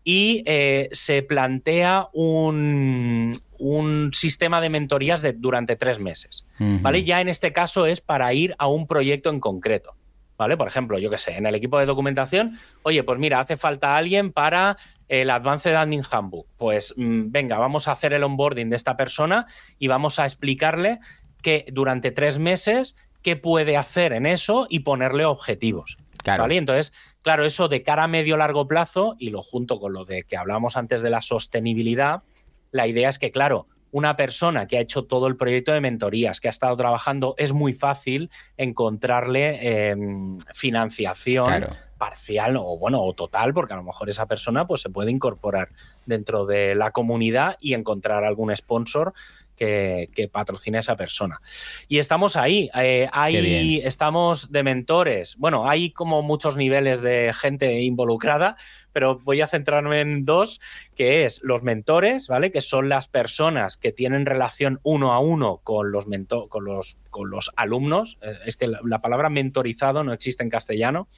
y 0.05 0.43
eh, 0.47 0.89
se 0.93 1.23
plantea 1.23 2.09
un, 2.13 3.33
un 3.59 4.11
sistema 4.13 4.61
de 4.61 4.71
mentorías 4.71 5.23
de, 5.23 5.33
durante 5.33 5.77
tres 5.77 6.01
meses. 6.01 6.45
¿Vale? 6.59 7.05
Ya 7.05 7.21
en 7.21 7.29
este 7.29 7.53
caso 7.53 7.87
es 7.87 8.01
para 8.01 8.33
ir 8.35 8.55
a 8.59 8.67
un 8.67 8.87
proyecto 8.87 9.31
en 9.31 9.41
concreto. 9.41 9.95
¿Vale? 10.37 10.57
Por 10.57 10.67
ejemplo, 10.67 10.99
yo 10.99 11.11
qué 11.11 11.19
sé, 11.19 11.37
en 11.37 11.47
el 11.47 11.55
equipo 11.55 11.79
de 11.79 11.87
documentación, 11.87 12.59
oye, 12.83 13.05
pues 13.05 13.19
mira, 13.19 13.39
hace 13.39 13.57
falta 13.57 13.97
alguien 13.97 14.33
para 14.33 14.77
el 15.09 15.31
Advanced 15.31 15.75
Admin 15.75 16.03
Handbook. 16.11 16.49
Pues 16.57 16.95
mm, 16.97 17.31
venga, 17.31 17.59
vamos 17.59 17.87
a 17.87 17.93
hacer 17.93 18.13
el 18.13 18.25
onboarding 18.25 18.71
de 18.71 18.77
esta 18.77 18.97
persona 18.97 19.47
y 19.79 19.87
vamos 19.87 20.19
a 20.19 20.25
explicarle 20.25 20.99
que 21.43 21.67
durante 21.71 22.11
tres 22.11 22.41
meses 22.41 22.97
qué 23.23 23.37
puede 23.37 23.77
hacer 23.77 24.13
en 24.13 24.27
eso 24.27 24.67
y 24.69 24.81
ponerle 24.81 25.25
objetivos. 25.25 25.97
Claro. 26.25 26.45
¿Vale? 26.45 26.57
Entonces, 26.57 26.93
claro, 27.23 27.45
eso 27.45 27.69
de 27.69 27.83
cara 27.83 28.05
a 28.05 28.09
medio 28.09 28.37
largo 28.37 28.69
plazo 28.69 29.17
y 29.19 29.31
lo 29.31 29.43
junto 29.43 29.81
con 29.81 29.93
lo 29.93 30.05
de 30.05 30.25
que 30.25 30.37
hablábamos 30.37 30.77
antes 30.77 31.03
de 31.03 31.11
la 31.11 31.23
sostenibilidad, 31.23 32.23
la 32.71 32.87
idea 32.87 33.09
es 33.09 33.19
que, 33.19 33.31
claro, 33.31 33.67
una 33.93 34.17
persona 34.17 34.67
que 34.67 34.79
ha 34.79 34.81
hecho 34.81 35.05
todo 35.05 35.27
el 35.27 35.37
proyecto 35.37 35.73
de 35.73 35.83
mentorías, 35.83 36.41
que 36.41 36.49
ha 36.49 36.51
estado 36.51 36.75
trabajando, 36.77 37.35
es 37.37 37.53
muy 37.53 37.75
fácil 37.75 38.31
encontrarle 38.57 39.91
em, 39.91 40.39
financiación 40.55 41.67
parcial 41.99 42.57
o 42.57 42.79
bueno, 42.79 43.03
o 43.03 43.13
total, 43.13 43.53
porque 43.53 43.75
a 43.75 43.77
lo 43.77 43.85
mejor 43.85 44.09
esa 44.09 44.27
persona 44.27 44.67
pues, 44.67 44.81
se 44.81 44.89
puede 44.89 45.11
incorporar 45.11 45.69
dentro 46.07 46.47
de 46.47 46.75
la 46.75 46.91
comunidad 46.91 47.59
y 47.61 47.75
encontrar 47.75 48.25
algún 48.25 48.57
sponsor 48.57 49.13
que, 49.57 50.11
que 50.15 50.29
patrocine 50.29 50.79
a 50.79 50.81
esa 50.81 50.97
persona. 50.97 51.41
Y 51.89 51.99
estamos 51.99 52.37
ahí, 52.37 52.71
eh, 52.75 53.09
ahí 53.13 53.81
estamos 53.85 54.51
de 54.51 54.63
mentores. 54.63 55.37
Bueno, 55.37 55.69
hay 55.69 55.91
como 55.91 56.23
muchos 56.23 56.57
niveles 56.57 57.01
de 57.01 57.33
gente 57.35 57.81
involucrada, 57.83 58.57
pero 58.93 59.19
voy 59.19 59.41
a 59.41 59.47
centrarme 59.47 60.01
en 60.01 60.25
dos, 60.25 60.61
que 60.95 61.25
es 61.25 61.41
los 61.43 61.63
mentores, 61.63 62.29
¿vale? 62.29 62.51
Que 62.51 62.61
son 62.61 62.89
las 62.89 63.09
personas 63.09 63.77
que 63.77 63.93
tienen 63.93 64.27
relación 64.27 64.81
uno 64.83 65.13
a 65.13 65.21
uno 65.21 65.61
con 65.65 65.93
los, 65.93 66.07
con 66.49 66.65
los, 66.65 66.99
con 67.11 67.31
los 67.31 67.51
alumnos. 67.57 68.19
Eh, 68.23 68.35
es 68.47 68.57
que 68.57 68.69
la 68.69 69.01
palabra 69.01 69.31
mentorizado 69.31 70.05
no 70.05 70.13
existe 70.13 70.43
en 70.43 70.51
castellano 70.51 71.09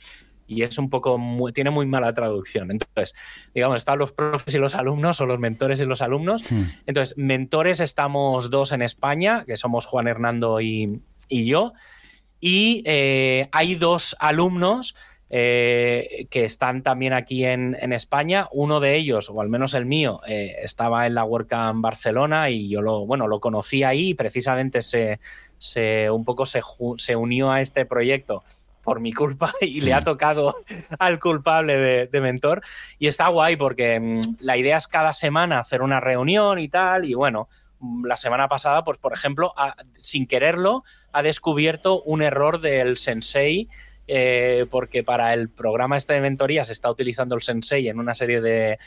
y 0.47 0.63
es 0.63 0.79
un 0.79 0.91
poco, 0.91 1.19
tiene 1.55 1.71
muy 1.71 1.87
mala 1.87 2.13
traducción. 2.13 2.71
Entonces, 2.71 3.15
digamos, 3.55 3.79
están 3.79 3.99
los 3.99 4.13
profes 4.13 4.55
y 4.55 4.59
los 4.59 4.75
alumnos 4.75 5.21
o 5.21 5.27
los 5.27 5.39
mentores 5.39 5.81
y 5.81 5.85
los 5.85 6.03
alumnos. 6.03 6.51
Hmm. 6.51 6.65
Entonces, 6.87 7.17
mentores 7.17 7.81
estamos 7.81 8.51
dos 8.51 8.73
en 8.73 8.83
España, 8.83 9.45
que 9.47 9.57
somos 9.57 9.87
Juan 9.87 10.09
Hernando 10.09 10.61
y, 10.61 11.01
yo, 11.29 11.73
y 12.41 12.83
eh, 12.87 13.49
hay 13.53 13.75
dos 13.75 14.17
alumnos 14.21 14.95
eh, 15.31 16.27
que 16.31 16.45
están 16.45 16.83
también 16.83 17.13
aquí 17.13 17.45
en, 17.45 17.93
España. 17.93 18.49
Uno 18.53 18.79
de 18.79 18.97
ellos, 18.97 19.31
o 19.31 19.41
al 19.41 19.49
menos 19.49 19.75
el 19.75 19.87
mío, 19.87 20.21
eh, 20.27 20.57
estaba 20.63 21.07
en 21.07 21.15
la 21.15 21.25
WordCamp 21.25 21.81
Barcelona 21.81 22.51
y 22.51 22.69
yo 22.69 22.83
lo, 22.83 23.07
bueno, 23.07 23.27
lo 23.27 23.41
conocí 23.41 23.83
ahí 23.83 24.11
y 24.11 24.15
precisamente 24.15 24.83
se, 24.83 25.19
se 25.59 26.11
un 26.11 26.25
poco 26.25 26.47
se, 26.47 26.61
se 26.99 27.17
unió 27.17 27.51
a 27.51 27.61
este 27.61 27.87
proyecto 27.87 28.45
por 28.85 29.01
mi 29.01 29.13
culpa 29.13 29.53
y 29.61 29.81
le 29.81 29.95
ha 29.95 30.05
tocado 30.05 30.57
al 30.99 31.19
culpable 31.19 32.07
de, 32.07 32.21
mentor. 32.21 32.63
Y 32.99 33.09
está 33.09 33.29
guay 33.29 33.57
porque 33.57 33.99
mm, 33.99 34.21
la 34.41 34.57
idea 34.57 34.77
es 34.77 34.87
cada 34.87 35.13
semana 35.13 35.59
hacer 35.59 35.83
una 35.83 36.01
reunión 36.01 36.59
y 36.59 36.69
tal. 36.69 37.05
Y 37.05 37.15
bueno, 37.15 37.49
mm, 37.81 38.07
la 38.07 38.17
semana 38.17 38.49
pasada, 38.49 38.85
pues 38.85 38.99
por 38.99 39.13
ejemplo, 39.13 39.55
sin 39.99 40.27
quererlo, 40.27 40.85
ha 41.13 41.23
descubierto 41.23 42.03
un 42.03 42.23
error 42.23 42.61
del 42.61 42.97
sensei. 42.97 43.69
Eh, 44.07 44.67
porque 44.71 45.03
para 45.03 45.33
el 45.33 45.49
programa 45.49 45.97
este 45.97 46.13
de 46.13 46.21
mentoría 46.21 46.63
se 46.67 46.73
está 46.73 46.91
utilizando 46.91 47.35
el 47.37 47.41
sensei 47.41 47.89
en 47.89 47.99
una 47.99 48.13
serie 48.13 48.43
de, 48.43 48.79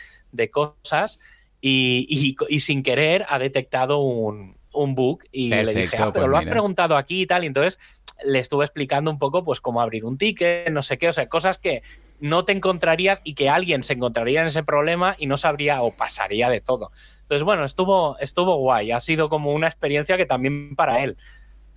cosas 0.52 1.20
y, 1.60 2.36
sin 2.60 2.84
querer 2.84 3.26
ha 3.28 3.40
detectado 3.40 3.98
un, 3.98 4.58
un 4.78 4.96
bug 4.96 5.24
y 5.32 5.50
le 5.50 5.74
dije, 5.74 5.98
ah, 5.98 6.12
pero 6.14 6.26
pues 6.26 6.28
lo 6.28 6.38
has 6.38 6.46
preguntado 6.46 6.96
aquí 6.96 7.24
y 7.24 7.26
tal, 7.26 7.44
y 7.44 7.48
entonces 7.48 7.80
le 8.24 8.40
estuve 8.40 8.66
explicando 8.66 9.12
un 9.12 9.20
poco 9.20 9.44
pues 9.44 9.62
cómo 9.62 9.82
abrir 9.82 10.06
un 10.06 10.18
ticket, 10.18 10.70
no 10.70 10.82
sé 10.82 10.98
qué, 10.98 11.10
o 11.10 11.14
sea, 11.14 11.28
cosas 11.30 11.58
que 11.58 11.84
no 12.20 12.46
te 12.46 12.52
encontrarías 12.52 13.22
y 13.24 13.36
que 13.36 13.50
alguien 13.50 13.84
se 13.84 13.94
encontraría 13.94 14.42
en 14.42 14.48
ese 14.48 14.64
problema 14.64 15.16
y 15.18 15.28
no 15.28 15.38
sabría 15.38 15.82
o 15.82 15.92
pasaría 15.92 16.50
de 16.50 16.62
todo. 16.62 16.92
Entonces, 17.22 17.44
bueno, 17.44 17.66
estuvo, 17.66 18.18
estuvo 18.20 18.56
guay, 18.56 18.92
ha 18.92 19.00
sido 19.00 19.30
como 19.30 19.54
una 19.54 19.68
experiencia 19.68 20.18
que 20.18 20.26
también 20.26 20.76
para 20.76 21.04
él. 21.04 21.18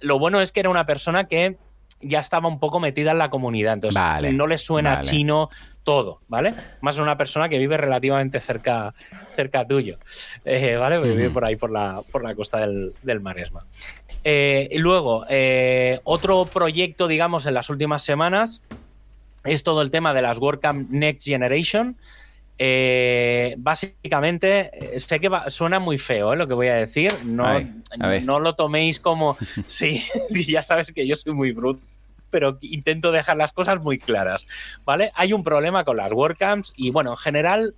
Lo 0.00 0.18
bueno 0.18 0.40
es 0.40 0.52
que 0.52 0.60
era 0.60 0.70
una 0.70 0.86
persona 0.86 1.24
que 1.24 1.58
ya 2.00 2.20
estaba 2.20 2.48
un 2.48 2.58
poco 2.58 2.80
metida 2.80 3.10
en 3.10 3.18
la 3.18 3.30
comunidad, 3.30 3.74
entonces 3.74 4.34
no 4.34 4.46
le 4.46 4.56
suena 4.58 5.00
chino 5.00 5.50
todo, 5.82 6.20
¿vale? 6.28 6.54
Más 6.80 6.98
una 6.98 7.16
persona 7.16 7.48
que 7.48 7.58
vive 7.58 7.76
relativamente 7.76 8.40
cerca, 8.40 8.94
cerca 9.30 9.66
tuyo, 9.66 9.98
eh, 10.44 10.76
¿vale? 10.76 10.98
Vive 11.00 11.30
por 11.30 11.44
ahí, 11.44 11.56
por 11.56 11.70
la, 11.70 12.02
por 12.10 12.22
la 12.22 12.34
costa 12.34 12.60
del, 12.60 12.94
del 13.02 13.20
Maresma. 13.20 13.66
Eh, 14.24 14.68
y 14.70 14.78
luego, 14.78 15.24
eh, 15.28 16.00
otro 16.04 16.44
proyecto, 16.44 17.08
digamos, 17.08 17.46
en 17.46 17.54
las 17.54 17.70
últimas 17.70 18.02
semanas 18.02 18.62
es 19.44 19.62
todo 19.62 19.82
el 19.82 19.90
tema 19.90 20.12
de 20.12 20.22
las 20.22 20.38
WordCamp 20.38 20.90
Next 20.90 21.26
Generation. 21.26 21.96
Eh, 22.58 23.54
básicamente, 23.56 24.98
sé 24.98 25.18
que 25.18 25.30
suena 25.48 25.78
muy 25.78 25.96
feo 25.96 26.34
lo 26.34 26.46
que 26.46 26.52
voy 26.52 26.68
a 26.68 26.74
decir. 26.74 27.12
No, 27.24 27.58
no 28.24 28.40
lo 28.40 28.54
toméis 28.54 29.00
como. 29.00 29.36
Sí, 29.66 30.04
ya 30.46 30.62
sabes 30.62 30.92
que 30.92 31.06
yo 31.06 31.16
soy 31.16 31.32
muy 31.32 31.52
bruto 31.52 31.80
pero 32.30 32.58
intento 32.60 33.10
dejar 33.10 33.36
las 33.36 33.52
cosas 33.52 33.82
muy 33.82 33.98
claras, 33.98 34.46
¿vale? 34.84 35.10
Hay 35.14 35.32
un 35.32 35.42
problema 35.42 35.82
con 35.82 35.96
las 35.96 36.12
WordCamps 36.12 36.72
y, 36.76 36.90
bueno, 36.90 37.10
en 37.10 37.16
general 37.16 37.74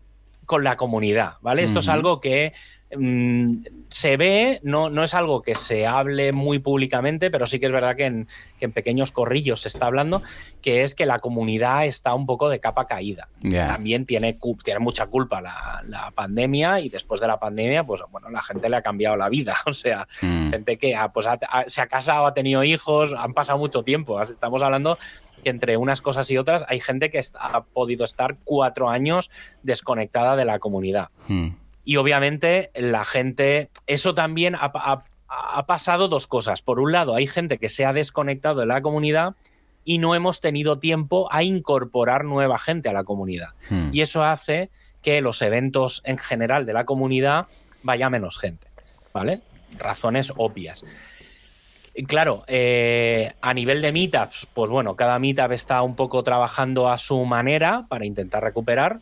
con 0.46 0.64
la 0.64 0.76
comunidad, 0.76 1.34
¿vale? 1.40 1.62
Esto 1.62 1.78
es 1.78 1.88
algo 1.88 2.20
que 2.20 2.52
Mm, 2.96 3.64
se 3.88 4.16
ve, 4.16 4.60
no, 4.62 4.90
no 4.90 5.02
es 5.02 5.14
algo 5.14 5.42
que 5.42 5.54
se 5.54 5.86
hable 5.86 6.32
muy 6.32 6.58
públicamente, 6.58 7.30
pero 7.30 7.46
sí 7.46 7.58
que 7.58 7.66
es 7.66 7.72
verdad 7.72 7.96
que 7.96 8.04
en, 8.06 8.26
pequeños 8.72 9.12
corrillos 9.12 9.62
se 9.62 9.68
está 9.68 9.86
hablando, 9.86 10.22
que 10.60 10.82
es 10.82 10.94
que 10.94 11.04
la 11.04 11.18
comunidad 11.18 11.84
está 11.84 12.14
un 12.14 12.26
poco 12.26 12.48
de 12.48 12.60
capa 12.60 12.86
caída. 12.86 13.28
También 13.50 14.06
tiene, 14.06 14.38
tiene 14.62 14.80
mucha 14.80 15.06
culpa 15.06 15.40
la, 15.40 16.12
pandemia 16.14 16.80
y 16.80 16.88
después 16.88 17.20
de 17.20 17.26
la 17.26 17.40
pandemia, 17.40 17.84
pues 17.84 18.02
bueno, 18.10 18.30
la 18.30 18.42
gente 18.42 18.68
le 18.68 18.76
ha 18.76 18.82
cambiado 18.82 19.16
la 19.16 19.28
vida. 19.28 19.56
O 19.72 19.74
sea, 19.74 20.06
mm. 20.20 20.50
gente 20.50 20.76
que 20.76 20.94
pues, 21.14 21.26
se 21.68 21.80
ha 21.80 21.86
casado, 21.86 22.26
ha 22.26 22.34
tenido 22.34 22.62
hijos, 22.62 23.14
han 23.16 23.32
pasado 23.32 23.58
mucho 23.58 23.82
tiempo. 23.82 24.20
Estamos 24.20 24.62
hablando 24.62 24.98
que 25.42 25.50
entre 25.50 25.76
unas 25.76 26.00
cosas 26.00 26.30
y 26.30 26.38
otras 26.38 26.64
hay 26.68 26.80
gente 26.80 27.10
que 27.10 27.20
ha 27.38 27.62
podido 27.62 28.04
estar 28.04 28.36
cuatro 28.44 28.90
años 28.90 29.30
desconectada 29.62 30.36
de 30.36 30.44
la 30.44 30.58
comunidad. 30.58 31.08
Mm. 31.28 31.61
Y 31.84 31.96
obviamente 31.96 32.70
la 32.74 33.04
gente, 33.04 33.70
eso 33.86 34.14
también 34.14 34.56
ha, 34.58 35.04
pasado 35.66 36.08
dos 36.08 36.26
cosas. 36.26 36.62
Por 36.62 36.78
un 36.78 36.92
lado, 36.92 37.14
hay 37.14 37.26
gente 37.26 37.58
que 37.58 37.68
se 37.68 37.84
ha 37.84 37.92
desconectado 37.92 38.60
de 38.60 38.66
la 38.66 38.82
comunidad 38.82 39.34
y 39.84 39.98
no 39.98 40.14
hemos 40.14 40.40
tenido 40.40 40.78
tiempo 40.78 41.28
a 41.32 41.42
incorporar 41.42 42.24
nueva 42.24 42.58
gente 42.58 42.88
a 42.88 42.92
la 42.92 43.04
comunidad. 43.04 43.48
Hmm. 43.68 43.88
Y 43.92 44.02
eso 44.02 44.22
hace 44.22 44.70
que 45.02 45.20
los 45.20 45.42
eventos 45.42 46.02
en 46.04 46.18
general 46.18 46.66
de 46.66 46.72
la 46.72 46.84
comunidad 46.84 47.46
vaya 47.82 48.08
menos 48.08 48.38
gente, 48.38 48.68
¿vale? 49.12 49.40
Razones 49.78 50.32
obvias. 50.36 50.84
Claro, 52.06 52.44
eh, 52.46 53.34
a 53.42 53.52
nivel 53.52 53.82
de 53.82 53.92
meetups, 53.92 54.46
pues 54.54 54.70
bueno, 54.70 54.96
cada 54.96 55.18
meetup 55.18 55.52
está 55.52 55.82
un 55.82 55.94
poco 55.94 56.22
trabajando 56.22 56.88
a 56.88 56.96
su 56.96 57.22
manera 57.26 57.84
para 57.88 58.06
intentar 58.06 58.42
recuperar, 58.42 58.98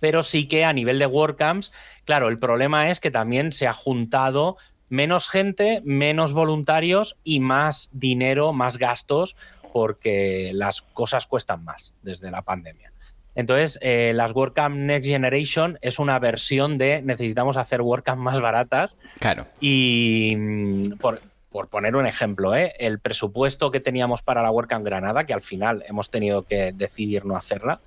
pero 0.00 0.22
sí 0.22 0.46
que 0.46 0.64
a 0.64 0.72
nivel 0.72 0.98
de 0.98 1.06
WordCamps, 1.06 1.72
claro, 2.04 2.28
el 2.28 2.38
problema 2.38 2.90
es 2.90 3.00
que 3.00 3.10
también 3.10 3.52
se 3.52 3.66
ha 3.66 3.72
juntado 3.72 4.56
menos 4.88 5.28
gente, 5.28 5.82
menos 5.84 6.32
voluntarios 6.32 7.18
y 7.24 7.40
más 7.40 7.90
dinero, 7.92 8.52
más 8.52 8.78
gastos, 8.78 9.36
porque 9.72 10.52
las 10.54 10.82
cosas 10.82 11.26
cuestan 11.26 11.64
más 11.64 11.94
desde 12.02 12.30
la 12.30 12.42
pandemia. 12.42 12.92
Entonces, 13.34 13.78
eh, 13.82 14.12
las 14.14 14.32
WordCamp 14.32 14.74
Next 14.74 15.08
Generation 15.08 15.78
es 15.80 16.00
una 16.00 16.18
versión 16.18 16.76
de 16.76 17.02
necesitamos 17.02 17.56
hacer 17.56 17.82
WordCamp 17.82 18.20
más 18.20 18.40
baratas. 18.40 18.96
Claro. 19.20 19.46
Y 19.60 20.34
mm, 20.36 20.96
por, 20.98 21.20
por 21.48 21.68
poner 21.68 21.94
un 21.94 22.06
ejemplo, 22.06 22.56
¿eh? 22.56 22.74
el 22.80 22.98
presupuesto 22.98 23.70
que 23.70 23.78
teníamos 23.78 24.22
para 24.22 24.42
la 24.42 24.50
WordCamp 24.50 24.84
Granada, 24.84 25.24
que 25.24 25.34
al 25.34 25.42
final 25.42 25.84
hemos 25.86 26.10
tenido 26.10 26.42
que 26.42 26.72
decidir 26.72 27.26
no 27.26 27.36
hacerla, 27.36 27.80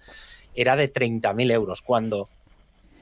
era 0.55 0.75
de 0.75 0.91
30.000 0.91 1.51
euros, 1.51 1.81
cuando 1.81 2.29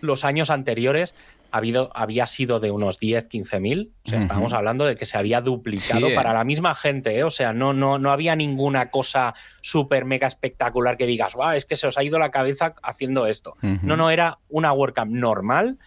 los 0.02 0.24
años 0.24 0.50
anteriores 0.50 1.16
habido, 1.52 1.89
había 1.93 2.28
sido 2.28 2.60
de 2.60 2.72
unos 2.72 3.00
10, 3.00 3.28
15 3.28 3.60
mil. 3.60 3.91
O 4.06 4.10
sea, 4.10 4.20
estábamos 4.20 4.54
hablando 4.54 4.86
de 4.86 4.95
que 4.95 5.06
se 5.06 5.18
había 5.18 5.41
duplicado 5.41 6.08
para 6.16 6.34
la 6.34 6.43
misma 6.43 6.76
gente. 6.76 7.18
¿eh? 7.18 7.24
O 7.24 7.30
sea, 7.30 7.54
no, 7.54 7.74
no, 7.74 7.97
no 7.97 8.12
había 8.12 8.36
ninguna 8.36 8.89
cosa 8.91 9.34
súper 9.62 10.06
mega 10.06 10.28
espectacular 10.28 10.97
que 10.97 11.06
digas, 11.06 11.36
wow, 11.36 11.52
es 11.52 11.66
que 11.66 11.76
se 11.76 11.88
os 11.88 11.97
ha 11.97 12.04
ido 12.04 12.20
la 12.20 12.32
cabeza 12.32 12.76
haciendo 12.84 13.28
esto. 13.28 13.56
No, 13.62 13.97
no, 13.97 14.10
era 14.12 14.39
una 14.50 14.74
WordCamp 14.74 15.12
normal. 15.12 15.78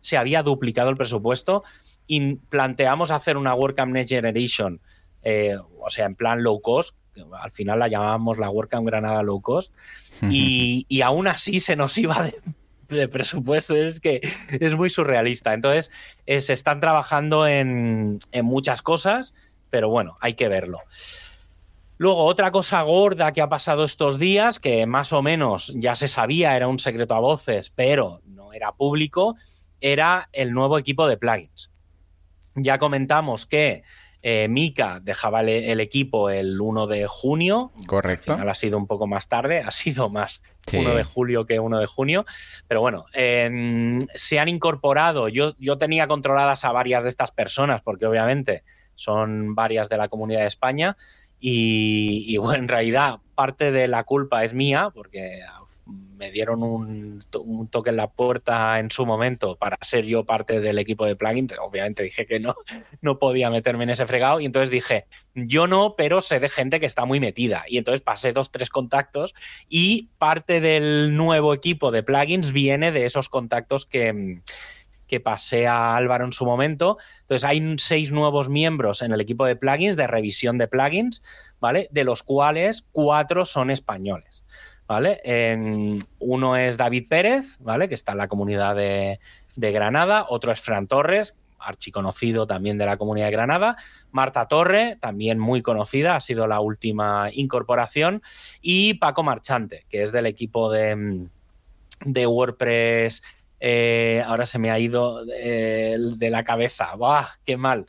Se 0.00 0.16
había 0.16 0.42
duplicado 0.42 0.90
el 0.90 0.96
presupuesto 0.96 1.62
y 2.06 2.36
planteamos 2.36 3.10
hacer 3.10 3.36
una 3.36 3.54
WordCamp 3.54 3.92
Next 3.92 4.10
Generation, 4.10 4.80
eh, 5.22 5.56
o 5.78 5.90
sea, 5.90 6.06
en 6.06 6.14
plan 6.14 6.42
low 6.42 6.60
cost. 6.60 6.96
Al 7.40 7.50
final 7.50 7.78
la 7.78 7.88
llamábamos 7.88 8.38
la 8.38 8.48
WordCamp 8.48 8.86
Granada 8.86 9.22
Low 9.22 9.42
Cost. 9.42 9.74
Y, 10.28 11.00
aún 11.02 11.28
así 11.28 11.60
se 11.60 11.76
nos 11.76 11.96
iba 11.98 12.30
de 12.88 13.08
presupuesto 13.08 13.76
es 13.76 14.00
que 14.00 14.20
es 14.48 14.74
muy 14.74 14.90
surrealista. 14.90 15.54
Entonces, 15.54 15.90
eh, 16.26 16.40
se 16.40 16.52
están 16.52 16.80
trabajando 16.80 17.46
en, 17.46 18.20
muchas 18.42 18.82
cosas, 18.82 19.34
pero 19.70 19.88
bueno, 19.88 20.16
hay 20.20 20.34
que 20.34 20.48
verlo. 20.48 20.80
Luego, 21.98 22.24
otra 22.24 22.50
cosa 22.50 22.80
gorda 22.82 23.32
que 23.32 23.42
ha 23.42 23.48
pasado 23.48 23.84
estos 23.84 24.18
días, 24.18 24.58
que 24.58 24.86
más 24.86 25.12
o 25.12 25.22
menos 25.22 25.72
ya 25.76 25.94
se 25.94 26.08
sabía, 26.08 26.56
era 26.56 26.66
un 26.66 26.78
secreto 26.78 27.14
a 27.14 27.20
voces, 27.20 27.70
pero 27.70 28.22
no 28.24 28.52
era 28.54 28.72
público, 28.72 29.36
era 29.80 30.28
el 30.32 30.52
nuevo 30.52 30.78
equipo 30.78 31.06
de 31.06 31.18
plugins. 31.18 31.70
Ya 32.54 32.78
comentamos 32.78 33.46
que 33.46 33.82
eh, 34.22 34.48
Mika 34.48 35.00
dejaba 35.02 35.40
el, 35.40 35.80
equipo 35.80 36.30
el 36.30 36.60
1 36.60 36.86
de 36.86 37.06
junio. 37.06 37.72
Correcto. 37.86 38.32
Al 38.32 38.38
final 38.38 38.48
ha 38.50 38.54
sido 38.54 38.78
un 38.78 38.86
poco 38.86 39.06
más 39.06 39.28
tarde, 39.28 39.60
ha 39.60 39.70
sido 39.70 40.08
más 40.08 40.42
1 40.72 40.94
de 40.94 41.04
julio 41.04 41.46
que 41.46 41.58
1 41.58 41.78
de 41.78 41.86
junio. 41.86 42.24
Pero 42.68 42.80
bueno, 42.80 43.06
em, 43.12 43.98
se 44.14 44.38
han 44.38 44.48
incorporado. 44.48 45.28
Yo, 45.28 45.54
yo 45.58 45.78
tenía 45.78 46.06
controladas 46.06 46.64
a 46.64 46.72
varias 46.72 47.02
de 47.02 47.08
estas 47.08 47.30
personas, 47.30 47.82
porque 47.82 48.06
obviamente 48.06 48.62
son 48.94 49.54
varias 49.54 49.88
de 49.88 49.96
la 49.96 50.08
comunidad 50.08 50.40
de 50.40 50.46
España. 50.46 50.96
Y, 51.42 52.36
bueno, 52.36 52.62
en 52.62 52.68
realidad 52.68 53.20
parte 53.34 53.72
de 53.72 53.88
la 53.88 54.04
culpa 54.04 54.44
es 54.44 54.52
mía, 54.52 54.90
porque 54.94 55.40
me 55.90 56.30
dieron 56.30 56.62
un, 56.62 57.20
toque 57.70 57.90
en 57.90 57.96
la 57.96 58.10
puerta 58.10 58.78
en 58.78 58.90
su 58.90 59.06
momento 59.06 59.56
para 59.56 59.78
ser 59.80 60.04
yo 60.04 60.24
parte 60.24 60.60
del 60.60 60.78
equipo 60.78 61.06
de 61.06 61.16
plugins. 61.16 61.54
Obviamente 61.60 62.02
dije 62.02 62.26
que 62.26 62.40
no, 62.40 62.54
no 63.00 63.18
podía 63.18 63.50
meterme 63.50 63.84
en 63.84 63.90
ese 63.90 64.06
fregado 64.06 64.40
y 64.40 64.44
entonces 64.44 64.70
dije, 64.70 65.06
yo 65.34 65.66
no, 65.66 65.94
pero 65.96 66.20
sé 66.20 66.40
de 66.40 66.48
gente 66.48 66.80
que 66.80 66.86
está 66.86 67.04
muy 67.04 67.20
metida. 67.20 67.64
Y 67.68 67.78
entonces 67.78 68.02
pasé 68.02 68.32
dos, 68.32 68.50
tres 68.50 68.68
contactos 68.68 69.34
y 69.68 70.10
parte 70.18 70.60
del 70.60 71.16
nuevo 71.16 71.54
equipo 71.54 71.90
de 71.90 72.02
plugins 72.02 72.52
viene 72.52 72.92
de 72.92 73.04
esos 73.04 73.28
contactos 73.28 73.86
que 73.86 74.40
que 75.10 75.18
pasé 75.18 75.66
a 75.66 75.96
Álvaro 75.96 76.24
en 76.24 76.32
su 76.32 76.44
momento. 76.46 76.96
Entonces 77.22 77.42
hay 77.42 77.74
seis 77.78 78.12
nuevos 78.12 78.48
miembros 78.48 79.02
en 79.02 79.10
el 79.10 79.20
equipo 79.20 79.44
de 79.44 79.56
plugins, 79.56 79.96
de 79.96 80.06
revisión 80.06 80.56
de 80.56 80.68
plugins, 80.68 81.24
¿vale? 81.58 81.88
De 81.90 82.04
los 82.04 82.22
cuales 82.22 82.86
cuatro 82.92 83.44
son 83.44 83.72
españoles. 83.72 84.39
¿Vale? 84.90 85.20
uno 86.18 86.56
es 86.56 86.76
David 86.76 87.06
Pérez, 87.08 87.58
¿vale? 87.60 87.88
Que 87.88 87.94
está 87.94 88.10
en 88.10 88.18
la 88.18 88.26
comunidad 88.26 88.74
de, 88.74 89.20
Granada. 89.54 90.26
Otro 90.28 90.50
es 90.50 90.60
Fran 90.60 90.88
Torres, 90.88 91.38
archiconocido 91.60 92.44
también 92.44 92.76
de 92.76 92.86
la 92.86 92.96
comunidad 92.96 93.26
de 93.26 93.30
Granada. 93.30 93.76
Marta 94.10 94.48
Torre, 94.48 94.96
también 95.00 95.38
muy 95.38 95.62
conocida, 95.62 96.16
ha 96.16 96.20
sido 96.20 96.48
la 96.48 96.58
última 96.58 97.28
incorporación. 97.32 98.20
Y 98.62 98.94
Paco 98.94 99.22
Marchante, 99.22 99.86
que 99.88 100.02
es 100.02 100.10
del 100.10 100.26
equipo 100.26 100.72
de, 100.72 101.28
de 102.04 102.26
WordPress 102.26 103.22
eh, 103.60 104.24
ahora 104.26 104.46
se 104.46 104.58
me 104.58 104.70
ha 104.70 104.78
ido 104.78 105.24
de, 105.24 106.28
la 106.30 106.44
cabeza. 106.44 106.96
¡Buah! 106.96 107.26
¡Qué 107.44 107.56
mal! 107.56 107.86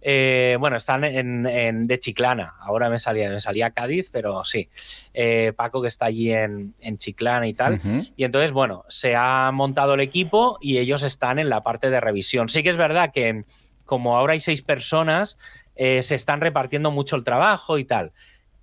Eh, 0.00 0.56
bueno, 0.60 0.76
están 0.76 1.04
en, 1.04 1.82
de 1.82 1.98
Chiclana. 1.98 2.54
Ahora 2.60 2.88
me 2.88 2.98
salía, 2.98 3.30
me 3.30 3.40
salía 3.40 3.70
Cádiz, 3.70 4.10
pero 4.10 4.44
sí. 4.44 4.68
Eh, 5.14 5.52
Paco 5.56 5.82
que 5.82 5.88
está 5.88 6.06
allí 6.06 6.32
en, 6.32 6.74
Chiclana 6.96 7.46
y 7.46 7.54
tal. 7.54 7.80
Y 8.16 8.24
entonces, 8.24 8.52
bueno, 8.52 8.84
se 8.88 9.16
ha 9.16 9.50
montado 9.52 9.94
el 9.94 10.00
equipo 10.00 10.58
y 10.60 10.78
ellos 10.78 11.02
están 11.02 11.38
en 11.38 11.48
la 11.48 11.62
parte 11.62 11.90
de 11.90 12.00
revisión. 12.00 12.48
Sí 12.48 12.62
que 12.62 12.70
es 12.70 12.76
verdad 12.76 13.10
que 13.12 13.42
como 13.84 14.16
ahora 14.16 14.34
hay 14.34 14.40
seis 14.40 14.62
personas, 14.62 15.38
se 15.76 16.14
están 16.14 16.40
repartiendo 16.40 16.90
mucho 16.90 17.16
el 17.16 17.24
trabajo 17.24 17.78
y 17.78 17.84
tal. 17.84 18.12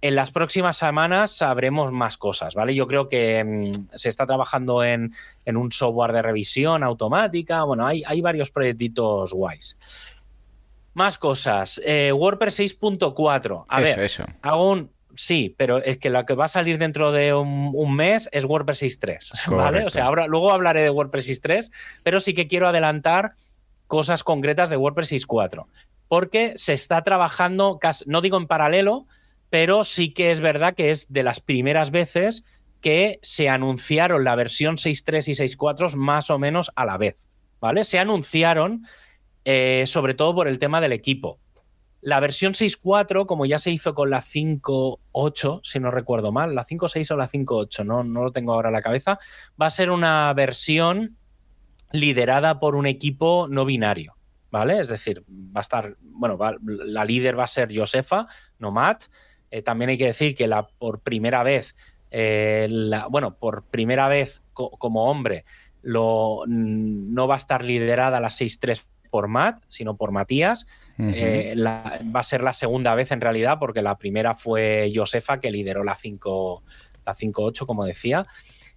En 0.06 0.14
las 0.14 0.32
próximas 0.32 0.78
semanas 0.78 1.32
sabremos 1.32 1.92
más 1.92 2.16
cosas, 2.18 2.54
¿vale? 2.54 2.76
Yo 2.76 2.86
creo 2.86 3.10
que 3.10 3.44
mm, 3.44 3.96
se 3.96 4.10
está 4.10 4.28
trabajando 4.28 4.84
en, 4.84 5.12
un 5.48 5.72
software 5.72 6.12
de 6.12 6.22
revisión 6.22 6.84
automática. 6.84 7.64
Bueno, 7.64 7.88
hay, 7.88 8.04
hay 8.06 8.22
varios 8.22 8.52
proyectitos 8.52 9.34
guays. 9.34 10.15
Más 10.96 11.18
cosas. 11.18 11.82
Eh, 11.86 12.12
WordPress 12.14 12.62
6.4. 12.62 13.66
A 13.68 13.82
ver, 13.82 14.00
eso. 14.00 14.24
hago 14.42 14.72
un. 14.72 14.92
Sí, 15.14 15.54
pero 15.58 15.78
es 15.78 15.98
que 15.98 16.10
lo 16.10 16.26
que 16.26 16.34
va 16.34 16.46
a 16.46 16.50
salir 16.50 16.78
dentro 16.78 17.12
de 17.12 17.34
un, 17.34 17.96
mes 17.96 18.28
es 18.32 18.46
WordPress 18.46 18.82
6.3, 18.82 19.56
¿vale? 19.56 19.86
O 19.86 19.90
sea, 19.90 20.06
ahora, 20.06 20.28
luego 20.28 20.52
hablaré 20.52 20.84
de 20.84 20.90
WordPress 20.90 21.30
6.3, 21.30 21.72
pero 22.04 22.20
sí 22.20 22.34
que 22.34 22.48
quiero 22.48 22.68
adelantar 22.68 23.34
cosas 23.88 24.24
concretas 24.24 24.70
de 24.70 24.78
WordPress 24.78 25.12
6.4, 25.12 25.68
porque 26.08 26.54
se 26.56 26.74
está 26.74 27.04
trabajando, 27.04 27.80
no 28.06 28.22
digo 28.22 28.38
en 28.38 28.48
paralelo, 28.48 29.06
pero 29.50 29.84
sí 29.84 30.14
que 30.14 30.32
es 30.32 30.40
verdad 30.40 30.76
que 30.76 30.92
es 30.92 31.12
de 31.12 31.24
las 31.24 31.40
primeras 31.40 31.92
veces 31.92 32.44
que 32.82 33.20
se 33.22 33.50
anunciaron 33.50 34.24
la 34.24 34.36
versión 34.36 34.76
6.3 34.76 35.28
y 35.30 35.56
6.4 35.56 35.96
más 35.96 36.30
o 36.30 36.40
menos 36.40 36.72
a 36.76 36.86
la 36.86 36.98
vez, 36.98 37.28
¿vale? 37.60 37.84
Se 37.84 38.00
anunciaron 38.00 38.86
eh, 39.46 39.86
sobre 39.88 40.16
todo 40.16 40.34
por 40.36 40.48
el 40.48 40.60
tema 40.60 40.82
del 40.82 40.92
equipo. 40.92 41.40
La 42.02 42.20
versión 42.20 42.54
6.4, 42.54 43.26
como 43.26 43.46
ya 43.46 43.58
se 43.58 43.72
hizo 43.72 43.96
con 43.96 44.10
la 44.10 44.22
5.8, 44.22 45.62
si 45.64 45.80
no 45.80 45.90
recuerdo 45.90 46.32
mal, 46.32 46.54
la 46.54 46.66
5.6 46.66 47.12
o 47.12 47.18
la 47.18 47.28
5.8, 47.28 47.86
no, 47.86 48.04
no 48.04 48.24
lo 48.24 48.32
tengo 48.32 48.54
ahora 48.54 48.70
en 48.70 48.74
la 48.74 48.82
cabeza, 48.82 49.18
va 49.60 49.68
a 49.68 49.72
ser 49.72 49.90
una 49.90 50.32
versión 50.34 51.18
liderada 51.92 52.60
por 52.60 52.76
un 52.76 52.86
equipo 52.86 53.48
no 53.50 53.66
binario, 53.66 54.16
¿vale? 54.52 54.80
Es 54.80 54.88
decir, 54.88 55.24
va 55.28 55.60
a 55.60 55.62
estar, 55.62 55.96
bueno, 56.02 56.38
la 56.64 57.06
líder 57.06 57.40
va 57.40 57.46
a 57.46 57.48
ser 57.48 57.76
Josefa, 57.76 58.28
no 58.60 58.72
Matt, 58.72 59.06
eh, 59.50 59.62
también 59.62 59.90
hay 59.90 59.98
que 59.98 60.06
decir 60.06 60.36
que 60.36 60.48
la, 60.48 60.68
por 60.68 61.00
primera 61.00 61.44
vez, 61.44 61.76
eh, 62.12 62.68
bueno, 63.10 63.38
por 63.38 63.64
primera 63.66 64.08
vez 64.10 64.44
como 64.54 65.06
hombre, 65.10 65.44
lo, 65.82 66.44
no 66.48 67.28
va 67.28 67.36
a 67.36 67.38
estar 67.38 67.64
liderada 67.64 68.20
la 68.20 68.30
6-3 68.30 68.86
por 69.16 69.30
Matt, 69.30 69.64
sino 69.70 69.96
por 69.96 70.12
Matías. 70.12 70.68
Eh, 71.00 71.56
va 71.58 72.20
a 72.20 72.24
ser 72.24 72.44
la 72.44 72.52
segunda 72.52 72.94
vez 72.96 73.12
en 73.12 73.22
realidad, 73.22 73.60
porque 73.60 73.82
la 73.82 73.98
primera 73.98 74.36
fue 74.36 74.92
Josefa, 74.94 75.40
que 75.40 75.52
lideró 75.52 75.86
la 75.86 75.96
5 75.96 76.64
la 77.06 77.16
5-8, 77.16 77.66
como 77.66 77.86
decía. 77.86 78.24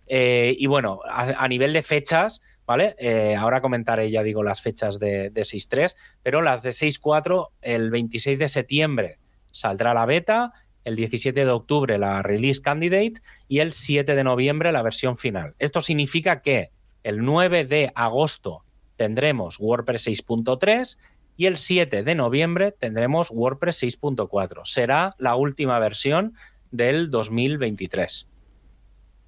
y 0.06 0.66
bueno, 0.66 1.00
a, 1.04 1.48
nivel 1.48 1.72
de 1.72 1.82
fechas, 1.82 2.40
¿vale? 2.64 2.94
ahora 3.36 3.60
comentaré, 3.60 4.12
ya 4.12 4.22
digo, 4.22 4.44
las 4.44 4.60
fechas 4.60 5.00
de, 5.00 5.30
de 5.30 5.40
6-3, 5.40 5.96
pero 6.22 6.40
las 6.40 6.62
de 6.62 6.70
6-4, 6.70 7.48
el 7.62 7.90
26 7.90 8.38
de 8.38 8.48
septiembre 8.48 9.18
saldrá 9.50 9.92
la 9.92 10.06
beta 10.06 10.52
el 10.88 10.96
17 10.96 11.44
de 11.44 11.50
octubre 11.50 11.98
la 11.98 12.22
release 12.22 12.62
candidate 12.62 13.14
y 13.46 13.58
el 13.58 13.72
7 13.72 14.14
de 14.14 14.24
noviembre 14.24 14.72
la 14.72 14.82
versión 14.82 15.16
final. 15.16 15.54
Esto 15.58 15.80
significa 15.82 16.40
que 16.40 16.70
el 17.02 17.18
9 17.22 17.64
de 17.64 17.92
agosto 17.94 18.64
tendremos 18.98 19.58
WordPress 19.58 20.08
6.3 20.08 20.98
y 21.38 21.46
el 21.46 21.56
7 21.56 22.02
de 22.02 22.14
noviembre 22.16 22.72
tendremos 22.72 23.30
WordPress 23.30 23.82
6.4. 23.84 24.62
Será 24.64 25.14
la 25.18 25.36
última 25.36 25.78
versión 25.78 26.34
del 26.72 27.10
2023. 27.10 28.26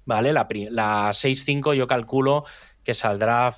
¿Vale? 0.05 0.33
La, 0.33 0.47
la 0.69 1.09
6.5 1.09 1.73
yo 1.73 1.87
calculo 1.87 2.43
que 2.83 2.93
saldrá 2.93 3.55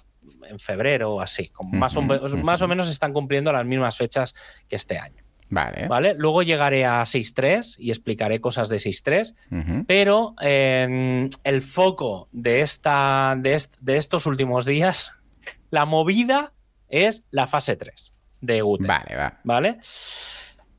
en 0.48 0.60
febrero 0.60 1.16
o 1.16 1.22
así. 1.22 1.52
más, 1.72 1.96
o, 1.96 2.02
más 2.02 2.62
o 2.62 2.68
menos 2.68 2.90
están 2.90 3.12
cumpliendo 3.12 3.52
las 3.52 3.66
mismas 3.66 3.98
fechas 3.98 4.36
que 4.70 4.76
este 4.76 5.00
año. 5.00 5.24
Vale. 5.50 5.88
¿Vale? 5.88 6.16
Luego 6.16 6.42
llegaré 6.42 6.86
a 6.86 7.02
6.3 7.02 7.76
y 7.78 7.90
explicaré 7.90 8.40
cosas 8.40 8.70
de 8.70 8.78
6.3, 8.78 9.86
pero 9.88 10.36
em, 10.42 11.30
el 11.44 11.62
foco 11.62 12.28
de, 12.32 12.62
esta, 12.62 13.36
de, 13.38 13.62
de, 13.80 13.98
estos 13.98 14.26
últimos 14.26 14.66
días, 14.66 15.14
la 15.74 15.86
movida 15.86 16.54
es 16.88 17.26
la 17.32 17.48
fase 17.48 17.76
3 17.76 18.12
de 18.42 18.62
Gutenberg. 18.62 19.06
Vale, 19.06 19.16
va. 19.16 19.40
¿Vale? 19.44 19.80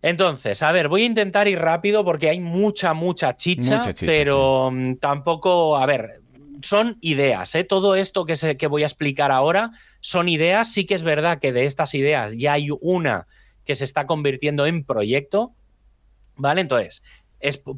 Entonces, 0.02 0.62
a 0.62 0.70
ver, 0.70 0.86
voy 0.86 1.02
a 1.02 1.06
intentar 1.06 1.48
ir 1.48 1.58
rápido 1.58 2.04
porque 2.04 2.28
hay 2.28 2.38
mucha, 2.38 2.94
mucha 2.94 3.36
chicha, 3.36 3.82
pero 3.98 4.70
mm, 4.70 4.98
tampoco, 4.98 5.76
a 5.76 5.84
ver, 5.86 6.20
son 6.62 6.96
ideas, 7.00 7.56
¿eh? 7.56 7.64
Todo 7.64 7.96
esto 7.96 8.24
que, 8.24 8.56
que 8.56 8.66
voy 8.68 8.84
a 8.84 8.86
explicar 8.86 9.32
ahora 9.32 9.72
son 9.98 10.28
ideas. 10.28 10.72
Sí 10.72 10.86
que 10.86 10.94
es 10.94 11.02
verdad 11.02 11.40
que 11.40 11.52
de 11.52 11.64
estas 11.64 11.92
ideas 11.94 12.36
ya 12.36 12.52
hay 12.52 12.68
una 12.80 13.26
que 13.64 13.74
se 13.74 13.82
está 13.82 14.06
convirtiendo 14.06 14.64
en 14.64 14.84
proyecto, 14.84 15.54
¿vale? 16.36 16.60
Entonces, 16.60 17.02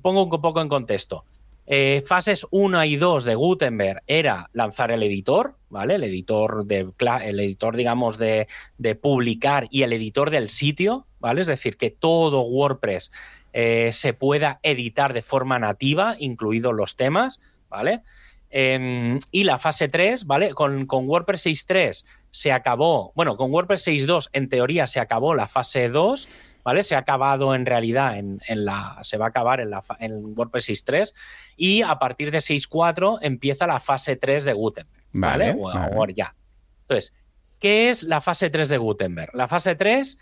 pongo 0.03 0.25
un 0.25 0.43
poco 0.43 0.61
en 0.61 0.69
contexto. 0.69 1.25
Eh, 1.67 2.03
fases 2.07 2.47
1 2.51 2.85
y 2.85 2.97
2 2.97 3.25
de 3.25 3.35
Gutenberg 3.35 4.03
era 4.07 4.49
lanzar 4.53 4.93
el 4.93 5.03
editor, 5.03 5.57
¿vale? 5.69 5.97
El 5.97 6.05
editor, 6.05 6.65
de, 6.65 6.89
el 7.25 7.41
editor 7.41 7.77
digamos, 7.77 8.19
de, 8.19 8.47
de 8.79 8.95
publicar 8.95 9.67
y 9.71 9.83
el 9.83 9.93
editor 9.93 10.31
del 10.31 10.49
sitio, 10.49 11.07
¿vale? 11.19 11.41
Es 11.41 11.49
decir, 11.49 11.77
que 11.77 11.91
todo 11.91 12.43
WordPress 12.43 13.11
eh, 13.53 13.91
se 13.91 14.13
pueda 14.13 14.61
editar 14.63 15.13
de 15.13 15.23
forma 15.23 15.59
nativa, 15.59 16.15
incluidos 16.21 16.73
los 16.75 16.95
temas, 16.95 17.41
¿vale? 17.69 18.03
Em, 18.51 19.19
y 19.33 19.43
la 19.45 19.59
fase 19.59 19.89
3, 19.89 20.27
¿vale? 20.27 20.55
Con, 20.55 20.87
con 20.87 21.09
WordPress 21.09 21.47
6.3 21.47 22.05
se 22.31 22.53
acabó, 22.53 23.13
bueno, 23.17 23.37
con 23.37 23.51
WordPress 23.51 23.89
6.2 23.89 24.29
en 24.33 24.49
teoría 24.49 24.87
se 24.87 25.01
acabó 25.01 25.35
la 25.35 25.49
fase 25.49 25.89
2, 25.89 26.29
¿vale? 26.67 26.83
Se 26.83 26.97
ha 26.97 26.99
acabado 26.99 27.55
en 27.55 27.65
realidad 27.65 28.19
en, 28.19 28.41
la, 28.49 28.99
se 29.03 29.19
va 29.19 29.27
a 29.27 29.29
acabar 29.29 29.61
en, 29.61 29.71
la, 29.71 29.85
en 30.01 30.37
WordPress 30.37 30.71
6.3 30.71 31.15
y 31.57 31.83
a 31.83 32.01
partir 32.01 32.33
de 32.33 32.39
6.4 32.39 33.21
empieza 33.23 33.69
la 33.69 33.79
fase 33.79 34.17
3 34.17 34.43
de 34.43 34.53
Gutenberg, 34.53 35.05
¿vale? 35.13 35.57
o, 35.57 36.07
ya. 36.09 36.35
Entonces, 36.81 37.15
¿qué 37.61 37.89
es 37.89 38.03
la 38.03 38.21
fase 38.21 38.51
3 38.51 38.69
de 38.69 38.79
Gutenberg? 38.79 39.31
La 39.33 39.47
fase 39.47 39.77
3 39.77 40.19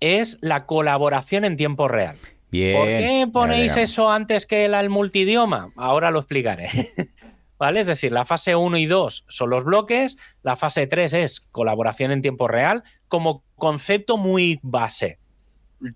es 0.00 0.36
la 0.42 0.66
colaboración 0.66 1.46
en 1.46 1.56
tiempo 1.56 1.88
real. 1.88 2.16
Bien, 2.50 2.76
¿Por 2.76 2.86
qué 2.86 3.28
ponéis 3.32 3.78
eso 3.78 4.10
antes 4.10 4.44
que 4.44 4.66
el 4.66 4.90
multidioma? 4.90 5.72
Ahora 5.76 6.10
lo 6.10 6.18
explicaré. 6.18 6.68
¿vale? 7.58 7.80
Es 7.80 7.86
decir, 7.86 8.12
la 8.12 8.26
fase 8.26 8.54
1 8.54 8.76
y 8.76 8.84
2 8.84 9.24
son 9.28 9.48
los 9.48 9.64
bloques, 9.64 10.18
la 10.42 10.56
fase 10.56 10.86
3 10.86 11.14
es 11.14 11.40
colaboración 11.40 12.12
en 12.12 12.20
tiempo 12.20 12.48
real, 12.48 12.84
como 13.08 13.44
concepto 13.54 14.18
muy 14.18 14.60
base. 14.62 15.18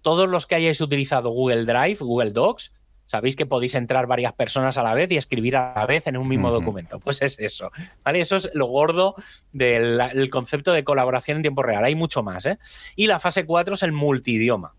Todos 0.02 0.28
los 0.28 0.46
que 0.46 0.54
hayáis 0.56 0.80
utilizado 0.80 1.30
Google 1.30 1.64
Drive, 1.64 1.96
Google 2.00 2.30
Docs, 2.30 2.72
sabéis 3.06 3.34
que 3.34 3.44
podéis 3.44 3.74
entrar 3.74 4.06
varias 4.06 4.32
personas 4.34 4.78
a 4.78 4.84
la 4.84 4.94
vez 4.94 5.10
y 5.10 5.16
escribir 5.16 5.56
a 5.56 5.74
la 5.74 5.86
vez 5.86 6.06
en 6.06 6.16
un 6.16 6.28
mismo 6.28 6.50
documento. 6.50 7.00
Pues 7.00 7.22
es 7.22 7.38
eso, 7.40 7.70
¿vale? 8.04 8.20
Eso 8.20 8.36
es 8.36 8.50
lo 8.54 8.66
gordo 8.66 9.16
del 9.52 10.30
concepto 10.30 10.72
de 10.72 10.84
colaboración 10.84 11.38
en 11.38 11.42
tiempo 11.42 11.62
real. 11.62 11.84
Hay 11.84 11.96
mucho 11.96 12.22
más, 12.22 12.46
¿eh? 12.46 12.58
Y 12.94 13.08
la 13.08 13.18
fase 13.18 13.44
4 13.44 13.74
es 13.74 13.82
el 13.82 13.92
multidioma. 13.92 14.74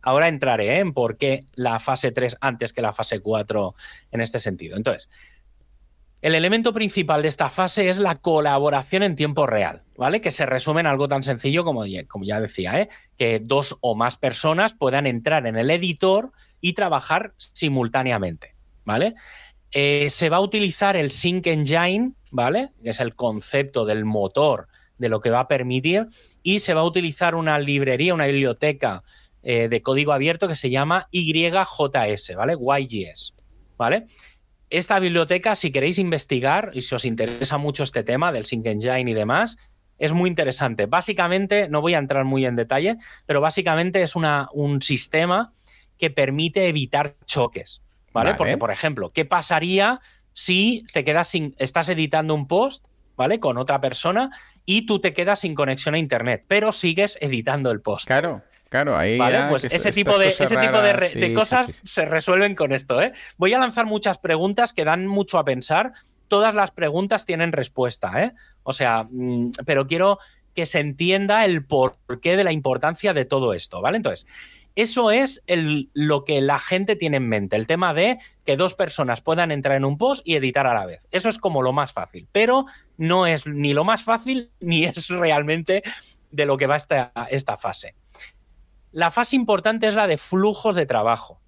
Ahora 0.00 0.28
entraré 0.28 0.76
¿eh? 0.76 0.78
en 0.80 0.92
por 0.92 1.16
qué 1.16 1.46
la 1.54 1.80
fase 1.80 2.12
3 2.12 2.36
antes 2.40 2.72
que 2.72 2.82
la 2.82 2.92
fase 2.92 3.20
4 3.20 3.74
en 4.12 4.20
este 4.20 4.38
sentido. 4.38 4.76
Entonces, 4.76 5.10
el 6.24 6.34
elemento 6.34 6.72
principal 6.72 7.20
de 7.20 7.28
esta 7.28 7.50
fase 7.50 7.90
es 7.90 7.98
la 7.98 8.16
colaboración 8.16 9.02
en 9.02 9.14
tiempo 9.14 9.46
real, 9.46 9.82
¿vale? 9.98 10.22
Que 10.22 10.30
se 10.30 10.46
resume 10.46 10.80
en 10.80 10.86
algo 10.86 11.06
tan 11.06 11.22
sencillo 11.22 11.64
como, 11.64 11.84
como 12.08 12.24
ya 12.24 12.40
decía, 12.40 12.80
¿eh? 12.80 12.88
que 13.18 13.42
dos 13.44 13.76
o 13.82 13.94
más 13.94 14.16
personas 14.16 14.72
puedan 14.72 15.06
entrar 15.06 15.46
en 15.46 15.58
el 15.58 15.70
editor 15.70 16.32
y 16.62 16.72
trabajar 16.72 17.34
simultáneamente, 17.36 18.54
¿vale? 18.86 19.16
Eh, 19.70 20.08
se 20.08 20.30
va 20.30 20.38
a 20.38 20.40
utilizar 20.40 20.96
el 20.96 21.10
Sync 21.10 21.46
Engine, 21.46 22.14
¿vale? 22.30 22.70
Que 22.82 22.88
es 22.88 23.00
el 23.00 23.14
concepto 23.14 23.84
del 23.84 24.06
motor 24.06 24.68
de 24.96 25.10
lo 25.10 25.20
que 25.20 25.28
va 25.28 25.40
a 25.40 25.48
permitir, 25.48 26.06
y 26.42 26.60
se 26.60 26.72
va 26.72 26.80
a 26.80 26.84
utilizar 26.84 27.34
una 27.34 27.58
librería, 27.58 28.14
una 28.14 28.24
biblioteca 28.24 29.02
eh, 29.42 29.68
de 29.68 29.82
código 29.82 30.14
abierto 30.14 30.48
que 30.48 30.56
se 30.56 30.70
llama 30.70 31.06
YJS, 31.10 32.34
¿vale? 32.34 32.56
YJS, 32.56 33.34
¿vale? 33.76 34.06
Esta 34.70 34.98
biblioteca, 34.98 35.54
si 35.56 35.70
queréis 35.70 35.98
investigar 35.98 36.70
y 36.72 36.82
si 36.82 36.94
os 36.94 37.04
interesa 37.04 37.58
mucho 37.58 37.82
este 37.82 38.02
tema 38.02 38.32
del 38.32 38.46
Sync 38.46 38.66
Engine 38.66 39.10
y 39.10 39.14
demás, 39.14 39.56
es 39.98 40.12
muy 40.12 40.28
interesante. 40.28 40.86
Básicamente, 40.86 41.68
no 41.68 41.80
voy 41.80 41.94
a 41.94 41.98
entrar 41.98 42.24
muy 42.24 42.44
en 42.46 42.56
detalle, 42.56 42.96
pero 43.26 43.40
básicamente 43.40 44.02
es 44.02 44.16
una, 44.16 44.48
un 44.52 44.82
sistema 44.82 45.52
que 45.98 46.10
permite 46.10 46.68
evitar 46.68 47.16
choques. 47.24 47.80
¿vale? 48.12 48.34
Porque, 48.34 48.56
por 48.56 48.70
ejemplo, 48.70 49.10
¿qué 49.10 49.24
pasaría 49.24 50.00
si 50.34 50.84
te 50.92 51.04
quedas 51.04 51.28
sin. 51.28 51.54
estás 51.58 51.88
editando 51.88 52.34
un 52.34 52.46
post, 52.46 52.86
¿vale? 53.16 53.40
Con 53.40 53.58
otra 53.58 53.80
persona 53.80 54.30
y 54.64 54.86
tú 54.86 55.00
te 55.00 55.12
quedas 55.12 55.40
sin 55.40 55.54
conexión 55.54 55.94
a 55.94 55.98
internet, 55.98 56.44
pero 56.48 56.72
sigues 56.72 57.18
editando 57.20 57.70
el 57.70 57.80
post. 57.80 58.06
Claro. 58.06 58.42
Claro, 58.70 58.96
ahí 58.96 59.20
pues 59.50 59.62
ese 59.64 59.92
tipo 59.92 60.18
de, 60.18 60.30
ese 60.30 60.46
tipo 60.46 60.80
de, 60.80 61.32
cosas 61.32 61.80
se 61.84 62.06
resuelven 62.06 62.56
con 62.56 62.72
esto. 62.72 63.00
¿eh? 63.00 63.12
Voy 63.36 63.54
a 63.54 63.60
lanzar 63.60 63.86
muchas 63.86 64.18
preguntas 64.18 64.72
que 64.72 64.84
dan 64.84 65.06
mucho 65.06 65.38
a 65.38 65.44
pensar. 65.44 65.92
Todas 66.26 66.56
las 66.56 66.72
preguntas 66.72 67.24
tienen 67.24 67.52
respuesta, 67.52 68.20
¿eh? 68.20 68.32
O 68.64 68.72
sea, 68.72 69.06
mm, 69.08 69.52
pero 69.64 69.86
quiero 69.86 70.18
que 70.56 70.66
se 70.66 70.80
entienda 70.80 71.44
el 71.44 71.64
porqué 71.64 72.36
de 72.36 72.42
la 72.42 72.50
importancia 72.50 73.14
de 73.14 73.24
todo 73.24 73.54
esto, 73.54 73.80
¿vale? 73.80 73.98
Entonces, 73.98 74.26
eso 74.76 75.10
es 75.10 75.42
lo 75.46 76.24
que 76.24 76.40
la 76.40 76.58
gente 76.58 76.96
tiene 76.96 77.18
en 77.18 77.28
mente, 77.28 77.56
el 77.56 77.66
tema 77.66 77.94
de 77.94 78.18
que 78.44 78.56
dos 78.56 78.74
personas 78.74 79.20
puedan 79.20 79.52
entrar 79.52 79.76
en 79.76 79.84
un 79.84 79.98
post 79.98 80.22
y 80.26 80.34
editar 80.34 80.66
a 80.66 80.74
la 80.74 80.86
vez. 80.86 81.06
Eso 81.12 81.28
es 81.28 81.38
como 81.38 81.62
lo 81.62 81.72
más 81.72 81.92
fácil, 81.92 82.26
pero 82.32 82.66
no 82.96 83.26
es 83.26 83.46
ni 83.46 83.72
lo 83.72 83.84
más 83.84 84.02
fácil 84.02 84.50
ni 84.60 84.84
es 84.84 85.08
realmente 85.08 85.82
de 86.30 86.46
lo 86.46 86.56
que 86.56 86.66
va 86.66 86.76
esta, 86.76 87.12
esta 87.30 87.56
fase. 87.56 87.94
La 88.90 89.10
fase 89.10 89.36
importante 89.36 89.86
es 89.86 89.94
la 89.94 90.06
de 90.06 90.18
flujos 90.18 90.74
de 90.74 90.86
trabajo, 90.86 91.40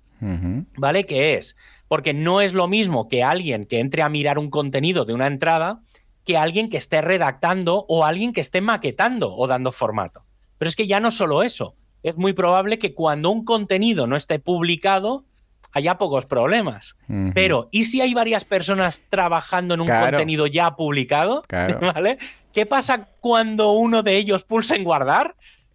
¿vale? 0.77 1.05
¿Qué 1.05 1.35
es? 1.35 1.57
Porque 1.89 2.15
no 2.15 2.41
es 2.41 2.55
lo 2.55 2.69
mismo 2.69 3.07
que 3.09 3.23
alguien 3.23 3.67
que 3.67 3.81
entre 3.81 4.03
a 4.03 4.09
mirar 4.09 4.39
un 4.39 4.51
contenido 4.51 5.05
de 5.05 5.15
una 5.15 5.27
entrada 5.27 5.81
que 6.25 6.37
alguien 6.37 6.69
que 6.71 6.77
esté 6.77 7.01
redactando 7.03 7.85
o 7.89 8.05
alguien 8.05 8.33
que 8.33 8.41
esté 8.41 8.61
maquetando 8.61 9.35
o 9.37 9.47
dando 9.47 9.71
formato. 9.71 10.25
Pero 10.59 10.69
es 10.69 10.75
que 10.75 10.89
ya 10.89 10.99
no 10.99 11.13
solo 11.13 11.45
eso, 11.45 11.77
es 12.09 12.17
muy 12.17 12.33
probable 12.35 12.79
que 12.79 12.95
cuando 12.95 13.31
un 13.31 13.45
contenido 13.45 14.07
no 14.07 14.15
esté 14.15 14.39
publicado 14.39 15.25
haya 15.73 15.99
pocos 15.99 16.25
problemas. 16.25 16.97
Pero, 17.35 17.69
¿y 17.73 17.85
si 17.85 18.01
hay 18.01 18.15
varias 18.15 18.45
personas 18.45 19.03
trabajando 19.11 19.75
en 19.75 19.81
un 19.81 19.89
contenido 19.89 20.47
ya 20.47 20.77
publicado? 20.77 21.43
¿Vale? 21.51 22.19
¿Qué 22.53 22.65
pasa 22.65 23.09
cuando 23.21 23.73
uno 23.73 24.05
de 24.05 24.17
ellos 24.17 24.45
pulsa 24.45 24.77
en 24.77 24.85
guardar? 24.85 25.35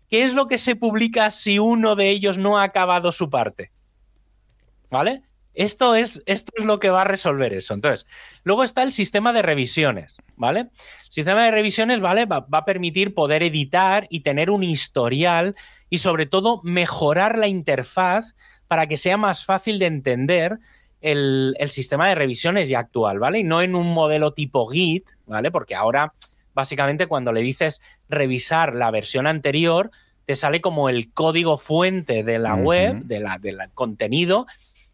¿Qué 0.10 0.24
es 0.24 0.34
lo 0.34 0.48
que 0.48 0.58
se 0.58 0.78
publica 0.78 1.30
si 1.32 1.60
uno 1.60 1.96
de 1.96 2.10
ellos 2.10 2.38
no 2.38 2.58
ha 2.58 2.64
acabado 2.64 3.12
su 3.12 3.30
parte? 3.30 3.72
¿Vale? 4.90 5.24
Esto 5.54 5.96
es, 5.96 6.24
esto 6.26 6.54
es 6.58 6.66
lo 6.66 6.80
que 6.80 6.90
va 6.90 7.02
a 7.02 7.06
resolver 7.06 7.54
eso. 7.54 7.74
Entonces, 7.74 8.08
luego 8.44 8.64
está 8.64 8.84
el 8.84 8.94
sistema 8.94 9.34
de 9.34 9.42
revisiones, 9.42 10.16
¿vale? 10.42 10.60
El 10.60 10.68
sistema 11.08 11.46
de 11.46 11.52
revisiones, 11.52 12.02
¿vale? 12.02 12.26
Va, 12.26 12.46
a 12.52 12.66
permitir 12.66 13.14
poder 13.14 13.44
editar 13.44 14.08
y 14.10 14.20
tener 14.20 14.50
un 14.50 14.64
historial 14.64 15.56
y 15.90 16.00
sobre 16.00 16.26
todo 16.26 16.60
mejorar 16.64 17.38
la 17.38 17.48
interfaz 17.48 18.36
para 18.68 18.88
que 18.88 18.98
sea 18.98 19.16
más 19.16 19.46
fácil 19.46 19.80
de 19.80 19.86
entender 19.86 20.60
el, 21.00 21.56
el 21.58 21.70
sistema 21.70 22.10
de 22.10 22.16
revisiones 22.16 22.68
ya 22.68 22.80
actual, 22.80 23.20
¿vale? 23.20 23.40
Y 23.40 23.44
no 23.44 23.62
en 23.62 23.76
un 23.76 23.94
modelo 23.94 24.34
tipo 24.34 24.68
Git, 24.68 25.12
¿vale? 25.26 25.50
Porque 25.50 25.76
ahora 25.76 26.12
básicamente 26.54 27.08
cuando 27.08 27.32
le 27.32 27.42
dices 27.42 27.82
revisar 28.10 28.76
la 28.76 28.92
versión 28.92 29.28
anterior, 29.28 29.92
te 30.26 30.36
sale 30.36 30.62
como 30.62 30.90
el 30.90 31.12
código 31.14 31.58
fuente 31.58 32.24
de 32.24 32.40
la 32.40 32.56
web, 32.56 33.04
de 33.04 33.20
la, 33.20 33.38
del 33.38 33.58
contenido, 33.74 34.46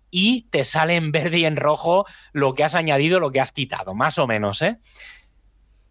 y 0.09 0.43
te 0.49 0.63
sale 0.63 0.95
en 0.95 1.11
verde 1.11 1.39
y 1.39 1.45
en 1.45 1.57
rojo 1.57 2.05
lo 2.31 2.53
que 2.53 2.63
has 2.63 2.75
añadido, 2.75 3.19
lo 3.19 3.31
que 3.31 3.41
has 3.41 3.51
quitado, 3.51 3.93
más 3.93 4.17
o 4.17 4.27
menos, 4.27 4.61
¿eh? 4.61 4.77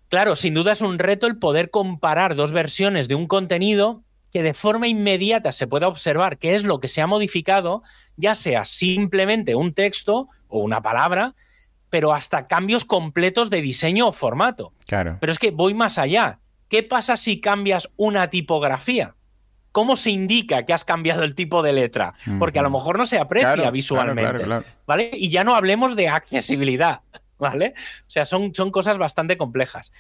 Claro, 0.09 0.37
sin 0.37 0.55
duda 0.55 0.73
es 0.73 0.81
un 0.81 0.99
reto 0.99 1.27
el 1.27 1.37
poder 1.37 1.71
comparar 1.71 2.37
dos 2.37 2.53
versiones 2.53 3.09
de 3.09 3.15
un 3.15 3.27
contenido 3.27 4.03
que 4.33 4.43
de 4.43 4.55
forma 4.55 4.87
inmediata 4.87 5.53
se 5.53 5.67
pueda 5.67 5.89
observar 5.89 6.39
qué 6.39 6.55
es 6.55 6.63
lo 6.63 6.81
que 6.81 6.89
se 6.89 7.01
ha 7.01 7.07
modificado, 7.07 7.83
ya 8.17 8.35
sea 8.35 8.65
simplemente 8.65 9.55
un 9.55 9.73
texto 9.73 10.29
o 10.49 10.61
una 10.61 10.83
palabra, 10.83 11.35
pero 11.91 12.13
hasta 12.13 12.47
cambios 12.47 12.85
completos 12.85 13.51
de 13.51 13.63
diseño 13.63 14.09
o 14.09 14.13
formato. 14.13 14.73
Claro. 14.87 15.17
Pero 15.21 15.33
es 15.33 15.39
que 15.39 15.51
voy 15.51 15.75
más 15.75 15.99
allá. 15.99 16.41
¿Qué 16.69 16.83
pasa 16.83 17.17
si 17.17 17.41
cambias 17.41 17.89
una 17.97 18.29
tipografía? 18.29 19.15
¿cómo 19.77 19.97
se 19.97 20.11
indica 20.11 20.65
que 20.65 20.73
has 20.73 20.87
cambiado 20.87 21.23
el 21.23 21.35
tipo 21.35 21.63
de 21.63 21.75
letra? 21.75 22.15
Porque 22.39 22.59
a 22.59 22.63
lo 22.63 22.71
mejor 22.71 22.97
no 22.97 23.05
se 23.05 23.19
aprecia 23.19 23.71
visualmente, 23.71 24.47
¿vale? 24.87 25.11
Y 25.13 25.29
ya 25.29 25.45
no 25.45 25.55
hablemos 25.55 25.95
de 25.95 26.09
accesibilidad, 26.09 27.03
¿vale? 27.39 27.75
O 27.77 28.11
sea, 28.11 28.25
son, 28.25 28.55
son 28.55 28.71
cosas 28.71 28.99
bastante 28.99 29.37
complejas. 29.37 29.93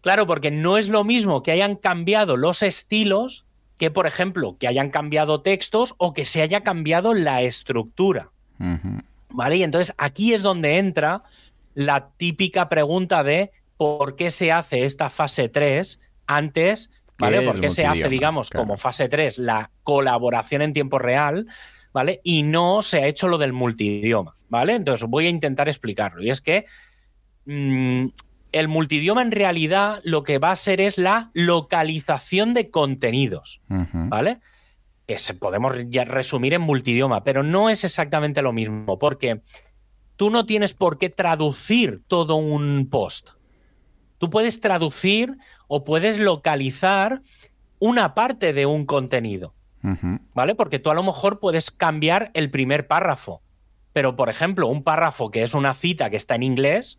Claro, 0.00 0.26
porque 0.26 0.50
no 0.50 0.76
es 0.76 0.88
lo 0.88 1.02
mismo 1.02 1.42
que 1.42 1.52
hayan 1.52 1.76
cambiado 1.76 2.36
los 2.36 2.62
estilos 2.62 3.46
que, 3.78 3.90
por 3.90 4.06
ejemplo, 4.06 4.56
que 4.58 4.68
hayan 4.68 4.90
cambiado 4.90 5.40
textos 5.40 5.94
o 5.98 6.12
que 6.12 6.24
se 6.24 6.42
haya 6.42 6.62
cambiado 6.62 7.14
la 7.14 7.42
estructura. 7.42 8.30
¿Vale? 9.30 9.56
Y 9.56 9.62
entonces 9.62 9.94
aquí 9.98 10.32
es 10.32 10.42
donde 10.42 10.78
entra 10.78 11.24
la 11.74 12.10
típica 12.16 12.68
pregunta 12.68 13.24
de 13.24 13.50
por 13.76 14.16
qué 14.16 14.30
se 14.30 14.52
hace 14.52 14.84
esta 14.84 15.10
fase 15.10 15.48
3 15.48 15.98
antes, 16.26 16.90
¿vale? 17.18 17.42
¿Por 17.42 17.60
qué 17.60 17.70
se 17.70 17.84
hace, 17.84 18.08
digamos, 18.08 18.50
como 18.50 18.76
fase 18.76 19.08
3 19.08 19.38
la 19.38 19.70
colaboración 19.82 20.62
en 20.62 20.72
tiempo 20.72 20.98
real, 20.98 21.46
¿vale? 21.94 22.20
Y 22.24 22.42
no 22.42 22.82
se 22.82 22.98
ha 22.98 23.06
hecho 23.06 23.28
lo 23.28 23.38
del 23.38 23.54
multidioma, 23.54 24.36
¿vale? 24.50 24.74
Entonces 24.74 25.08
voy 25.08 25.26
a 25.26 25.30
intentar 25.30 25.68
explicarlo. 25.68 26.22
Y 26.22 26.28
es 26.28 26.40
que 26.40 26.66
mm, 27.46 28.06
el 28.52 28.68
multidioma 28.68 29.22
en 29.22 29.30
realidad 29.30 30.00
lo 30.02 30.24
que 30.24 30.38
va 30.38 30.50
a 30.50 30.56
ser 30.56 30.80
es 30.80 30.98
la 30.98 31.30
localización 31.32 32.52
de 32.52 32.68
contenidos, 32.68 33.62
¿vale? 33.68 34.40
Que 35.06 35.18
se 35.18 35.34
podemos 35.34 35.76
ya 35.88 36.04
resumir 36.04 36.52
en 36.54 36.62
multidioma, 36.62 37.22
pero 37.22 37.44
no 37.44 37.70
es 37.70 37.84
exactamente 37.84 38.42
lo 38.42 38.52
mismo, 38.52 38.98
porque 38.98 39.40
tú 40.16 40.30
no 40.30 40.46
tienes 40.46 40.74
por 40.74 40.98
qué 40.98 41.10
traducir 41.10 42.02
todo 42.06 42.34
un 42.36 42.88
post. 42.90 43.30
Tú 44.18 44.30
puedes 44.30 44.60
traducir 44.60 45.36
o 45.68 45.84
puedes 45.84 46.18
localizar 46.18 47.22
una 47.78 48.14
parte 48.14 48.52
de 48.52 48.66
un 48.66 48.84
contenido, 48.84 49.54
¿vale? 50.34 50.54
Porque 50.54 50.78
tú 50.78 50.90
a 50.90 50.94
lo 50.94 51.02
mejor 51.02 51.40
puedes 51.40 51.70
cambiar 51.70 52.30
el 52.34 52.50
primer 52.50 52.86
párrafo, 52.86 53.42
pero 53.92 54.16
por 54.16 54.28
ejemplo, 54.28 54.66
un 54.66 54.82
párrafo 54.82 55.30
que 55.30 55.42
es 55.42 55.54
una 55.54 55.74
cita 55.74 56.10
que 56.10 56.16
está 56.16 56.34
en 56.34 56.42
inglés, 56.42 56.98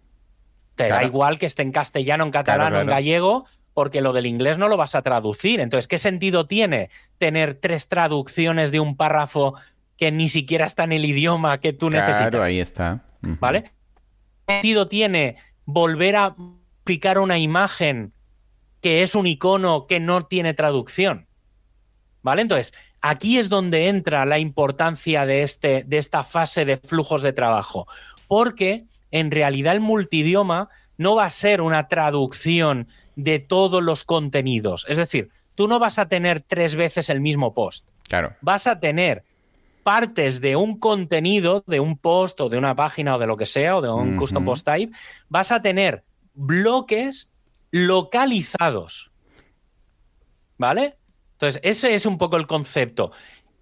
te 0.75 0.89
da 0.89 1.03
igual 1.03 1.39
que 1.39 1.45
esté 1.45 1.63
en 1.63 1.71
castellano, 1.71 2.23
en 2.23 2.31
catalán 2.31 2.73
o 2.73 2.81
en 2.81 2.87
gallego, 2.87 3.45
porque 3.73 4.01
lo 4.01 4.13
del 4.13 4.25
inglés 4.25 4.57
no 4.57 4.67
lo 4.67 4.77
vas 4.77 4.95
a 4.95 5.01
traducir. 5.01 5.59
Entonces, 5.59 5.87
¿qué 5.87 5.97
sentido 5.97 6.47
tiene 6.47 6.89
tener 7.17 7.55
tres 7.55 7.89
traducciones 7.89 8.71
de 8.71 8.79
un 8.79 8.95
párrafo 8.95 9.55
que 9.97 10.11
ni 10.11 10.29
siquiera 10.29 10.65
está 10.65 10.83
en 10.83 10.93
el 10.93 11.05
idioma 11.05 11.59
que 11.59 11.73
tú 11.73 11.89
necesitas? 11.89 12.29
Claro, 12.29 12.43
ahí 12.43 12.59
está. 12.59 13.03
¿Vale? 13.21 13.71
¿Qué 14.45 14.53
sentido 14.55 14.87
tiene 14.87 15.37
volver 15.65 16.15
a 16.15 16.35
picar 16.83 17.19
una 17.19 17.37
imagen 17.37 18.13
que 18.81 19.01
es 19.01 19.15
un 19.15 19.25
icono 19.25 19.87
que 19.87 19.99
no 19.99 20.25
tiene 20.25 20.53
traducción? 20.53 21.27
¿Vale? 22.25 22.41
Entonces, 22.41 22.73
aquí 23.01 23.37
es 23.37 23.49
donde 23.49 23.87
entra 23.87 24.25
la 24.25 24.39
importancia 24.39 25.27
de, 25.27 25.43
este, 25.43 25.83
de 25.83 25.99
esta 25.99 26.23
fase 26.23 26.65
de 26.65 26.77
flujos 26.77 27.21
de 27.21 27.33
trabajo. 27.33 27.85
Porque 28.27 28.85
en 29.11 29.29
realidad 29.29 29.75
el 29.75 29.79
multidioma 29.79 30.69
no 30.97 31.15
va 31.15 31.25
a 31.25 31.29
ser 31.29 31.61
una 31.61 31.87
traducción 31.87 32.87
de 33.15 33.37
todos 33.37 33.83
los 33.83 34.03
contenidos. 34.03 34.87
Es 34.89 34.97
decir, 34.97 35.29
tú 35.53 35.67
no 35.67 35.77
vas 35.77 35.99
a 35.99 36.07
tener 36.07 36.41
tres 36.41 36.75
veces 36.75 37.11
el 37.11 37.21
mismo 37.21 37.53
post. 37.53 37.87
Claro. 38.09 38.33
Vas 38.41 38.65
a 38.65 38.79
tener 38.79 39.23
partes 39.83 40.41
de 40.41 40.55
un 40.55 40.79
contenido, 40.79 41.63
de 41.67 41.79
un 41.79 41.95
post 41.95 42.41
o 42.41 42.49
de 42.49 42.57
una 42.57 42.75
página 42.75 43.17
o 43.17 43.19
de 43.19 43.27
lo 43.27 43.37
que 43.37 43.45
sea, 43.45 43.77
o 43.77 43.81
de 43.83 43.91
un 43.91 44.17
custom 44.17 44.43
post 44.43 44.65
type, 44.65 44.97
vas 45.29 45.51
a 45.51 45.61
tener 45.61 46.03
bloques 46.33 47.31
localizados. 47.69 49.11
¿Vale? 50.57 50.97
Entonces, 51.35 51.59
ese 51.63 51.93
es 51.93 52.05
un 52.05 52.17
poco 52.17 52.37
el 52.37 52.47
concepto. 52.47 53.11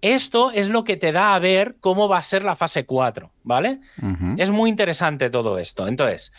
Esto 0.00 0.50
es 0.50 0.68
lo 0.68 0.84
que 0.84 0.96
te 0.96 1.12
da 1.12 1.34
a 1.34 1.38
ver 1.38 1.76
cómo 1.80 2.08
va 2.08 2.18
a 2.18 2.22
ser 2.22 2.44
la 2.44 2.56
fase 2.56 2.84
4, 2.84 3.32
¿vale? 3.42 3.80
Es 4.36 4.50
muy 4.50 4.70
interesante 4.70 5.30
todo 5.30 5.58
esto. 5.58 5.88
Entonces, 5.88 6.30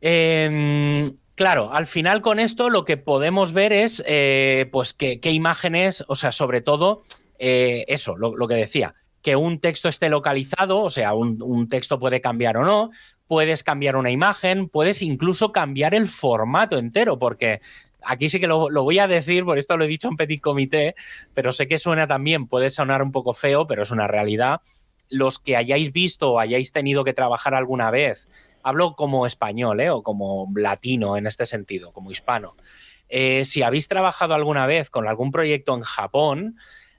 em, 0.00 1.04
claro, 1.34 1.72
al 1.74 1.86
final 1.86 2.22
con 2.22 2.38
esto 2.38 2.70
lo 2.70 2.84
que 2.84 2.96
podemos 2.96 3.52
ver 3.52 3.72
es, 3.72 4.02
eh, 4.06 4.68
pues, 4.70 4.94
qué, 4.94 5.18
imágenes, 5.24 6.04
o 6.06 6.14
sea, 6.14 6.32
sobre 6.32 6.60
todo, 6.60 7.02
eh, 7.38 7.84
eso, 7.88 8.16
lo, 8.16 8.46
que 8.46 8.54
decía, 8.54 8.92
que 9.20 9.36
un 9.36 9.58
texto 9.58 9.88
esté 9.88 10.08
localizado, 10.08 10.78
o 10.78 10.90
sea, 10.90 11.12
un, 11.12 11.42
un 11.42 11.68
texto 11.68 11.98
puede 11.98 12.20
cambiar 12.20 12.56
o 12.56 12.64
no, 12.64 12.90
puedes 13.26 13.64
cambiar 13.64 13.96
una 13.96 14.10
imagen, 14.10 14.68
puedes 14.68 15.02
incluso 15.02 15.50
cambiar 15.50 15.92
el 15.94 16.06
formato 16.06 16.78
entero, 16.78 17.18
porque 17.18 17.60
aquí 18.04 18.28
sí 18.28 18.40
que 18.40 18.46
lo, 18.46 18.68
voy 18.70 18.98
a 18.98 19.08
decir, 19.08 19.44
por 19.44 19.58
esto 19.58 19.76
lo 19.76 19.84
he 19.84 19.88
dicho 19.88 20.08
en 20.08 20.16
petit 20.16 20.40
comité, 20.40 20.94
pero 21.34 21.52
sé 21.52 21.68
que 21.68 21.78
suena 21.78 22.06
también, 22.06 22.46
puede 22.46 22.70
sonar 22.70 23.02
un 23.02 23.12
poco 23.12 23.34
feo, 23.34 23.66
pero 23.66 23.82
es 23.82 23.90
una 23.90 24.06
realidad. 24.06 24.60
Los 25.08 25.38
que 25.38 25.56
hayáis 25.56 25.92
visto 25.92 26.32
o 26.32 26.38
hayáis 26.38 26.72
tenido 26.72 27.04
que 27.04 27.12
trabajar 27.12 27.54
alguna 27.54 27.90
vez, 27.90 28.28
hablo 28.62 28.94
como 28.94 29.26
español 29.26 29.80
¿eh? 29.80 29.90
o 29.90 30.02
como 30.02 30.50
latino 30.54 31.16
en 31.16 31.26
este 31.26 31.46
sentido, 31.46 31.92
como 31.92 32.10
hispano. 32.10 32.56
Eh, 33.08 33.44
si 33.44 33.62
habéis 33.62 33.88
trabajado 33.88 34.34
alguna 34.34 34.66
vez 34.66 34.88
con 34.88 35.08
algún 35.08 35.32
proyecto 35.32 35.74
en 35.74 35.82
Japón, 35.82 36.56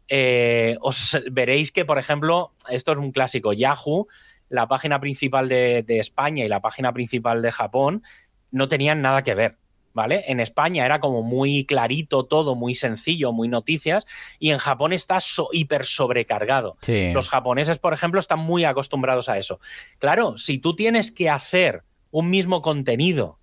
eh, 0.09 0.77
os 0.81 1.17
veréis 1.31 1.71
que, 1.71 1.85
por 1.85 1.97
ejemplo, 1.97 2.53
esto 2.69 2.91
es 2.91 2.97
un 2.97 3.11
clásico, 3.11 3.53
Yahoo, 3.53 4.07
la 4.49 4.67
página 4.67 4.99
principal 4.99 5.47
de 5.47 5.85
España 5.87 6.43
y 6.43 6.49
la 6.49 6.59
página 6.59 6.91
principal 6.91 7.41
de 7.41 7.53
Japón 7.53 8.03
no 8.51 8.67
tenían 8.67 9.01
nada 9.01 9.23
que 9.23 9.33
ver. 9.33 9.60
¿Vale? 9.93 10.23
En 10.27 10.39
España 10.39 10.85
era 10.85 10.99
como 10.99 11.21
muy 11.21 11.65
clarito 11.65 12.25
todo, 12.25 12.55
muy 12.55 12.75
sencillo, 12.75 13.31
muy 13.31 13.47
noticias, 13.47 14.05
y 14.39 14.51
en 14.51 14.57
Japón 14.57 14.93
está 14.93 15.19
hiper 15.51 15.85
sobrecargado. 15.85 16.77
Los 17.13 17.29
japoneses, 17.29 17.79
por 17.79 17.93
ejemplo, 17.93 18.19
están 18.19 18.39
muy 18.39 18.65
acostumbrados 18.65 19.29
a 19.29 19.37
eso. 19.37 19.59
Claro, 19.99 20.37
si 20.37 20.57
tú 20.57 20.75
tienes 20.75 21.11
que 21.11 21.29
hacer 21.29 21.83
un 22.11 22.29
mismo 22.29 22.61
contenido 22.61 23.39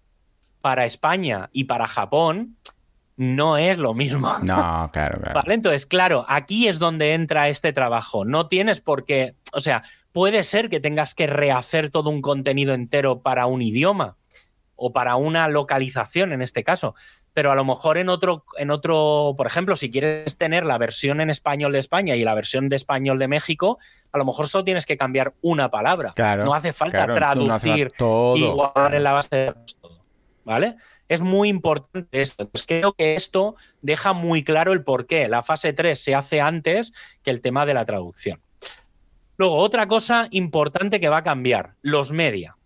para 0.61 0.85
España 0.85 1.51
y 1.53 1.65
para 1.65 1.87
Japón, 1.87 2.57
no 3.17 3.57
es 3.57 3.79
lo 3.79 3.95
mismo. 3.95 4.39
No, 4.43 4.91
claro, 4.93 5.21
claro. 5.21 5.35
¿Vale? 5.35 5.55
Entonces, 5.55 5.87
claro, 5.87 6.25
aquí 6.29 6.69
es 6.69 6.79
donde 6.79 7.15
entra 7.15 7.49
este 7.49 7.73
trabajo. 7.73 8.25
No 8.25 8.47
tienes 8.47 8.81
por 8.81 9.05
qué, 9.05 9.35
o 9.53 9.61
sea, 9.61 9.83
puede 10.13 10.45
ser 10.45 10.69
que 10.69 10.79
tengas 10.79 11.15
que 11.15 11.27
rehacer 11.27 11.91
todo 11.91 12.11
un 12.11 12.23
contenido 12.23 12.75
entero 12.75 13.21
para 13.21 13.47
un 13.47 13.63
idioma 13.63 14.18
o 14.79 14.93
para 14.93 15.17
una 15.17 15.49
localización 15.49 16.33
en 16.33 16.41
este 16.41 16.65
caso. 16.65 16.95
Pero 17.35 17.53
a 17.53 17.55
lo 17.55 17.65
mejor 17.65 17.99
en 17.99 18.09
otro, 18.09 18.45
en 18.57 18.71
otro, 18.71 19.35
por 19.37 19.47
ejemplo, 19.47 19.77
si 19.77 19.91
quieres 19.91 20.39
tener 20.39 20.65
la 20.65 20.79
versión 20.79 21.21
en 21.21 21.31
español 21.31 21.73
de 21.73 21.81
España 21.81 22.15
y 22.17 22.25
la 22.25 22.35
versión 22.35 22.69
de 22.69 22.77
español 22.77 23.19
de 23.19 23.29
México, 23.29 23.79
a 24.13 24.19
lo 24.19 24.25
mejor 24.25 24.49
solo 24.49 24.65
tienes 24.65 24.87
que 24.87 24.97
cambiar 24.97 25.35
una 25.43 25.71
palabra. 25.71 26.15
no 26.17 26.55
hace 26.55 26.73
falta 26.73 27.07
traducir 27.07 27.93
y 28.37 28.47
guardar 28.47 28.95
en 28.95 29.03
la 29.03 29.13
base 29.13 29.37
de 29.37 29.55
todo. 29.81 29.99
¿Vale? 30.45 30.77
Es 31.09 31.21
muy 31.21 31.49
importante 31.49 32.23
esto. 32.23 32.49
Pues 32.49 32.65
creo 32.65 32.93
que 32.93 33.15
esto 33.15 33.57
deja 33.83 34.13
muy 34.13 34.45
claro 34.45 34.73
el 34.73 34.85
por 34.85 35.07
qué 35.07 35.29
la 35.29 35.43
fase 35.43 35.73
3 35.73 35.99
se 35.99 36.15
hace 36.15 36.41
antes 36.41 36.95
que 37.23 37.31
el 37.31 37.41
tema 37.41 37.67
de 37.67 37.75
la 37.75 37.85
traducción. 37.85 38.41
Luego, 39.37 39.57
otra 39.57 39.87
cosa 39.89 40.29
importante 40.31 41.01
que 41.01 41.09
va 41.09 41.19
a 41.19 41.23
cambiar, 41.23 41.75
los 41.83 42.13
media. 42.13 42.58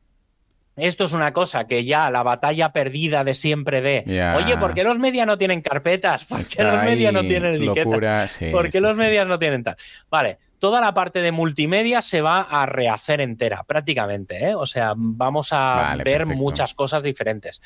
Esto 0.76 1.04
es 1.04 1.12
una 1.12 1.32
cosa 1.32 1.66
que 1.66 1.84
ya 1.84 2.10
la 2.10 2.22
batalla 2.22 2.70
perdida 2.70 3.24
de 3.24 3.34
siempre 3.34 3.82
de, 3.82 4.04
oye, 4.36 4.56
¿por 4.56 4.72
qué 4.72 4.84
los 4.84 4.98
medios 4.98 5.26
no 5.26 5.36
tienen 5.36 5.60
carpetas? 5.60 6.24
¿Por 6.24 6.46
qué 6.46 6.62
los 6.62 6.82
medios 6.82 7.12
no 7.12 7.20
tienen 7.20 7.56
etiquetas? 7.56 8.38
¿Por 8.50 8.70
qué 8.70 8.80
los 8.80 8.96
medios 8.96 9.26
no 9.26 9.38
tienen 9.38 9.62
tal? 9.62 9.76
Vale, 10.08 10.38
toda 10.58 10.80
la 10.80 10.94
parte 10.94 11.20
de 11.20 11.30
multimedia 11.30 12.00
se 12.00 12.22
va 12.22 12.42
a 12.42 12.64
rehacer 12.64 13.20
entera, 13.20 13.64
prácticamente. 13.64 14.50
¿eh? 14.50 14.54
O 14.54 14.64
sea, 14.64 14.94
vamos 14.96 15.48
a 15.52 15.94
ver 16.02 16.24
muchas 16.24 16.72
cosas 16.72 17.02
diferentes. 17.02 17.60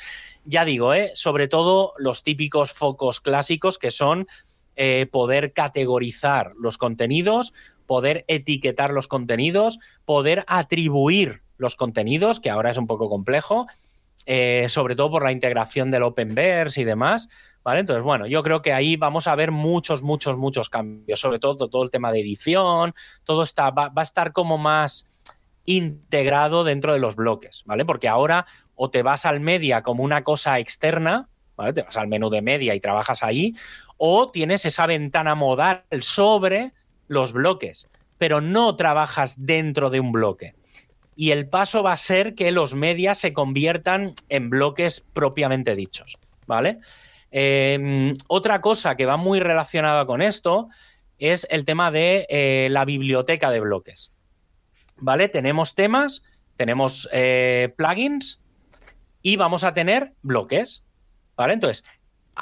Ya 0.45 0.65
digo, 0.65 0.93
¿eh? 0.93 1.13
sobre 1.15 1.47
todo 1.47 1.93
los 1.99 2.25
típicos 2.25 2.73
focos 2.73 3.21
clásicos 3.21 3.79
que 3.79 3.93
son 3.93 4.27
eh, 4.75 5.07
poder 5.13 5.53
categorizar 5.53 6.55
los 6.59 6.77
contenidos, 6.77 7.53
poder 7.87 8.25
etiquetar 8.29 8.93
los 8.93 9.07
contenidos, 9.07 9.79
poder 10.05 10.45
atribuir 10.49 11.43
los 11.59 11.77
contenidos, 11.77 12.41
que 12.41 12.51
ahora 12.51 12.71
es 12.71 12.79
un 12.79 12.87
poco 12.87 13.09
complejo, 13.09 13.67
eh, 14.25 14.67
sobre 14.69 14.97
todo 14.97 15.11
por 15.11 15.23
la 15.23 15.33
integración 15.33 15.91
del 15.91 16.03
Openverse 16.03 16.81
y 16.81 16.85
demás. 16.85 17.29
¿Vale? 17.63 17.81
Entonces, 17.81 18.05
bueno, 18.05 18.29
yo 18.29 18.45
creo 18.45 18.63
que 18.63 18.73
ahí 18.73 18.97
vamos 18.97 19.27
a 19.27 19.35
ver 19.35 19.51
muchos, 19.51 20.01
muchos, 20.01 20.37
muchos 20.37 20.69
cambios, 20.69 21.19
sobre 21.19 21.41
todo 21.41 21.69
todo 21.69 21.83
el 21.83 21.91
tema 21.91 22.13
de 22.13 22.21
edición, 22.21 22.95
todo 23.25 23.43
está, 23.43 23.71
va, 23.71 23.91
a 23.95 24.03
estar 24.03 24.33
como 24.33 24.57
más 24.57 25.09
integrado 25.65 26.63
dentro 26.63 26.93
de 26.93 27.01
los 27.01 27.17
bloques, 27.17 27.65
¿vale? 27.67 27.85
Porque 27.85 28.07
ahora 28.07 28.47
o 28.77 28.89
te 28.89 29.03
vas 29.03 29.27
al 29.27 29.41
media 29.41 29.83
como 29.83 30.05
una 30.05 30.23
cosa 30.23 30.61
externa, 30.61 31.29
¿vale? 31.57 31.73
Te 31.73 31.83
vas 31.83 31.97
al 31.97 32.07
menú 32.07 32.31
de 32.31 32.41
media 32.41 32.73
y 32.73 32.79
trabajas 32.79 33.25
ahí, 33.25 33.55
o 33.97 34.31
tienes 34.31 34.65
esa 34.65 34.87
ventana 34.87 35.35
modal 35.35 35.83
sobre 36.01 36.73
los 37.09 37.33
bloques, 37.33 37.89
pero 38.17 38.41
no 38.41 38.77
trabajas 38.77 39.45
dentro 39.45 39.91
de 39.91 39.99
un 39.99 40.13
bloque 40.13 40.55
y 41.17 41.31
el 41.31 41.49
paso 41.49 41.83
va 41.83 41.93
a 41.93 41.97
ser 41.97 42.35
que 42.35 42.53
los 42.53 42.75
medias 42.75 43.19
se 43.19 43.33
conviertan 43.33 44.13
en 44.29 44.51
bloques 44.51 45.01
propiamente 45.01 45.75
dichos, 45.75 46.19
¿vale? 46.47 46.77
Em, 47.31 48.13
otra 48.29 48.61
cosa 48.61 48.97
que 48.97 49.07
va 49.07 49.17
muy 49.17 49.41
relacionada 49.41 50.07
con 50.07 50.23
esto 50.23 50.69
es 51.19 51.47
el 51.51 51.65
tema 51.65 51.91
de 51.91 52.27
eh, 52.29 52.69
la 52.71 52.85
biblioteca 52.85 53.51
de 53.51 53.61
bloques. 53.61 54.13
¿Vale? 54.99 55.29
Tenemos 55.29 55.75
temas, 55.75 56.23
tenemos 56.57 57.09
eh, 57.13 57.75
plugins 57.77 58.41
y 59.23 59.37
vamos 59.37 59.65
a 59.65 59.75
tener 59.75 60.13
bloques. 60.23 60.85
¿Vale? 61.37 61.55
Entonces, 61.55 61.85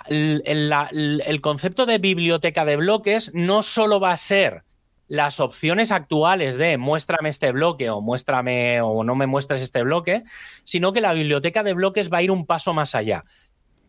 el, 0.06 1.40
concepto 1.40 1.86
de 1.86 1.98
biblioteca 1.98 2.64
de 2.64 2.76
bloques 2.76 3.32
no 3.34 3.62
solo 3.62 4.00
va 4.00 4.12
a 4.12 4.16
ser 4.16 4.62
las 5.08 5.40
opciones 5.40 5.92
actuales 5.92 6.56
de 6.56 6.78
muéstrame 6.78 7.28
este 7.28 7.52
bloque 7.52 7.90
o 7.90 8.00
muéstrame 8.00 8.80
o 8.80 9.04
no 9.04 9.14
me 9.14 9.26
muestres 9.26 9.60
este 9.60 9.82
bloque, 9.82 10.24
sino 10.64 10.92
que 10.92 11.00
la 11.00 11.12
biblioteca 11.12 11.62
de 11.62 11.74
bloques 11.74 12.12
va 12.12 12.18
a 12.18 12.22
ir 12.22 12.30
un 12.30 12.46
paso 12.46 12.72
más 12.72 12.94
allá. 12.94 13.24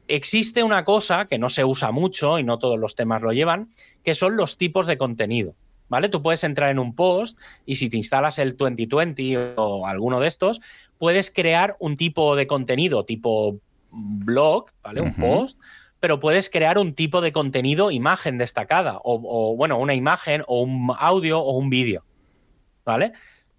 Existe 0.08 0.64
una 0.64 0.84
cosa 0.84 1.26
que 1.26 1.40
no 1.40 1.50
se 1.50 1.64
usa 1.64 1.92
mucho 1.92 2.38
y 2.38 2.44
no 2.44 2.60
todos 2.60 2.78
los 2.78 2.96
temas 2.96 3.22
lo 3.22 3.32
llevan, 3.32 3.70
que 4.04 4.14
son 4.14 4.38
los 4.38 4.58
tipos 4.58 4.86
de 4.88 4.98
contenido. 4.98 5.56
¿Vale? 5.88 6.10
Tú 6.10 6.24
puedes 6.24 6.44
entrar 6.44 6.72
en 6.72 6.80
un 6.80 6.96
post 6.96 7.40
y 7.64 7.76
si 7.76 7.90
te 7.90 7.98
instalas 7.98 8.40
el 8.40 8.58
2020 8.58 9.54
o 9.56 9.86
alguno 9.86 10.20
de 10.20 10.28
estos, 10.28 10.60
puedes 10.98 11.30
crear 11.30 11.78
un 11.80 11.96
tipo 11.96 12.36
de 12.36 12.48
contenido 12.48 13.06
tipo 13.06 13.60
blog, 13.92 14.66
¿vale? 14.82 15.02
Un 15.02 15.14
post 15.14 15.60
pero 16.06 16.20
puedes 16.20 16.52
crear 16.52 16.78
un 16.78 16.94
tipo 16.94 17.20
de 17.20 17.32
contenido, 17.32 17.90
imagen 17.90 18.38
destacada, 18.38 19.00
o, 19.04 19.56
bueno, 19.56 19.80
una 19.80 19.96
imagen, 19.96 20.44
o 20.46 20.62
un 20.62 20.94
audio, 21.00 21.40
o 21.40 21.58
un 21.58 21.72
vídeo. 21.72 22.04
¿Vale? 22.86 23.14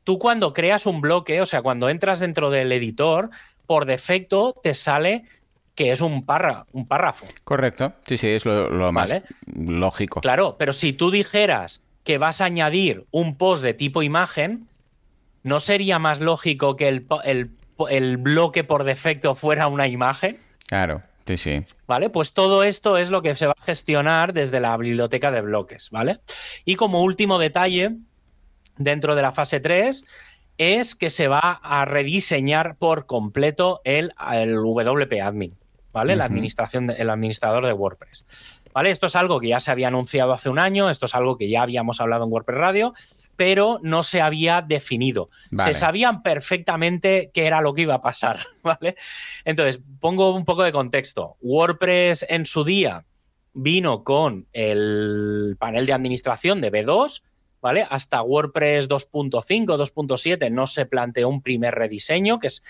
Tú 0.05 0.21
cuando 0.21 0.53
creas 0.53 0.87
un 0.87 1.01
bloque, 1.01 1.41
o 1.41 1.47
sea, 1.47 1.63
cuando 1.63 1.89
entras 1.89 2.21
dentro 2.21 2.51
del 2.51 2.71
editor, 2.71 3.31
por 3.67 3.85
defecto 3.85 4.55
te 4.63 4.75
sale 4.75 5.25
que 5.75 5.91
es 5.91 6.01
un, 6.01 6.25
un 6.73 6.87
párrafo. 6.87 7.27
Correcto. 7.43 7.95
Sí, 8.07 8.17
sí, 8.17 8.29
es 8.29 8.45
lo, 8.45 8.93
más 8.93 9.13
lógico. 9.53 10.21
Claro, 10.21 10.55
pero 10.57 10.73
si 10.73 10.93
tú 10.93 11.11
dijeras 11.11 11.83
que 12.05 12.17
vas 12.19 12.41
a 12.41 12.45
añadir 12.45 13.07
un 13.11 13.35
post 13.37 13.65
de 13.65 13.75
tipo 13.75 14.05
imagen, 14.05 14.69
¿no 15.43 15.59
sería 15.59 15.99
más 15.99 16.21
lógico 16.21 16.77
que 16.77 16.87
el, 16.91 17.09
el 17.91 18.17
bloque 18.19 18.63
por 18.63 18.85
defecto 18.85 19.35
fuera 19.35 19.67
una 19.67 19.89
imagen? 19.89 20.39
Claro. 20.69 21.03
Sí, 21.27 21.37
sí. 21.37 21.65
¿Vale? 21.89 22.09
Pues 22.09 22.35
todo 22.35 22.63
esto 22.63 22.97
es 22.97 23.11
lo 23.11 23.21
que 23.21 23.35
se 23.35 23.47
va 23.47 23.55
a 23.59 23.65
gestionar 23.65 24.33
desde 24.33 24.61
la 24.61 24.77
biblioteca 24.77 25.31
de 25.33 25.41
bloques, 25.41 25.91
¿vale? 25.91 26.21
Y 26.65 26.77
como 26.77 27.03
último 27.03 27.39
detalle, 27.39 27.97
dentro 28.77 29.17
de 29.17 29.23
la 29.23 29.33
fase 29.33 29.59
3, 29.59 30.05
es 30.59 30.95
que 30.95 31.11
se 31.11 31.27
va 31.27 31.61
a 31.63 31.85
rediseñar 31.85 32.77
por 32.77 33.07
completo 33.07 33.81
el, 33.85 34.15
el 34.33 34.55
WP 34.55 35.21
Admin, 35.21 35.57
¿vale? 35.93 36.15
La 36.15 36.25
administración, 36.25 36.91
el 36.97 37.11
administrador 37.11 37.67
de 37.67 37.73
WordPress. 37.73 38.63
¿Vale? 38.73 38.91
Esto 38.91 39.07
es 39.07 39.17
algo 39.17 39.41
que 39.41 39.49
ya 39.49 39.59
se 39.59 39.71
había 39.71 39.89
anunciado 39.89 40.35
hace 40.35 40.51
un 40.51 40.59
año, 40.59 40.91
esto 40.91 41.07
es 41.07 41.15
algo 41.15 41.39
que 41.39 41.49
ya 41.49 41.63
habíamos 41.63 42.01
hablado 42.01 42.25
en 42.25 42.33
WordPress 42.33 42.59
Radio, 42.59 42.95
pero 43.37 43.79
no 43.83 44.03
se 44.03 44.21
había 44.21 44.63
definido. 44.63 45.29
Se 45.59 45.75
sabían 45.75 46.23
perfectamente 46.23 47.31
qué 47.33 47.47
era 47.47 47.61
lo 47.61 47.75
que 47.75 47.83
iba 47.83 47.95
a 47.95 48.03
pasar, 48.03 48.41
¿vale? 48.63 48.97
Entonces, 49.45 49.81
pongo 50.01 50.35
un 50.35 50.45
poco 50.45 50.63
de 50.63 50.73
contexto. 50.73 51.37
WordPress 51.41 52.27
en 52.29 52.47
su 52.47 52.65
día 52.65 53.05
vino 53.53 54.05
con 54.05 54.47
el 54.53 55.57
panel 55.59 55.87
de 55.87 55.93
administración 55.93 56.61
de 56.61 56.73
B2, 56.73 57.23
¿vale? 57.61 57.87
Hasta 57.89 58.23
WordPress 58.23 58.89
2.5, 58.89 59.67
2.7 59.67 60.51
no 60.51 60.67
se 60.67 60.87
planteó 60.87 61.29
un 61.29 61.43
primer 61.43 61.75
rediseño, 61.75 62.39
que 62.39 62.49
es 62.49 62.63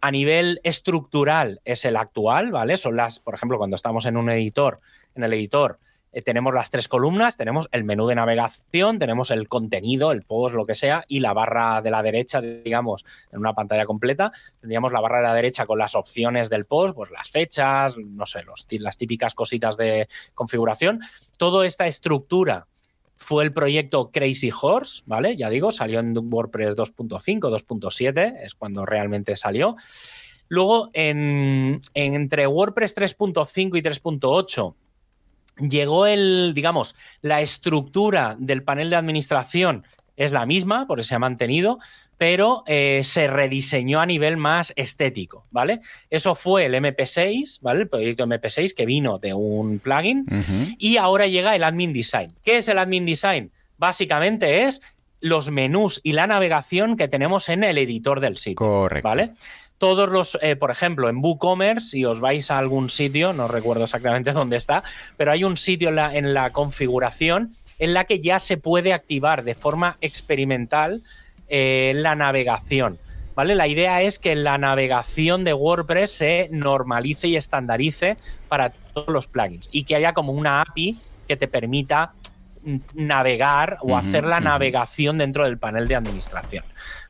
a 0.00 0.10
nivel 0.10 0.60
estructural 0.64 1.60
es 1.64 1.84
el 1.84 1.96
actual, 1.96 2.50
¿vale? 2.50 2.76
Son 2.76 2.96
las, 2.96 3.20
por 3.20 3.34
ejemplo, 3.34 3.58
cuando 3.58 3.76
estamos 3.76 4.06
en 4.06 4.16
un 4.16 4.30
editor, 4.30 4.80
en 5.14 5.24
el 5.24 5.32
editor, 5.34 5.78
eh, 6.12 6.22
tenemos 6.22 6.54
las 6.54 6.70
tres 6.70 6.88
columnas, 6.88 7.36
tenemos 7.36 7.68
el 7.72 7.84
menú 7.84 8.06
de 8.06 8.14
navegación, 8.14 8.98
tenemos 8.98 9.30
el 9.30 9.48
contenido, 9.48 10.12
el 10.12 10.22
post, 10.22 10.54
lo 10.54 10.66
que 10.66 10.74
sea, 10.74 11.04
y 11.08 11.20
la 11.20 11.32
barra 11.32 11.82
de 11.82 11.90
la 11.90 12.02
derecha, 12.02 12.40
digamos, 12.40 13.04
en 13.32 13.38
una 13.38 13.54
pantalla 13.54 13.86
completa, 13.86 14.32
tendríamos 14.60 14.92
la 14.92 15.00
barra 15.00 15.18
de 15.18 15.24
la 15.24 15.34
derecha 15.34 15.66
con 15.66 15.78
las 15.78 15.94
opciones 15.94 16.50
del 16.50 16.64
post, 16.64 16.94
pues 16.94 17.10
las 17.10 17.30
fechas, 17.30 17.96
no 17.96 18.26
sé, 18.26 18.42
los, 18.42 18.66
las 18.70 18.96
típicas 18.96 19.34
cositas 19.34 19.76
de 19.76 20.08
configuración. 20.34 21.00
Toda 21.38 21.66
esta 21.66 21.86
estructura 21.86 22.66
fue 23.16 23.44
el 23.44 23.52
proyecto 23.52 24.10
Crazy 24.10 24.50
Horse, 24.50 25.02
¿vale? 25.06 25.36
Ya 25.36 25.50
digo, 25.50 25.70
salió 25.70 26.00
en 26.00 26.16
WordPress 26.16 26.74
2.5, 26.74 27.38
2.7, 27.38 28.32
es 28.42 28.54
cuando 28.54 28.86
realmente 28.86 29.36
salió. 29.36 29.76
Luego, 30.48 30.90
en, 30.94 31.78
entre 31.94 32.46
WordPress 32.46 32.96
3.5 32.96 33.78
y 33.78 33.82
3.8, 33.82 34.74
llegó 35.60 36.06
el, 36.06 36.52
digamos, 36.54 36.96
la 37.22 37.40
estructura 37.40 38.36
del 38.38 38.62
panel 38.62 38.90
de 38.90 38.96
administración 38.96 39.84
es 40.16 40.32
la 40.32 40.44
misma, 40.44 40.86
porque 40.86 41.02
se 41.02 41.14
ha 41.14 41.18
mantenido, 41.18 41.78
pero 42.18 42.62
eh, 42.66 43.00
se 43.02 43.26
rediseñó 43.26 44.00
a 44.00 44.06
nivel 44.06 44.36
más 44.36 44.74
estético, 44.76 45.44
¿vale? 45.50 45.80
Eso 46.10 46.34
fue 46.34 46.66
el 46.66 46.74
MP6, 46.74 47.60
¿vale? 47.62 47.80
El 47.80 47.88
proyecto 47.88 48.26
MP6 48.26 48.74
que 48.74 48.84
vino 48.84 49.18
de 49.18 49.32
un 49.32 49.78
plugin 49.78 50.26
y 50.78 50.98
ahora 50.98 51.26
llega 51.26 51.56
el 51.56 51.64
Admin 51.64 51.94
Design. 51.94 52.34
¿Qué 52.44 52.58
es 52.58 52.68
el 52.68 52.78
Admin 52.78 53.06
Design? 53.06 53.50
Básicamente 53.78 54.64
es 54.64 54.82
los 55.20 55.50
menús 55.50 56.00
y 56.02 56.12
la 56.12 56.26
navegación 56.26 56.98
que 56.98 57.08
tenemos 57.08 57.48
en 57.48 57.64
el 57.64 57.78
editor 57.78 58.20
del 58.20 58.36
sitio. 58.36 58.56
Correcto. 58.56 59.08
¿Vale? 59.08 59.32
Todos 59.80 60.10
los, 60.10 60.38
eh, 60.42 60.56
por 60.56 60.70
ejemplo, 60.70 61.08
en 61.08 61.24
WooCommerce, 61.24 61.88
si 61.88 62.04
os 62.04 62.20
vais 62.20 62.50
a 62.50 62.58
algún 62.58 62.90
sitio, 62.90 63.32
no 63.32 63.48
recuerdo 63.48 63.84
exactamente 63.84 64.32
dónde 64.34 64.58
está, 64.58 64.84
pero 65.16 65.32
hay 65.32 65.42
un 65.42 65.56
sitio 65.56 65.88
en 65.88 66.34
la, 66.34 66.50
configuración 66.50 67.54
en 67.78 67.94
la 67.94 68.04
que 68.04 68.20
ya 68.20 68.38
se 68.38 68.58
puede 68.58 68.92
activar 68.92 69.42
de 69.42 69.54
forma 69.54 69.96
experimental 70.02 71.02
eh, 71.48 71.92
la 71.96 72.14
navegación. 72.14 72.98
¿Vale? 73.34 73.54
La 73.54 73.68
idea 73.68 74.02
es 74.02 74.18
que 74.18 74.34
la 74.34 74.58
navegación 74.58 75.44
de 75.44 75.54
WordPress 75.54 76.10
se 76.10 76.48
normalice 76.50 77.28
y 77.28 77.36
estandarice 77.36 78.18
para 78.48 78.70
todos 78.70 79.08
los 79.08 79.28
plugins 79.28 79.70
y 79.72 79.84
que 79.84 79.96
haya 79.96 80.12
como 80.12 80.32
una 80.32 80.60
API 80.60 80.98
que 81.26 81.36
te 81.36 81.48
permita 81.48 82.12
navegar 82.94 83.78
o 83.80 83.96
hacer 83.96 84.24
la 84.24 84.40
navegación 84.40 85.18
dentro 85.18 85.44
del 85.44 85.58
panel 85.58 85.88
de 85.88 85.96
administración. 85.96 86.64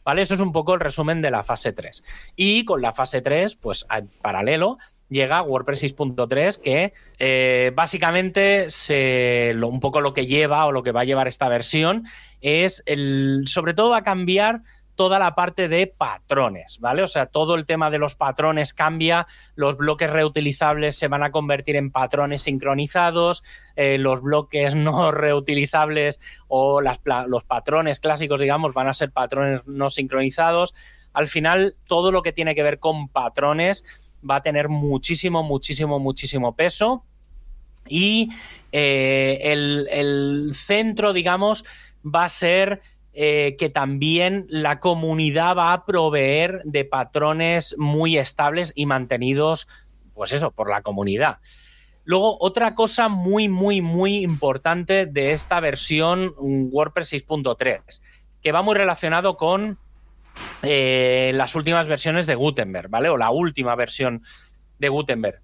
¿Vale? 0.04 0.22
Eso 0.22 0.34
es 0.34 0.40
un 0.40 0.52
poco 0.52 0.74
el 0.74 0.80
resumen 0.80 1.20
de 1.22 1.30
la 1.30 1.44
fase 1.44 1.72
3. 1.72 2.02
Y 2.36 2.64
con 2.64 2.80
la 2.80 2.92
fase 2.92 3.20
3, 3.20 3.56
pues 3.56 3.86
en 3.90 4.08
paralelo, 4.22 4.78
llega 5.10 5.42
WordPress 5.42 5.96
6.3 5.96 6.60
que 6.60 6.92
eh, 7.18 7.72
básicamente 7.74 8.70
se, 8.70 9.54
un 9.62 9.80
poco 9.80 10.00
lo 10.00 10.14
que 10.14 10.26
lleva 10.26 10.64
o 10.66 10.72
lo 10.72 10.82
que 10.82 10.92
va 10.92 11.02
a 11.02 11.04
llevar 11.04 11.28
esta 11.28 11.48
versión 11.48 12.04
es 12.40 12.82
el, 12.86 13.42
sobre 13.46 13.74
todo 13.74 13.90
va 13.90 13.98
a 13.98 14.04
cambiar 14.04 14.62
toda 15.00 15.18
la 15.18 15.34
parte 15.34 15.66
de 15.66 15.86
patrones, 15.86 16.78
¿vale? 16.78 17.02
O 17.02 17.06
sea, 17.06 17.24
todo 17.24 17.54
el 17.54 17.64
tema 17.64 17.88
de 17.88 17.96
los 17.96 18.16
patrones 18.16 18.74
cambia, 18.74 19.26
los 19.54 19.78
bloques 19.78 20.10
reutilizables 20.10 20.94
se 20.94 21.08
van 21.08 21.22
a 21.22 21.30
convertir 21.30 21.76
en 21.76 21.90
patrones 21.90 22.42
sincronizados, 22.42 23.42
eh, 23.76 23.96
los 23.96 24.20
bloques 24.20 24.74
no 24.76 25.10
reutilizables 25.10 26.20
o 26.48 26.82
los 26.82 27.44
patrones 27.44 27.98
clásicos, 27.98 28.40
digamos, 28.40 28.74
van 28.74 28.88
a 28.88 28.92
ser 28.92 29.10
patrones 29.10 29.62
no 29.64 29.88
sincronizados. 29.88 30.74
Al 31.14 31.28
final, 31.28 31.76
todo 31.88 32.12
lo 32.12 32.20
que 32.20 32.34
tiene 32.34 32.54
que 32.54 32.62
ver 32.62 32.78
con 32.78 33.08
patrones 33.08 33.82
va 34.28 34.36
a 34.36 34.42
tener 34.42 34.68
muchísimo, 34.68 35.42
muchísimo, 35.42 35.98
muchísimo 35.98 36.54
peso. 36.54 37.06
Y 37.88 38.28
eh, 38.70 39.38
el 39.44 40.50
centro, 40.52 41.14
digamos, 41.14 41.64
va 42.04 42.24
a 42.24 42.28
ser 42.28 42.82
eh, 43.12 43.56
que 43.58 43.70
también 43.70 44.46
la 44.48 44.78
comunidad 44.78 45.56
va 45.56 45.72
a 45.72 45.84
proveer 45.84 46.62
de 46.64 46.84
patrones 46.84 47.74
muy 47.76 48.16
estables 48.16 48.72
y 48.76 48.86
mantenidos, 48.86 49.66
pues 50.14 50.32
eso, 50.32 50.52
por 50.52 50.70
la 50.70 50.82
comunidad. 50.82 51.38
Luego, 52.04 52.36
otra 52.40 52.74
cosa 52.74 53.08
muy, 53.08 53.48
muy, 53.48 53.80
muy 53.80 54.18
importante 54.18 55.06
de 55.06 55.32
esta 55.32 55.60
versión 55.60 56.34
WordPress 56.38 57.12
6.3, 57.12 58.00
que 58.42 58.52
va 58.52 58.62
muy 58.62 58.74
relacionado 58.74 59.36
con 59.36 59.78
eh, 60.62 61.32
las 61.34 61.54
últimas 61.54 61.86
versiones 61.86 62.26
de 62.26 62.34
Gutenberg, 62.34 62.88
¿vale? 62.90 63.08
O 63.08 63.16
la 63.16 63.30
última 63.30 63.74
versión 63.74 64.22
de 64.78 64.88
Gutenberg, 64.88 65.40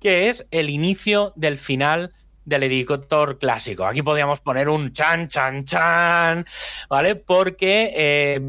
que 0.00 0.28
es 0.28 0.46
el 0.50 0.70
inicio 0.70 1.32
del 1.36 1.58
final 1.58 2.14
del 2.44 2.64
editor 2.64 3.38
clásico. 3.38 3.86
Aquí 3.86 4.02
podríamos 4.02 4.40
poner 4.40 4.68
un 4.68 4.92
chan, 4.92 5.28
chan, 5.28 5.64
chan, 5.64 6.44
¿vale? 6.88 7.16
Porque 7.16 7.92
eh, 7.94 8.40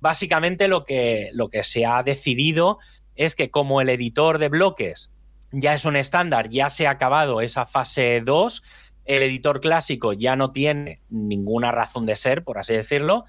básicamente 0.00 0.68
lo 0.68 0.84
que, 0.84 1.30
lo 1.32 1.48
que 1.48 1.62
se 1.62 1.84
ha 1.86 2.02
decidido 2.02 2.78
es 3.16 3.34
que 3.34 3.50
como 3.50 3.80
el 3.80 3.88
editor 3.88 4.38
de 4.38 4.48
bloques 4.48 5.12
ya 5.52 5.74
es 5.74 5.84
un 5.84 5.96
estándar, 5.96 6.48
ya 6.48 6.68
se 6.68 6.86
ha 6.86 6.92
acabado 6.92 7.40
esa 7.40 7.66
fase 7.66 8.20
2, 8.24 8.62
el 9.04 9.22
editor 9.24 9.60
clásico 9.60 10.12
ya 10.12 10.36
no 10.36 10.52
tiene 10.52 11.00
ninguna 11.08 11.72
razón 11.72 12.06
de 12.06 12.14
ser, 12.14 12.44
por 12.44 12.58
así 12.58 12.74
decirlo, 12.74 13.24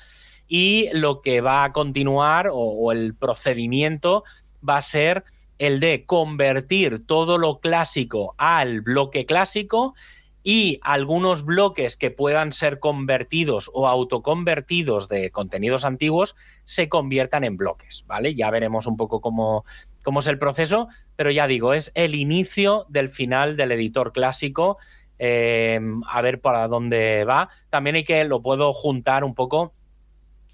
y 0.47 0.89
lo 0.93 1.21
que 1.21 1.41
va 1.41 1.63
a 1.63 1.71
continuar 1.71 2.49
o 2.51 2.91
el 2.91 3.15
procedimiento 3.15 4.23
va 4.67 4.77
a 4.77 4.81
ser 4.81 5.23
el 5.61 5.79
de 5.79 6.07
convertir 6.07 7.05
todo 7.05 7.37
lo 7.37 7.59
clásico 7.59 8.33
al 8.39 8.81
bloque 8.81 9.27
clásico 9.27 9.93
y 10.41 10.79
algunos 10.81 11.45
bloques 11.45 11.97
que 11.97 12.09
puedan 12.09 12.51
ser 12.51 12.79
convertidos 12.79 13.69
o 13.71 13.87
autoconvertidos 13.87 15.07
de 15.07 15.29
contenidos 15.29 15.85
antiguos 15.85 16.35
se 16.63 16.89
conviertan 16.89 17.43
en 17.43 17.57
bloques, 17.57 18.05
¿vale? 18.07 18.33
Ya 18.33 18.49
veremos 18.49 18.87
un 18.87 18.97
poco 18.97 19.21
cómo, 19.21 19.63
cómo 20.01 20.21
es 20.21 20.27
el 20.27 20.39
proceso, 20.39 20.87
pero 21.15 21.29
ya 21.29 21.45
digo, 21.45 21.75
es 21.75 21.91
el 21.93 22.15
inicio 22.15 22.87
del 22.89 23.09
final 23.09 23.55
del 23.55 23.71
editor 23.73 24.13
clásico, 24.13 24.79
eh, 25.19 25.79
a 26.07 26.21
ver 26.23 26.41
para 26.41 26.67
dónde 26.67 27.23
va. 27.23 27.49
También 27.69 27.97
hay 27.97 28.03
que, 28.03 28.23
lo 28.23 28.41
puedo 28.41 28.73
juntar 28.73 29.23
un 29.23 29.35
poco 29.35 29.75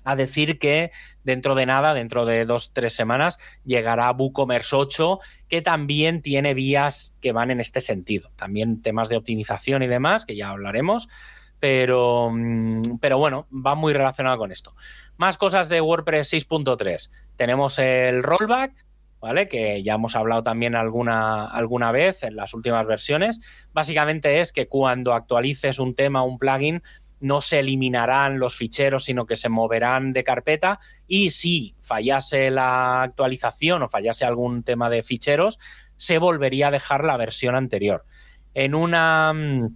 a 0.07 0.15
decir 0.15 0.57
que 0.57 0.91
dentro 1.25 1.53
de 1.53 1.65
nada, 1.65 1.93
dentro 1.93 2.25
de 2.25 2.45
dos, 2.45 2.71
tres 2.71 2.93
semanas, 2.93 3.37
llegará 3.65 4.09
WooCommerce 4.11 4.73
8, 4.73 5.19
que 5.49 5.61
también 5.61 6.21
tiene 6.21 6.53
vías 6.53 7.13
que 7.19 7.33
van 7.33 7.51
en 7.51 7.59
este 7.59 7.81
sentido. 7.81 8.31
También 8.37 8.81
temas 8.81 9.09
de 9.09 9.17
optimización 9.17 9.83
y 9.83 9.87
demás, 9.87 10.25
que 10.25 10.37
ya 10.37 10.49
hablaremos. 10.49 11.09
Pero, 11.59 12.29
mm, 12.31 12.99
pero 13.01 13.17
bueno, 13.17 13.47
va 13.51 13.75
muy 13.75 13.91
relacionado 13.91 14.37
con 14.37 14.53
esto. 14.53 14.73
Más 15.17 15.37
cosas 15.37 15.67
de 15.67 15.81
WordPress 15.81 16.31
6.3. 16.31 17.11
Tenemos 17.35 17.77
el 17.77 18.23
rollback, 18.23 18.85
¿vale? 19.19 19.49
Que 19.49 19.83
ya 19.83 19.95
hemos 19.95 20.15
hablado 20.15 20.41
también 20.41 20.75
alguna, 20.75 21.47
alguna 21.47 21.91
vez 21.91 22.23
en 22.23 22.37
las 22.37 22.53
últimas 22.53 22.87
versiones. 22.87 23.41
Básicamente 23.73 24.39
es 24.39 24.53
que 24.53 24.69
cuando 24.69 25.13
actualices 25.13 25.79
un 25.79 25.95
tema 25.95 26.23
un 26.23 26.37
plugin, 26.37 26.81
no 27.19 27.41
se 27.41 27.59
eliminarán 27.59 28.39
los 28.39 28.55
ficheros, 28.55 29.05
sino 29.05 29.25
que 29.25 29.35
se 29.35 29.49
moverán 29.49 30.13
de 30.13 30.23
carpeta 30.23 30.79
y 31.07 31.31
si 31.31 31.75
fallase 31.79 32.51
la 32.51 33.03
actualización 33.03 33.83
o 33.83 33.89
fallase 33.89 34.25
algún 34.25 34.63
tema 34.63 34.89
de 34.89 35.03
ficheros, 35.03 35.59
se 35.95 36.17
volvería 36.19 36.67
a 36.67 36.71
dejar 36.71 37.03
la 37.03 37.17
versión 37.17 37.55
anterior. 37.55 38.05
En 38.53 38.75
una, 38.75 39.33
mm, 39.33 39.75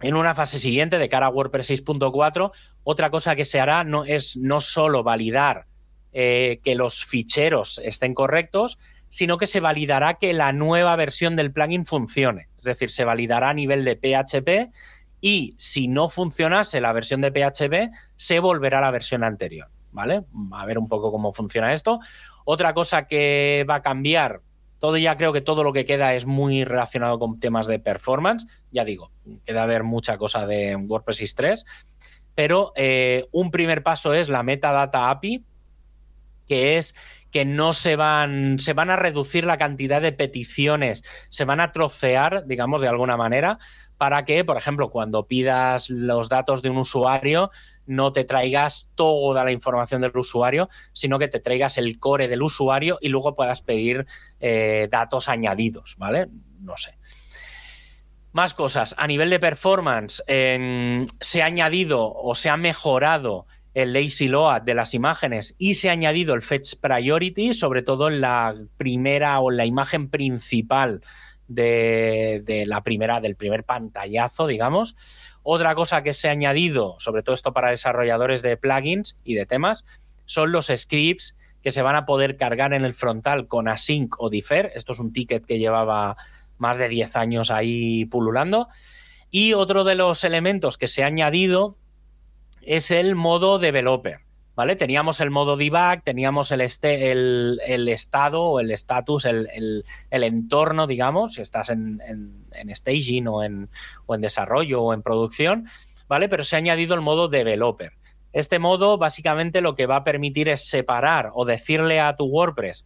en 0.00 0.14
una 0.14 0.34
fase 0.34 0.58
siguiente, 0.58 0.98
de 0.98 1.08
cara 1.08 1.26
a 1.26 1.30
WordPress 1.30 1.70
6.4, 1.70 2.52
otra 2.84 3.10
cosa 3.10 3.34
que 3.34 3.44
se 3.44 3.60
hará 3.60 3.84
no, 3.84 4.04
es 4.04 4.36
no 4.36 4.60
solo 4.60 5.02
validar 5.02 5.66
eh, 6.12 6.60
que 6.62 6.74
los 6.74 7.04
ficheros 7.04 7.80
estén 7.84 8.14
correctos, 8.14 8.78
sino 9.08 9.38
que 9.38 9.46
se 9.46 9.60
validará 9.60 10.14
que 10.14 10.32
la 10.32 10.52
nueva 10.52 10.94
versión 10.96 11.36
del 11.36 11.52
plugin 11.52 11.86
funcione. 11.86 12.48
Es 12.58 12.64
decir, 12.64 12.90
se 12.90 13.04
validará 13.04 13.50
a 13.50 13.54
nivel 13.54 13.84
de 13.84 13.96
PHP 13.96 14.72
y 15.20 15.54
si 15.58 15.88
no 15.88 16.08
funcionase 16.08 16.80
la 16.80 16.92
versión 16.92 17.20
de 17.20 17.30
PHP, 17.30 17.94
se 18.16 18.38
volverá 18.40 18.78
a 18.78 18.82
la 18.82 18.90
versión 18.90 19.24
anterior. 19.24 19.68
¿Vale? 19.90 20.24
A 20.52 20.66
ver 20.66 20.78
un 20.78 20.86
poco 20.86 21.10
cómo 21.10 21.32
funciona 21.32 21.72
esto. 21.72 21.98
Otra 22.44 22.74
cosa 22.74 23.06
que 23.06 23.64
va 23.68 23.76
a 23.76 23.82
cambiar, 23.82 24.42
todo 24.78 24.96
ya 24.96 25.16
creo 25.16 25.32
que 25.32 25.40
todo 25.40 25.64
lo 25.64 25.72
que 25.72 25.86
queda 25.86 26.14
es 26.14 26.26
muy 26.26 26.64
relacionado 26.64 27.18
con 27.18 27.40
temas 27.40 27.66
de 27.66 27.78
performance. 27.78 28.46
Ya 28.70 28.84
digo, 28.84 29.10
queda 29.44 29.66
ver 29.66 29.82
mucha 29.82 30.18
cosa 30.18 30.46
de 30.46 30.76
WordPress 30.76 31.34
3. 31.34 31.64
Pero 32.34 32.72
eh, 32.76 33.26
un 33.32 33.50
primer 33.50 33.82
paso 33.82 34.14
es 34.14 34.28
la 34.28 34.44
Metadata 34.44 35.10
API, 35.10 35.44
que 36.46 36.76
es 36.76 36.94
que 37.30 37.44
no 37.44 37.74
se 37.74 37.96
van, 37.96 38.58
se 38.58 38.72
van 38.72 38.90
a 38.90 38.96
reducir 38.96 39.44
la 39.44 39.58
cantidad 39.58 40.00
de 40.00 40.12
peticiones, 40.12 41.02
se 41.28 41.44
van 41.44 41.60
a 41.60 41.72
trocear, 41.72 42.46
digamos, 42.46 42.80
de 42.80 42.88
alguna 42.88 43.16
manera, 43.16 43.58
para 43.98 44.24
que, 44.24 44.44
por 44.44 44.56
ejemplo, 44.56 44.90
cuando 44.90 45.26
pidas 45.26 45.90
los 45.90 46.28
datos 46.28 46.62
de 46.62 46.70
un 46.70 46.78
usuario, 46.78 47.50
no 47.84 48.12
te 48.12 48.24
traigas 48.24 48.88
toda 48.94 49.44
la 49.44 49.50
información 49.50 50.00
del 50.00 50.16
usuario, 50.16 50.68
sino 50.92 51.18
que 51.18 51.28
te 51.28 51.40
traigas 51.40 51.78
el 51.78 51.98
core 51.98 52.28
del 52.28 52.42
usuario 52.42 52.98
y 53.00 53.08
luego 53.08 53.34
puedas 53.34 53.60
pedir 53.60 54.06
eh, 54.40 54.88
datos 54.90 55.28
añadidos, 55.28 55.96
¿vale? 55.98 56.28
No 56.60 56.76
sé. 56.76 56.96
Más 58.32 58.54
cosas. 58.54 58.94
A 58.98 59.06
nivel 59.06 59.30
de 59.30 59.40
performance, 59.40 60.22
se 60.26 61.42
ha 61.42 61.44
añadido 61.44 62.12
o 62.14 62.34
se 62.34 62.50
ha 62.50 62.56
mejorado 62.56 63.46
el 63.74 63.92
lazy 63.92 64.28
load 64.28 64.62
de 64.62 64.74
las 64.74 64.94
imágenes 64.94 65.56
y 65.58 65.74
se 65.74 65.88
ha 65.88 65.92
añadido 65.92 66.34
el 66.34 66.42
fetch 66.42 66.76
priority, 66.80 67.54
sobre 67.54 67.82
todo 67.82 68.08
en 68.08 68.20
la 68.20 68.54
primera 68.76 69.40
o 69.40 69.50
en 69.50 69.56
la 69.56 69.66
imagen 69.66 70.08
principal 70.08 71.00
de, 71.48 72.64
la 72.66 72.82
primera, 72.82 73.20
del 73.20 73.36
primer 73.36 73.64
pantallazo, 73.64 74.46
digamos. 74.46 74.96
Otra 75.42 75.74
cosa 75.74 76.02
que 76.02 76.12
se 76.12 76.28
ha 76.28 76.32
añadido, 76.32 76.96
sobre 76.98 77.22
todo 77.22 77.34
esto 77.34 77.52
para 77.52 77.70
desarrolladores 77.70 78.42
de 78.42 78.56
plugins 78.56 79.16
y 79.24 79.34
de 79.34 79.46
temas, 79.46 79.84
son 80.26 80.52
los 80.52 80.66
scripts 80.74 81.36
que 81.62 81.70
se 81.70 81.82
van 81.82 81.96
a 81.96 82.06
poder 82.06 82.36
cargar 82.36 82.74
en 82.74 82.84
el 82.84 82.94
frontal 82.94 83.48
con 83.48 83.66
async 83.66 84.14
o 84.20 84.30
defer. 84.30 84.70
Esto 84.74 84.92
es 84.92 85.00
un 85.00 85.12
ticket 85.12 85.44
que 85.44 85.58
llevaba 85.58 86.16
más 86.58 86.76
de 86.76 86.88
10 86.88 87.16
años 87.16 87.50
ahí 87.50 88.04
pululando. 88.04 88.68
Y 89.30 89.54
otro 89.54 89.84
de 89.84 89.94
los 89.94 90.22
elementos 90.24 90.78
que 90.78 90.86
se 90.86 91.02
ha 91.02 91.06
añadido 91.06 91.76
es 92.62 92.90
el 92.90 93.14
modo 93.14 93.58
developer. 93.58 94.27
Teníamos 94.76 95.20
el 95.20 95.30
modo 95.30 95.56
debug, 95.56 96.02
teníamos 96.02 96.50
el, 96.50 96.62
este, 96.62 97.12
el, 97.12 97.88
estado 97.88 98.42
o 98.42 98.60
el 98.60 98.72
status, 98.72 99.24
el, 99.24 99.84
entorno, 100.10 100.88
digamos, 100.88 101.34
si 101.34 101.42
estás 101.42 101.70
en, 101.70 102.00
staging 102.74 103.28
o 103.28 103.44
en, 103.44 103.68
o 104.06 104.16
en 104.16 104.20
desarrollo 104.20 104.82
o 104.82 104.92
en 104.94 105.02
producción, 105.02 105.68
¿vale? 106.08 106.28
Pero 106.28 106.42
se 106.42 106.56
ha 106.56 106.58
añadido 106.58 106.96
el 106.96 107.02
modo 107.02 107.28
developer. 107.28 107.92
Este 108.32 108.58
modo 108.58 108.98
básicamente 108.98 109.60
lo 109.60 109.76
que 109.76 109.86
va 109.86 109.96
a 109.96 110.04
permitir 110.04 110.48
es 110.48 110.68
separar 110.68 111.30
o 111.34 111.44
decirle 111.44 112.00
a 112.00 112.16
tu 112.16 112.24
WordPress 112.24 112.84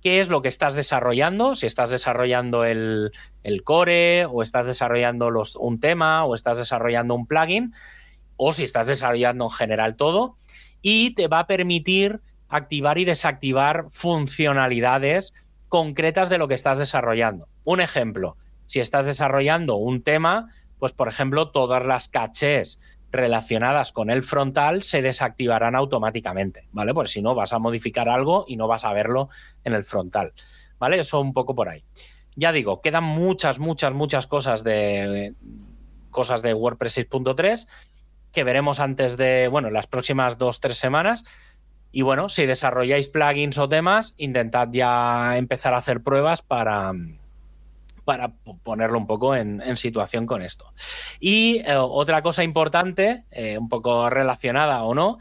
qué 0.00 0.20
es 0.20 0.28
lo 0.28 0.42
que 0.42 0.48
estás 0.48 0.74
desarrollando, 0.74 1.56
si 1.56 1.66
estás 1.66 1.90
desarrollando 1.90 2.64
el, 2.64 3.10
core 3.64 4.26
o 4.26 4.42
estás 4.42 4.66
desarrollando 4.66 5.30
los, 5.30 5.56
un 5.56 5.80
tema 5.80 6.24
o 6.24 6.36
estás 6.36 6.58
desarrollando 6.58 7.14
un 7.14 7.26
plugin 7.26 7.72
o 8.36 8.52
si 8.52 8.62
estás 8.62 8.86
desarrollando 8.86 9.46
en 9.46 9.50
general 9.50 9.96
todo 9.96 10.36
y 10.84 11.14
te 11.14 11.28
va 11.28 11.38
a 11.40 11.46
permitir 11.46 12.20
activar 12.46 12.98
y 12.98 13.06
desactivar 13.06 13.86
funcionalidades 13.88 15.32
concretas 15.70 16.28
de 16.28 16.36
lo 16.36 16.46
que 16.46 16.52
estás 16.52 16.76
desarrollando. 16.76 17.48
Un 17.64 17.80
ejemplo, 17.80 18.36
si 18.66 18.80
estás 18.80 19.06
desarrollando 19.06 19.76
un 19.76 20.02
tema, 20.02 20.50
pues 20.78 20.92
por 20.92 21.08
ejemplo, 21.08 21.50
todas 21.50 21.86
las 21.86 22.08
cachés 22.08 22.82
relacionadas 23.10 23.92
con 23.92 24.10
el 24.10 24.22
frontal 24.22 24.82
se 24.82 25.00
desactivarán 25.00 25.74
automáticamente, 25.74 26.68
¿vale? 26.72 26.92
Porque 26.92 27.10
si 27.12 27.22
no 27.22 27.34
vas 27.34 27.54
a 27.54 27.58
modificar 27.58 28.10
algo 28.10 28.44
y 28.46 28.56
no 28.56 28.68
vas 28.68 28.84
a 28.84 28.92
verlo 28.92 29.30
en 29.64 29.72
el 29.72 29.84
frontal, 29.84 30.34
¿vale? 30.78 30.98
Eso 30.98 31.18
un 31.18 31.32
poco 31.32 31.54
por 31.54 31.70
ahí. 31.70 31.82
Ya 32.36 32.52
digo, 32.52 32.82
quedan 32.82 33.04
muchas, 33.04 33.58
muchas, 33.58 33.94
muchas 33.94 34.26
cosas 34.26 34.62
de 34.64 35.32
cosas 36.10 36.42
de 36.42 36.52
WordPress 36.52 36.98
6.3 37.10 37.66
que 38.34 38.44
veremos 38.44 38.80
antes 38.80 39.16
de, 39.16 39.48
bueno, 39.48 39.70
las 39.70 39.86
próximas 39.86 40.36
dos, 40.36 40.60
tres 40.60 40.76
semanas. 40.76 41.24
Y 41.90 42.02
bueno, 42.02 42.28
si 42.28 42.44
desarrolláis 42.44 43.08
plugins 43.08 43.56
o 43.56 43.68
temas, 43.68 44.14
intentad 44.16 44.68
ya 44.72 45.38
empezar 45.38 45.74
a 45.74 45.78
hacer 45.78 46.02
pruebas 46.02 46.42
para, 46.42 46.92
para 48.04 48.34
ponerlo 48.62 48.98
un 48.98 49.06
poco 49.06 49.34
en, 49.36 49.76
situación 49.76 50.26
con 50.26 50.42
esto. 50.42 50.72
Y 51.20 51.62
eh, 51.64 51.76
otra 51.76 52.22
cosa 52.22 52.42
importante, 52.42 53.24
eh, 53.30 53.56
un 53.58 53.68
poco 53.68 54.10
relacionada 54.10 54.82
o 54.82 54.94
no, 54.94 55.18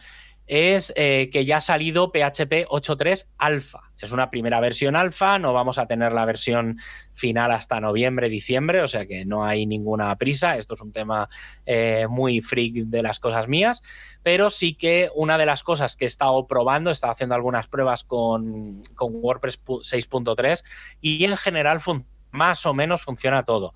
es 0.47 0.93
eh, 0.95 1.29
que 1.31 1.45
ya 1.45 1.57
ha 1.57 1.61
salido 1.61 2.11
PHP 2.11 2.67
8.3 2.67 3.27
alfa. 3.37 3.91
Es 4.03 4.11
una 4.11 4.29
primera 4.29 4.59
versión 4.59 4.95
alfa, 4.95 5.39
no 5.39 5.53
vamos 5.53 5.79
a 5.79 5.87
tener 5.87 6.13
la 6.13 6.25
versión 6.25 6.77
final 7.13 7.51
hasta 7.51 7.79
noviembre, 7.79 8.29
diciembre, 8.29 8.81
o 8.81 8.87
sea 8.87 9.05
que 9.05 9.25
no 9.25 9.45
hay 9.45 9.65
ninguna 9.65 10.15
prisa. 10.17 10.57
Esto 10.57 10.73
es 10.75 10.81
un 10.81 10.91
tema 10.91 11.29
eh, 11.65 12.05
muy 12.09 12.41
freak 12.41 12.85
de 12.85 13.01
las 13.01 13.19
cosas 13.19 13.47
mías, 13.47 13.81
pero 14.21 14.49
sí 14.49 14.75
que 14.75 15.09
una 15.15 15.37
de 15.37 15.45
las 15.45 15.63
cosas 15.63 15.95
que 15.95 16.05
he 16.05 16.07
estado 16.07 16.45
probando, 16.47 16.89
he 16.89 16.93
estado 16.93 17.13
haciendo 17.13 17.35
algunas 17.35 17.67
pruebas 17.67 18.03
con, 18.03 18.83
con 18.95 19.13
WordPress 19.15 19.63
6.3 19.63 20.63
y 21.01 21.23
en 21.23 21.37
general 21.37 21.79
más 22.31 22.65
o 22.65 22.73
menos 22.73 23.03
funciona 23.03 23.43
todo. 23.43 23.73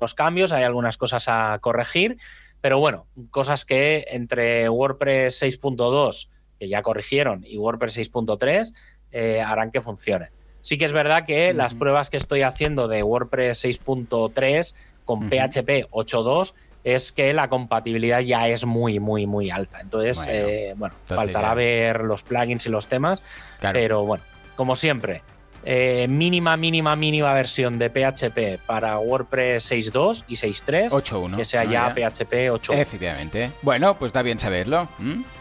Los 0.00 0.14
cambios, 0.14 0.52
hay 0.52 0.64
algunas 0.64 0.96
cosas 0.96 1.28
a 1.28 1.58
corregir 1.60 2.16
pero 2.62 2.78
bueno, 2.78 3.08
cosas 3.30 3.64
que 3.64 4.06
entre 4.08 4.68
WordPress 4.68 5.42
6.2, 5.42 6.30
que 6.60 6.68
ya 6.68 6.80
corrigieron, 6.82 7.44
y 7.44 7.58
WordPress 7.58 7.98
6.3 7.98 8.72
eh, 9.12 9.40
harán 9.40 9.70
que 9.70 9.80
funcione. 9.80 10.30
Sí 10.60 10.78
que 10.78 10.84
es 10.84 10.92
verdad 10.92 11.26
que 11.26 11.52
las 11.52 11.74
pruebas 11.74 12.08
que 12.08 12.16
estoy 12.16 12.42
haciendo 12.42 12.88
de 12.88 13.02
WordPress 13.02 13.64
6.3 13.64 14.74
con 15.04 15.28
PHP 15.28 15.90
8.2 15.90 16.54
es 16.84 17.12
que 17.12 17.32
la 17.32 17.48
compatibilidad 17.48 18.20
ya 18.20 18.48
es 18.48 18.64
muy, 18.64 18.98
muy, 18.98 19.26
muy 19.26 19.50
alta. 19.50 19.80
Entonces, 19.80 20.16
bueno, 20.16 20.32
eh, 20.32 20.74
faltará 21.04 21.54
ver 21.54 22.04
los 22.04 22.22
plugins 22.22 22.66
y 22.66 22.70
los 22.70 22.88
temas, 22.88 23.22
pero 23.60 24.04
bueno, 24.04 24.24
como 24.56 24.76
siempre, 24.76 25.22
eh, 25.64 26.06
mínima, 26.08 26.56
mínima, 26.56 26.96
mínima 26.96 27.32
versión 27.34 27.78
de 27.78 27.88
PHP 27.88 28.64
para 28.66 28.98
WordPress 28.98 29.70
6.2 29.70 30.24
y 30.26 30.34
6.3. 30.34 30.90
8.1. 30.90 31.36
Que 31.36 31.44
sea 31.44 31.64
ya, 31.64 31.94
PHP 31.94 32.50
8. 32.50 32.72
Efectivamente. 32.72 33.52
Bueno, 33.62 33.96
pues 33.98 34.12
da 34.12 34.22
bien 34.22 34.38
saberlo. 34.38 34.88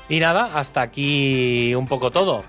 Y 0.09 0.19
nada, 0.19 0.51
hasta 0.55 0.81
aquí 0.81 1.73
un 1.73 1.87
poco 1.87 2.11
todo. 2.11 2.43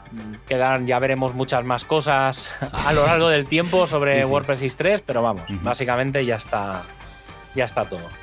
Quedan, 0.47 0.87
ya 0.87 0.99
veremos 0.99 1.35
muchas 1.35 1.65
más 1.65 1.85
cosas 1.85 2.51
a 2.61 2.93
lo 2.93 3.07
largo 3.07 3.29
del 3.29 3.47
tiempo 3.47 3.87
sobre 3.87 4.25
WordPress 4.25 4.63
6.3, 4.63 5.03
pero 5.07 5.23
vamos, 5.23 5.45
básicamente 5.63 6.25
ya 6.27 6.37
está, 6.37 6.83
ya 7.55 7.65
está 7.65 7.85
todo. 7.85 8.22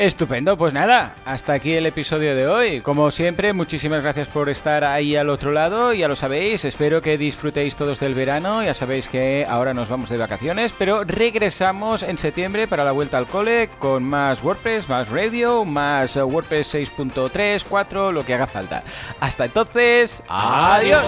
Estupendo, 0.00 0.56
pues 0.56 0.72
nada, 0.72 1.14
hasta 1.26 1.52
aquí 1.52 1.74
el 1.74 1.84
episodio 1.84 2.34
de 2.34 2.46
hoy. 2.46 2.80
Como 2.80 3.10
siempre, 3.10 3.52
muchísimas 3.52 4.02
gracias 4.02 4.28
por 4.28 4.48
estar 4.48 4.82
ahí 4.82 5.14
al 5.14 5.28
otro 5.28 5.52
lado, 5.52 5.92
ya 5.92 6.08
lo 6.08 6.16
sabéis, 6.16 6.64
espero 6.64 7.02
que 7.02 7.18
disfrutéis 7.18 7.76
todos 7.76 8.00
del 8.00 8.14
verano, 8.14 8.64
ya 8.64 8.72
sabéis 8.72 9.08
que 9.08 9.44
ahora 9.46 9.74
nos 9.74 9.90
vamos 9.90 10.08
de 10.08 10.16
vacaciones, 10.16 10.72
pero 10.78 11.04
regresamos 11.04 12.02
en 12.02 12.16
septiembre 12.16 12.66
para 12.66 12.82
la 12.82 12.92
vuelta 12.92 13.18
al 13.18 13.26
cole 13.26 13.68
con 13.78 14.02
más 14.02 14.42
WordPress, 14.42 14.88
más 14.88 15.06
radio, 15.10 15.66
más 15.66 16.16
WordPress 16.16 16.76
6.3, 16.76 17.66
4, 17.68 18.10
lo 18.10 18.24
que 18.24 18.32
haga 18.32 18.46
falta. 18.46 18.82
Hasta 19.20 19.44
entonces, 19.44 20.22
adiós. 20.28 21.04